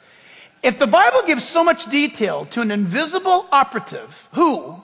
if 0.63 0.79
the 0.79 0.87
Bible 0.87 1.23
gives 1.27 1.45
so 1.45 1.63
much 1.63 1.87
detail 1.87 2.47
to 2.47 2.63
an 2.63 2.71
invisible 2.71 3.47
operative 3.53 4.29
who 4.33 4.83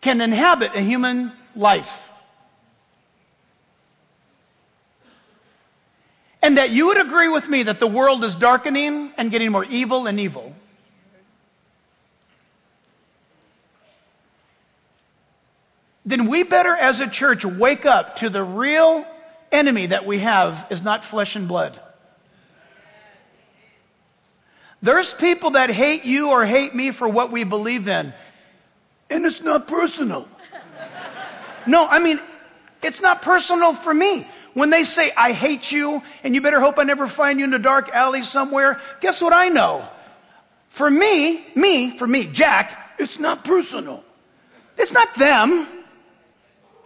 can 0.00 0.20
inhabit 0.20 0.74
a 0.74 0.80
human 0.80 1.32
life, 1.56 2.10
and 6.42 6.56
that 6.56 6.70
you 6.70 6.86
would 6.86 7.00
agree 7.00 7.28
with 7.28 7.48
me 7.48 7.64
that 7.64 7.78
the 7.78 7.86
world 7.86 8.24
is 8.24 8.36
darkening 8.36 9.12
and 9.16 9.30
getting 9.30 9.52
more 9.52 9.64
evil 9.64 10.06
and 10.06 10.18
evil. 10.18 10.54
Then 16.06 16.26
we 16.28 16.42
better, 16.42 16.74
as 16.74 17.00
a 17.00 17.06
church, 17.06 17.44
wake 17.44 17.86
up 17.86 18.16
to 18.16 18.30
the 18.30 18.42
real 18.42 19.04
enemy 19.52 19.86
that 19.86 20.06
we 20.06 20.20
have 20.20 20.66
is 20.70 20.82
not 20.82 21.04
flesh 21.04 21.36
and 21.36 21.46
blood. 21.46 21.78
There's 24.82 25.12
people 25.12 25.50
that 25.50 25.68
hate 25.68 26.04
you 26.04 26.30
or 26.30 26.46
hate 26.46 26.74
me 26.74 26.90
for 26.90 27.06
what 27.06 27.30
we 27.30 27.44
believe 27.44 27.86
in, 27.86 28.14
and 29.10 29.26
it's 29.26 29.42
not 29.42 29.68
personal. 29.68 30.26
No, 31.66 31.86
I 31.86 31.98
mean, 31.98 32.20
it's 32.82 33.00
not 33.00 33.22
personal 33.22 33.74
for 33.74 33.92
me. 33.92 34.26
When 34.54 34.70
they 34.70 34.84
say, 34.84 35.12
I 35.16 35.32
hate 35.32 35.70
you, 35.70 36.02
and 36.24 36.34
you 36.34 36.40
better 36.40 36.60
hope 36.60 36.78
I 36.78 36.82
never 36.82 37.06
find 37.06 37.38
you 37.38 37.44
in 37.44 37.54
a 37.54 37.58
dark 37.58 37.90
alley 37.90 38.24
somewhere, 38.24 38.80
guess 39.00 39.22
what 39.22 39.32
I 39.32 39.48
know? 39.48 39.88
For 40.70 40.90
me, 40.90 41.44
me, 41.54 41.90
for 41.96 42.06
me, 42.06 42.26
Jack, 42.26 42.94
it's 42.98 43.18
not 43.18 43.44
personal. 43.44 44.02
It's 44.76 44.92
not 44.92 45.14
them. 45.14 45.48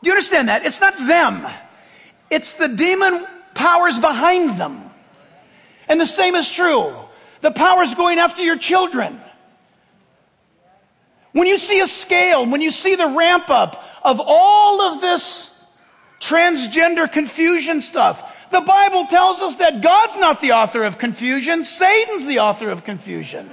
Do 0.02 0.08
you 0.08 0.12
understand 0.12 0.48
that? 0.48 0.66
It's 0.66 0.80
not 0.80 0.96
them. 1.06 1.46
It's 2.30 2.54
the 2.54 2.68
demon 2.68 3.26
powers 3.54 3.98
behind 3.98 4.58
them. 4.58 4.82
And 5.88 6.00
the 6.00 6.06
same 6.06 6.34
is 6.34 6.50
true. 6.50 6.94
The 7.40 7.50
powers 7.50 7.94
going 7.94 8.18
after 8.18 8.42
your 8.42 8.56
children. 8.56 9.20
When 11.32 11.46
you 11.46 11.58
see 11.58 11.80
a 11.80 11.86
scale, 11.86 12.46
when 12.46 12.60
you 12.60 12.70
see 12.70 12.94
the 12.94 13.08
ramp 13.08 13.50
up 13.50 13.84
of 14.04 14.20
all 14.22 14.80
of 14.82 15.00
this 15.00 15.50
transgender 16.20 17.10
confusion 17.10 17.80
stuff. 17.80 18.50
The 18.50 18.60
Bible 18.60 19.06
tells 19.06 19.40
us 19.40 19.56
that 19.56 19.80
God's 19.80 20.16
not 20.16 20.40
the 20.40 20.52
author 20.52 20.84
of 20.84 20.98
confusion, 20.98 21.64
Satan's 21.64 22.26
the 22.26 22.38
author 22.38 22.70
of 22.70 22.84
confusion. 22.84 23.50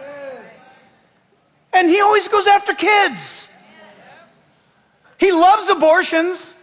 And 1.74 1.90
he 1.90 2.02
always 2.02 2.28
goes 2.28 2.48
after 2.48 2.74
kids. 2.74 3.48
He 5.18 5.32
loves 5.32 5.70
abortions. 5.70 6.54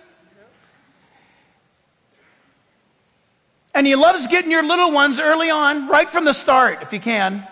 And 3.75 3.87
he 3.87 3.95
loves 3.95 4.27
getting 4.27 4.51
your 4.51 4.65
little 4.65 4.91
ones 4.91 5.21
early 5.21 5.51
on, 5.51 5.89
right 5.89 6.11
from 6.11 6.25
the 6.25 6.33
start, 6.33 6.83
if 6.83 6.91
he 6.91 6.99
can. 6.99 7.47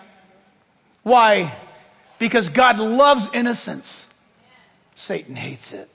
Why? 1.03 1.55
Because 2.19 2.49
God 2.49 2.79
loves 2.79 3.29
innocence. 3.33 4.05
Satan 4.93 5.35
hates 5.35 5.73
it. 5.73 5.89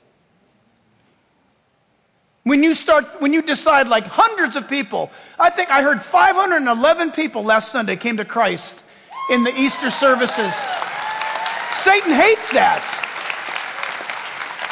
When 2.44 2.62
you 2.62 2.74
start, 2.74 3.20
when 3.20 3.32
you 3.32 3.42
decide 3.42 3.88
like 3.88 4.04
hundreds 4.04 4.56
of 4.56 4.68
people, 4.68 5.10
I 5.38 5.50
think 5.50 5.70
I 5.70 5.82
heard 5.82 6.02
511 6.02 7.12
people 7.12 7.44
last 7.44 7.70
Sunday 7.70 7.96
came 7.96 8.16
to 8.16 8.24
Christ 8.24 8.82
in 9.30 9.44
the 9.44 9.54
Easter 9.56 9.90
services. 9.90 10.54
Satan 11.72 12.12
hates 12.12 12.50
that. 12.52 12.82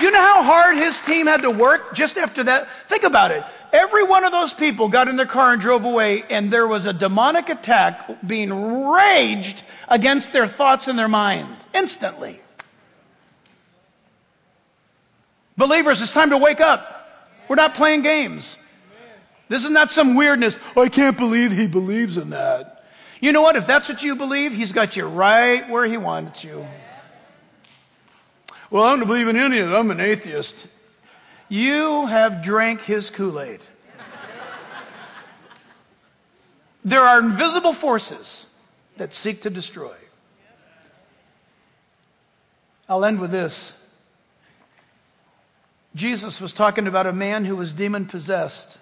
You 0.00 0.10
know 0.10 0.20
how 0.20 0.42
hard 0.42 0.76
his 0.76 1.00
team 1.00 1.26
had 1.26 1.42
to 1.42 1.50
work 1.50 1.94
just 1.94 2.16
after 2.16 2.42
that? 2.44 2.66
Think 2.88 3.04
about 3.04 3.30
it. 3.30 3.44
Every 3.72 4.02
one 4.02 4.24
of 4.24 4.32
those 4.32 4.52
people 4.52 4.88
got 4.88 5.08
in 5.08 5.16
their 5.16 5.26
car 5.26 5.52
and 5.52 5.60
drove 5.60 5.84
away, 5.84 6.24
and 6.28 6.50
there 6.50 6.66
was 6.66 6.86
a 6.86 6.92
demonic 6.92 7.50
attack 7.50 8.26
being 8.26 8.88
raged 8.88 9.62
against 9.88 10.32
their 10.32 10.48
thoughts 10.48 10.88
and 10.88 10.98
their 10.98 11.08
mind 11.08 11.54
instantly. 11.74 12.40
Believers, 15.56 16.02
it's 16.02 16.14
time 16.14 16.30
to 16.30 16.38
wake 16.38 16.60
up. 16.60 16.99
We're 17.50 17.56
not 17.56 17.74
playing 17.74 18.02
games. 18.02 18.56
This 19.48 19.64
is 19.64 19.72
not 19.72 19.90
some 19.90 20.14
weirdness. 20.14 20.60
Oh, 20.76 20.82
I 20.82 20.88
can't 20.88 21.18
believe 21.18 21.50
he 21.50 21.66
believes 21.66 22.16
in 22.16 22.30
that. 22.30 22.84
You 23.20 23.32
know 23.32 23.42
what? 23.42 23.56
If 23.56 23.66
that's 23.66 23.88
what 23.88 24.04
you 24.04 24.14
believe, 24.14 24.54
he's 24.54 24.70
got 24.70 24.96
you 24.96 25.04
right 25.04 25.68
where 25.68 25.84
he 25.84 25.96
wants 25.96 26.44
you. 26.44 26.64
Well, 28.70 28.84
I 28.84 28.94
don't 28.94 29.04
believe 29.04 29.26
in 29.26 29.36
any 29.36 29.58
of 29.58 29.72
it. 29.72 29.74
I'm 29.74 29.90
an 29.90 29.98
atheist. 29.98 30.68
You 31.48 32.06
have 32.06 32.40
drank 32.40 32.82
his 32.82 33.10
Kool 33.10 33.40
Aid. 33.40 33.58
There 36.84 37.02
are 37.02 37.18
invisible 37.18 37.72
forces 37.72 38.46
that 38.96 39.12
seek 39.12 39.42
to 39.42 39.50
destroy. 39.50 39.96
I'll 42.88 43.04
end 43.04 43.18
with 43.18 43.32
this. 43.32 43.72
Jesus 45.94 46.40
was 46.40 46.52
talking 46.52 46.86
about 46.86 47.06
a 47.06 47.12
man 47.12 47.44
who 47.44 47.56
was 47.56 47.72
demon 47.72 48.06
possessed. 48.06 48.78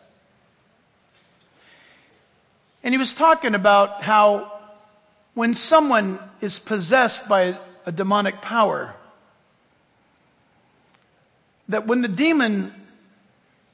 And 2.82 2.92
he 2.92 2.98
was 2.98 3.14
talking 3.14 3.54
about 3.54 4.02
how 4.02 4.52
when 5.34 5.54
someone 5.54 6.18
is 6.40 6.58
possessed 6.58 7.28
by 7.28 7.58
a 7.86 7.92
demonic 7.92 8.42
power, 8.42 8.94
that 11.68 11.86
when 11.86 12.02
the 12.02 12.08
demon 12.08 12.74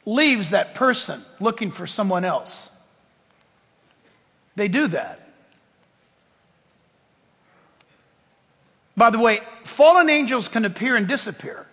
leaves 0.07 0.51
that 0.51 0.75
person 0.75 1.21
looking 1.41 1.71
for 1.71 1.87
someone 1.87 2.25
else, 2.25 2.71
they 4.57 4.69
do 4.69 4.87
that. 4.89 5.21
By 8.97 9.11
the 9.11 9.19
way, 9.19 9.41
fallen 9.65 10.09
angels 10.09 10.47
can 10.47 10.65
appear 10.65 10.95
and 10.95 11.09
disappear 11.09 11.67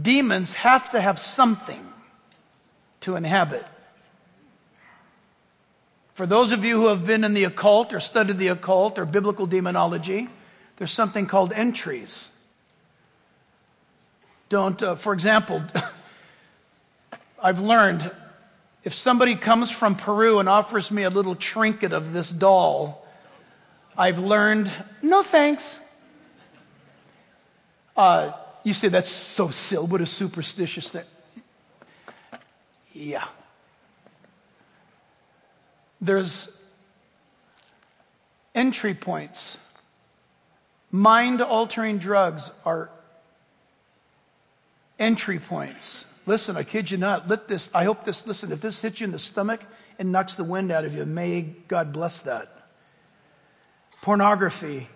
demons 0.00 0.52
have 0.52 0.90
to 0.90 1.00
have 1.00 1.18
something 1.18 1.86
to 3.00 3.16
inhabit. 3.16 3.66
For 6.14 6.26
those 6.26 6.52
of 6.52 6.64
you 6.64 6.76
who 6.76 6.88
have 6.88 7.06
been 7.06 7.24
in 7.24 7.32
the 7.34 7.44
occult 7.44 7.92
or 7.92 8.00
studied 8.00 8.38
the 8.38 8.48
occult 8.48 8.98
or 8.98 9.06
biblical 9.06 9.46
demonology, 9.46 10.28
there's 10.76 10.92
something 10.92 11.26
called 11.26 11.52
entries. 11.52 12.28
Don't, 14.50 14.82
uh, 14.82 14.96
for 14.96 15.12
example, 15.14 15.62
I've 17.42 17.60
learned 17.60 18.10
if 18.82 18.94
somebody 18.94 19.34
comes 19.34 19.70
from 19.70 19.94
Peru 19.94 20.40
and 20.40 20.48
offers 20.48 20.90
me 20.90 21.04
a 21.04 21.10
little 21.10 21.34
trinket 21.34 21.92
of 21.92 22.12
this 22.12 22.30
doll, 22.30 23.06
I've 23.96 24.18
learned, 24.18 24.70
no 25.02 25.22
thanks. 25.22 25.78
Uh, 27.96 28.32
you 28.64 28.72
say 28.72 28.88
that's 28.88 29.10
so 29.10 29.50
silly. 29.50 29.86
What 29.86 30.00
a 30.00 30.06
superstitious 30.06 30.90
thing. 30.90 31.04
Yeah. 32.92 33.24
There's 36.00 36.48
entry 38.54 38.94
points. 38.94 39.58
Mind 40.90 41.40
altering 41.40 41.98
drugs 41.98 42.50
are 42.64 42.90
entry 44.98 45.38
points. 45.38 46.04
Listen, 46.26 46.56
I 46.56 46.62
kid 46.62 46.90
you 46.90 46.98
not. 46.98 47.28
Let 47.28 47.48
this, 47.48 47.70
I 47.74 47.84
hope 47.84 48.04
this, 48.04 48.26
listen, 48.26 48.52
if 48.52 48.60
this 48.60 48.82
hits 48.82 49.00
you 49.00 49.06
in 49.06 49.12
the 49.12 49.18
stomach 49.18 49.60
and 49.98 50.12
knocks 50.12 50.34
the 50.34 50.44
wind 50.44 50.70
out 50.70 50.84
of 50.84 50.94
you, 50.94 51.04
may 51.04 51.42
God 51.42 51.92
bless 51.92 52.20
that. 52.22 52.68
Pornography. 54.02 54.88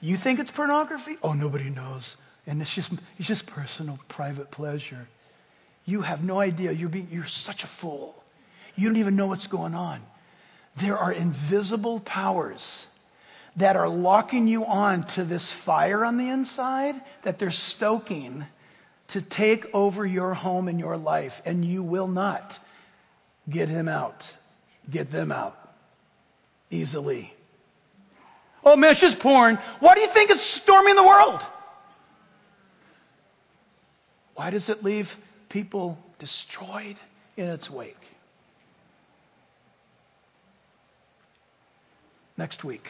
You 0.00 0.16
think 0.16 0.40
it's 0.40 0.50
pornography? 0.50 1.16
Oh, 1.22 1.32
nobody 1.32 1.70
knows. 1.70 2.16
And 2.46 2.60
it's 2.62 2.74
just, 2.74 2.92
it's 3.18 3.28
just 3.28 3.46
personal, 3.46 3.98
private 4.08 4.50
pleasure. 4.50 5.08
You 5.84 6.02
have 6.02 6.24
no 6.24 6.40
idea. 6.40 6.72
You're, 6.72 6.88
being, 6.88 7.08
you're 7.10 7.26
such 7.26 7.64
a 7.64 7.66
fool. 7.66 8.22
You 8.76 8.88
don't 8.88 8.98
even 8.98 9.16
know 9.16 9.26
what's 9.26 9.46
going 9.46 9.74
on. 9.74 10.02
There 10.76 10.96
are 10.96 11.12
invisible 11.12 12.00
powers 12.00 12.86
that 13.56 13.76
are 13.76 13.88
locking 13.88 14.46
you 14.46 14.64
on 14.64 15.02
to 15.02 15.24
this 15.24 15.50
fire 15.50 16.04
on 16.04 16.16
the 16.16 16.28
inside 16.28 17.00
that 17.22 17.38
they're 17.38 17.50
stoking 17.50 18.46
to 19.08 19.20
take 19.20 19.66
over 19.74 20.06
your 20.06 20.34
home 20.34 20.68
and 20.68 20.78
your 20.78 20.96
life, 20.96 21.42
and 21.44 21.64
you 21.64 21.82
will 21.82 22.06
not 22.06 22.60
get 23.48 23.68
him 23.68 23.88
out, 23.88 24.32
get 24.88 25.10
them 25.10 25.32
out 25.32 25.74
easily. 26.70 27.34
Oh 28.64 28.76
man, 28.76 28.92
it's 28.92 29.00
just 29.00 29.18
porn. 29.18 29.56
Why 29.80 29.94
do 29.96 30.00
you 30.00 30.08
think 30.08 30.30
it's 30.30 30.40
storming 30.40 30.94
the 30.94 31.02
world? 31.02 31.44
Why 34.40 34.48
does 34.48 34.70
it 34.70 34.82
leave 34.82 35.18
people 35.50 35.98
destroyed 36.18 36.96
in 37.36 37.46
its 37.48 37.70
wake? 37.70 38.00
Next 42.38 42.64
week. 42.64 42.88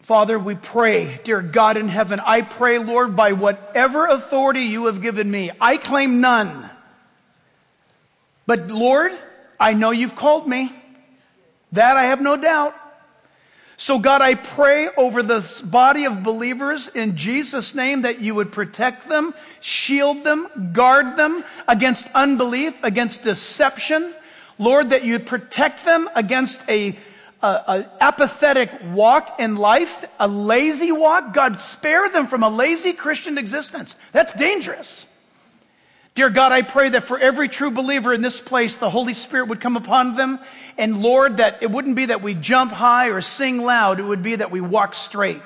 Father, 0.00 0.38
we 0.38 0.54
pray, 0.54 1.20
dear 1.24 1.42
God 1.42 1.76
in 1.76 1.88
heaven, 1.90 2.18
I 2.18 2.40
pray, 2.40 2.78
Lord, 2.78 3.14
by 3.14 3.32
whatever 3.32 4.06
authority 4.06 4.62
you 4.62 4.86
have 4.86 5.02
given 5.02 5.30
me, 5.30 5.50
I 5.60 5.76
claim 5.76 6.22
none. 6.22 6.70
But 8.46 8.68
Lord, 8.68 9.12
I 9.60 9.74
know 9.74 9.90
you've 9.90 10.16
called 10.16 10.48
me. 10.48 10.72
That 11.72 11.98
I 11.98 12.04
have 12.04 12.22
no 12.22 12.38
doubt. 12.38 12.74
So, 13.80 13.98
God, 13.98 14.20
I 14.20 14.34
pray 14.34 14.90
over 14.94 15.22
this 15.22 15.62
body 15.62 16.04
of 16.04 16.22
believers 16.22 16.88
in 16.88 17.16
Jesus' 17.16 17.74
name 17.74 18.02
that 18.02 18.20
you 18.20 18.34
would 18.34 18.52
protect 18.52 19.08
them, 19.08 19.32
shield 19.60 20.22
them, 20.22 20.70
guard 20.74 21.16
them 21.16 21.42
against 21.66 22.06
unbelief, 22.14 22.78
against 22.84 23.22
deception. 23.22 24.14
Lord, 24.58 24.90
that 24.90 25.06
you 25.06 25.18
protect 25.18 25.86
them 25.86 26.10
against 26.14 26.60
a 26.68 26.98
a, 27.42 27.88
apathetic 28.02 28.70
walk 28.92 29.40
in 29.40 29.56
life, 29.56 30.04
a 30.18 30.28
lazy 30.28 30.92
walk. 30.92 31.32
God, 31.32 31.58
spare 31.58 32.10
them 32.10 32.26
from 32.26 32.42
a 32.42 32.50
lazy 32.50 32.92
Christian 32.92 33.38
existence. 33.38 33.96
That's 34.12 34.34
dangerous. 34.34 35.06
Dear 36.14 36.30
God, 36.30 36.52
I 36.52 36.62
pray 36.62 36.88
that 36.90 37.04
for 37.04 37.18
every 37.18 37.48
true 37.48 37.70
believer 37.70 38.12
in 38.12 38.20
this 38.20 38.40
place, 38.40 38.76
the 38.76 38.90
Holy 38.90 39.14
Spirit 39.14 39.48
would 39.48 39.60
come 39.60 39.76
upon 39.76 40.16
them. 40.16 40.40
And 40.76 41.02
Lord, 41.02 41.38
that 41.38 41.62
it 41.62 41.70
wouldn't 41.70 41.96
be 41.96 42.06
that 42.06 42.22
we 42.22 42.34
jump 42.34 42.72
high 42.72 43.08
or 43.08 43.20
sing 43.20 43.62
loud, 43.62 44.00
it 44.00 44.04
would 44.04 44.22
be 44.22 44.36
that 44.36 44.50
we 44.50 44.60
walk 44.60 44.94
straight. 44.94 45.40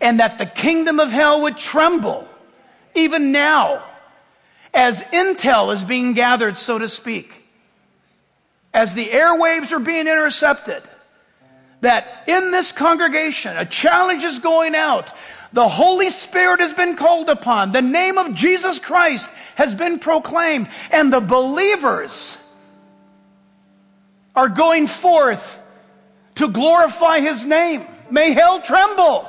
And 0.00 0.20
that 0.20 0.38
the 0.38 0.46
kingdom 0.46 1.00
of 1.00 1.10
hell 1.10 1.42
would 1.42 1.56
tremble, 1.56 2.26
even 2.94 3.32
now, 3.32 3.84
as 4.74 5.02
intel 5.04 5.72
is 5.72 5.84
being 5.84 6.14
gathered, 6.14 6.56
so 6.56 6.78
to 6.78 6.88
speak 6.88 7.42
as 8.74 8.94
the 8.94 9.06
airwaves 9.06 9.72
are 9.72 9.78
being 9.78 10.06
intercepted, 10.06 10.82
that 11.80 12.24
in 12.26 12.50
this 12.52 12.72
congregation, 12.72 13.56
a 13.56 13.66
challenge 13.66 14.24
is 14.24 14.38
going 14.38 14.74
out. 14.74 15.12
The 15.52 15.68
Holy 15.68 16.10
Spirit 16.10 16.60
has 16.60 16.72
been 16.72 16.96
called 16.96 17.28
upon. 17.28 17.72
The 17.72 17.82
name 17.82 18.16
of 18.16 18.34
Jesus 18.34 18.78
Christ 18.78 19.30
has 19.54 19.74
been 19.74 19.98
proclaimed. 19.98 20.68
And 20.90 21.12
the 21.12 21.20
believers 21.20 22.38
are 24.34 24.48
going 24.48 24.86
forth 24.86 25.58
to 26.36 26.48
glorify 26.48 27.20
His 27.20 27.44
name. 27.44 27.86
May 28.10 28.32
hell 28.32 28.60
tremble. 28.62 29.28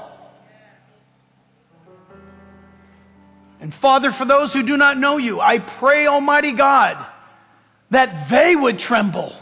And 3.59 3.73
Father, 3.73 4.11
for 4.11 4.25
those 4.25 4.53
who 4.53 4.63
do 4.63 4.77
not 4.77 4.97
know 4.97 5.17
you, 5.17 5.39
I 5.39 5.59
pray, 5.59 6.07
Almighty 6.07 6.51
God, 6.51 6.97
that 7.91 8.29
they 8.29 8.55
would 8.55 8.79
tremble. 8.79 9.33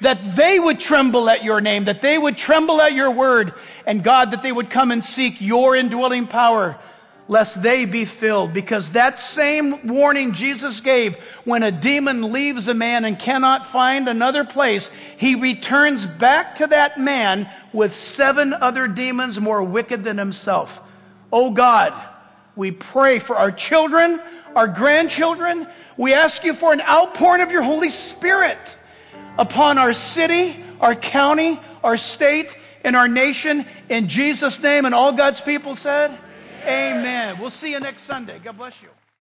That 0.00 0.36
they 0.36 0.60
would 0.60 0.78
tremble 0.78 1.28
at 1.28 1.42
your 1.42 1.60
name, 1.60 1.86
that 1.86 2.00
they 2.00 2.16
would 2.16 2.36
tremble 2.36 2.80
at 2.80 2.92
your 2.92 3.10
word, 3.10 3.54
and 3.84 4.04
God, 4.04 4.30
that 4.30 4.42
they 4.42 4.52
would 4.52 4.70
come 4.70 4.92
and 4.92 5.04
seek 5.04 5.40
your 5.40 5.74
indwelling 5.74 6.28
power, 6.28 6.78
lest 7.26 7.62
they 7.62 7.84
be 7.84 8.04
filled. 8.04 8.54
Because 8.54 8.90
that 8.90 9.18
same 9.18 9.88
warning 9.88 10.34
Jesus 10.34 10.80
gave 10.80 11.16
when 11.44 11.64
a 11.64 11.72
demon 11.72 12.32
leaves 12.32 12.68
a 12.68 12.74
man 12.74 13.04
and 13.04 13.18
cannot 13.18 13.66
find 13.66 14.08
another 14.08 14.44
place, 14.44 14.90
he 15.16 15.34
returns 15.34 16.06
back 16.06 16.54
to 16.56 16.68
that 16.68 16.98
man 16.98 17.50
with 17.72 17.96
seven 17.96 18.52
other 18.52 18.86
demons 18.86 19.40
more 19.40 19.64
wicked 19.64 20.04
than 20.04 20.16
himself. 20.16 20.80
Oh 21.32 21.50
God, 21.50 21.92
we 22.54 22.70
pray 22.70 23.18
for 23.18 23.36
our 23.36 23.52
children, 23.52 24.20
our 24.54 24.68
grandchildren. 24.68 25.66
We 25.96 26.14
ask 26.14 26.44
you 26.44 26.54
for 26.54 26.72
an 26.72 26.80
outpouring 26.80 27.42
of 27.42 27.50
your 27.50 27.62
Holy 27.62 27.90
Spirit 27.90 28.76
upon 29.38 29.78
our 29.78 29.92
city, 29.92 30.56
our 30.80 30.94
county, 30.94 31.58
our 31.82 31.96
state, 31.96 32.58
and 32.84 32.94
our 32.96 33.08
nation. 33.08 33.64
In 33.88 34.08
Jesus' 34.08 34.60
name, 34.62 34.84
and 34.84 34.94
all 34.94 35.12
God's 35.12 35.40
people 35.40 35.74
said, 35.74 36.10
Amen. 36.62 36.98
Amen. 36.98 37.38
We'll 37.38 37.50
see 37.50 37.70
you 37.70 37.80
next 37.80 38.02
Sunday. 38.02 38.38
God 38.42 38.58
bless 38.58 38.82
you. 38.82 38.88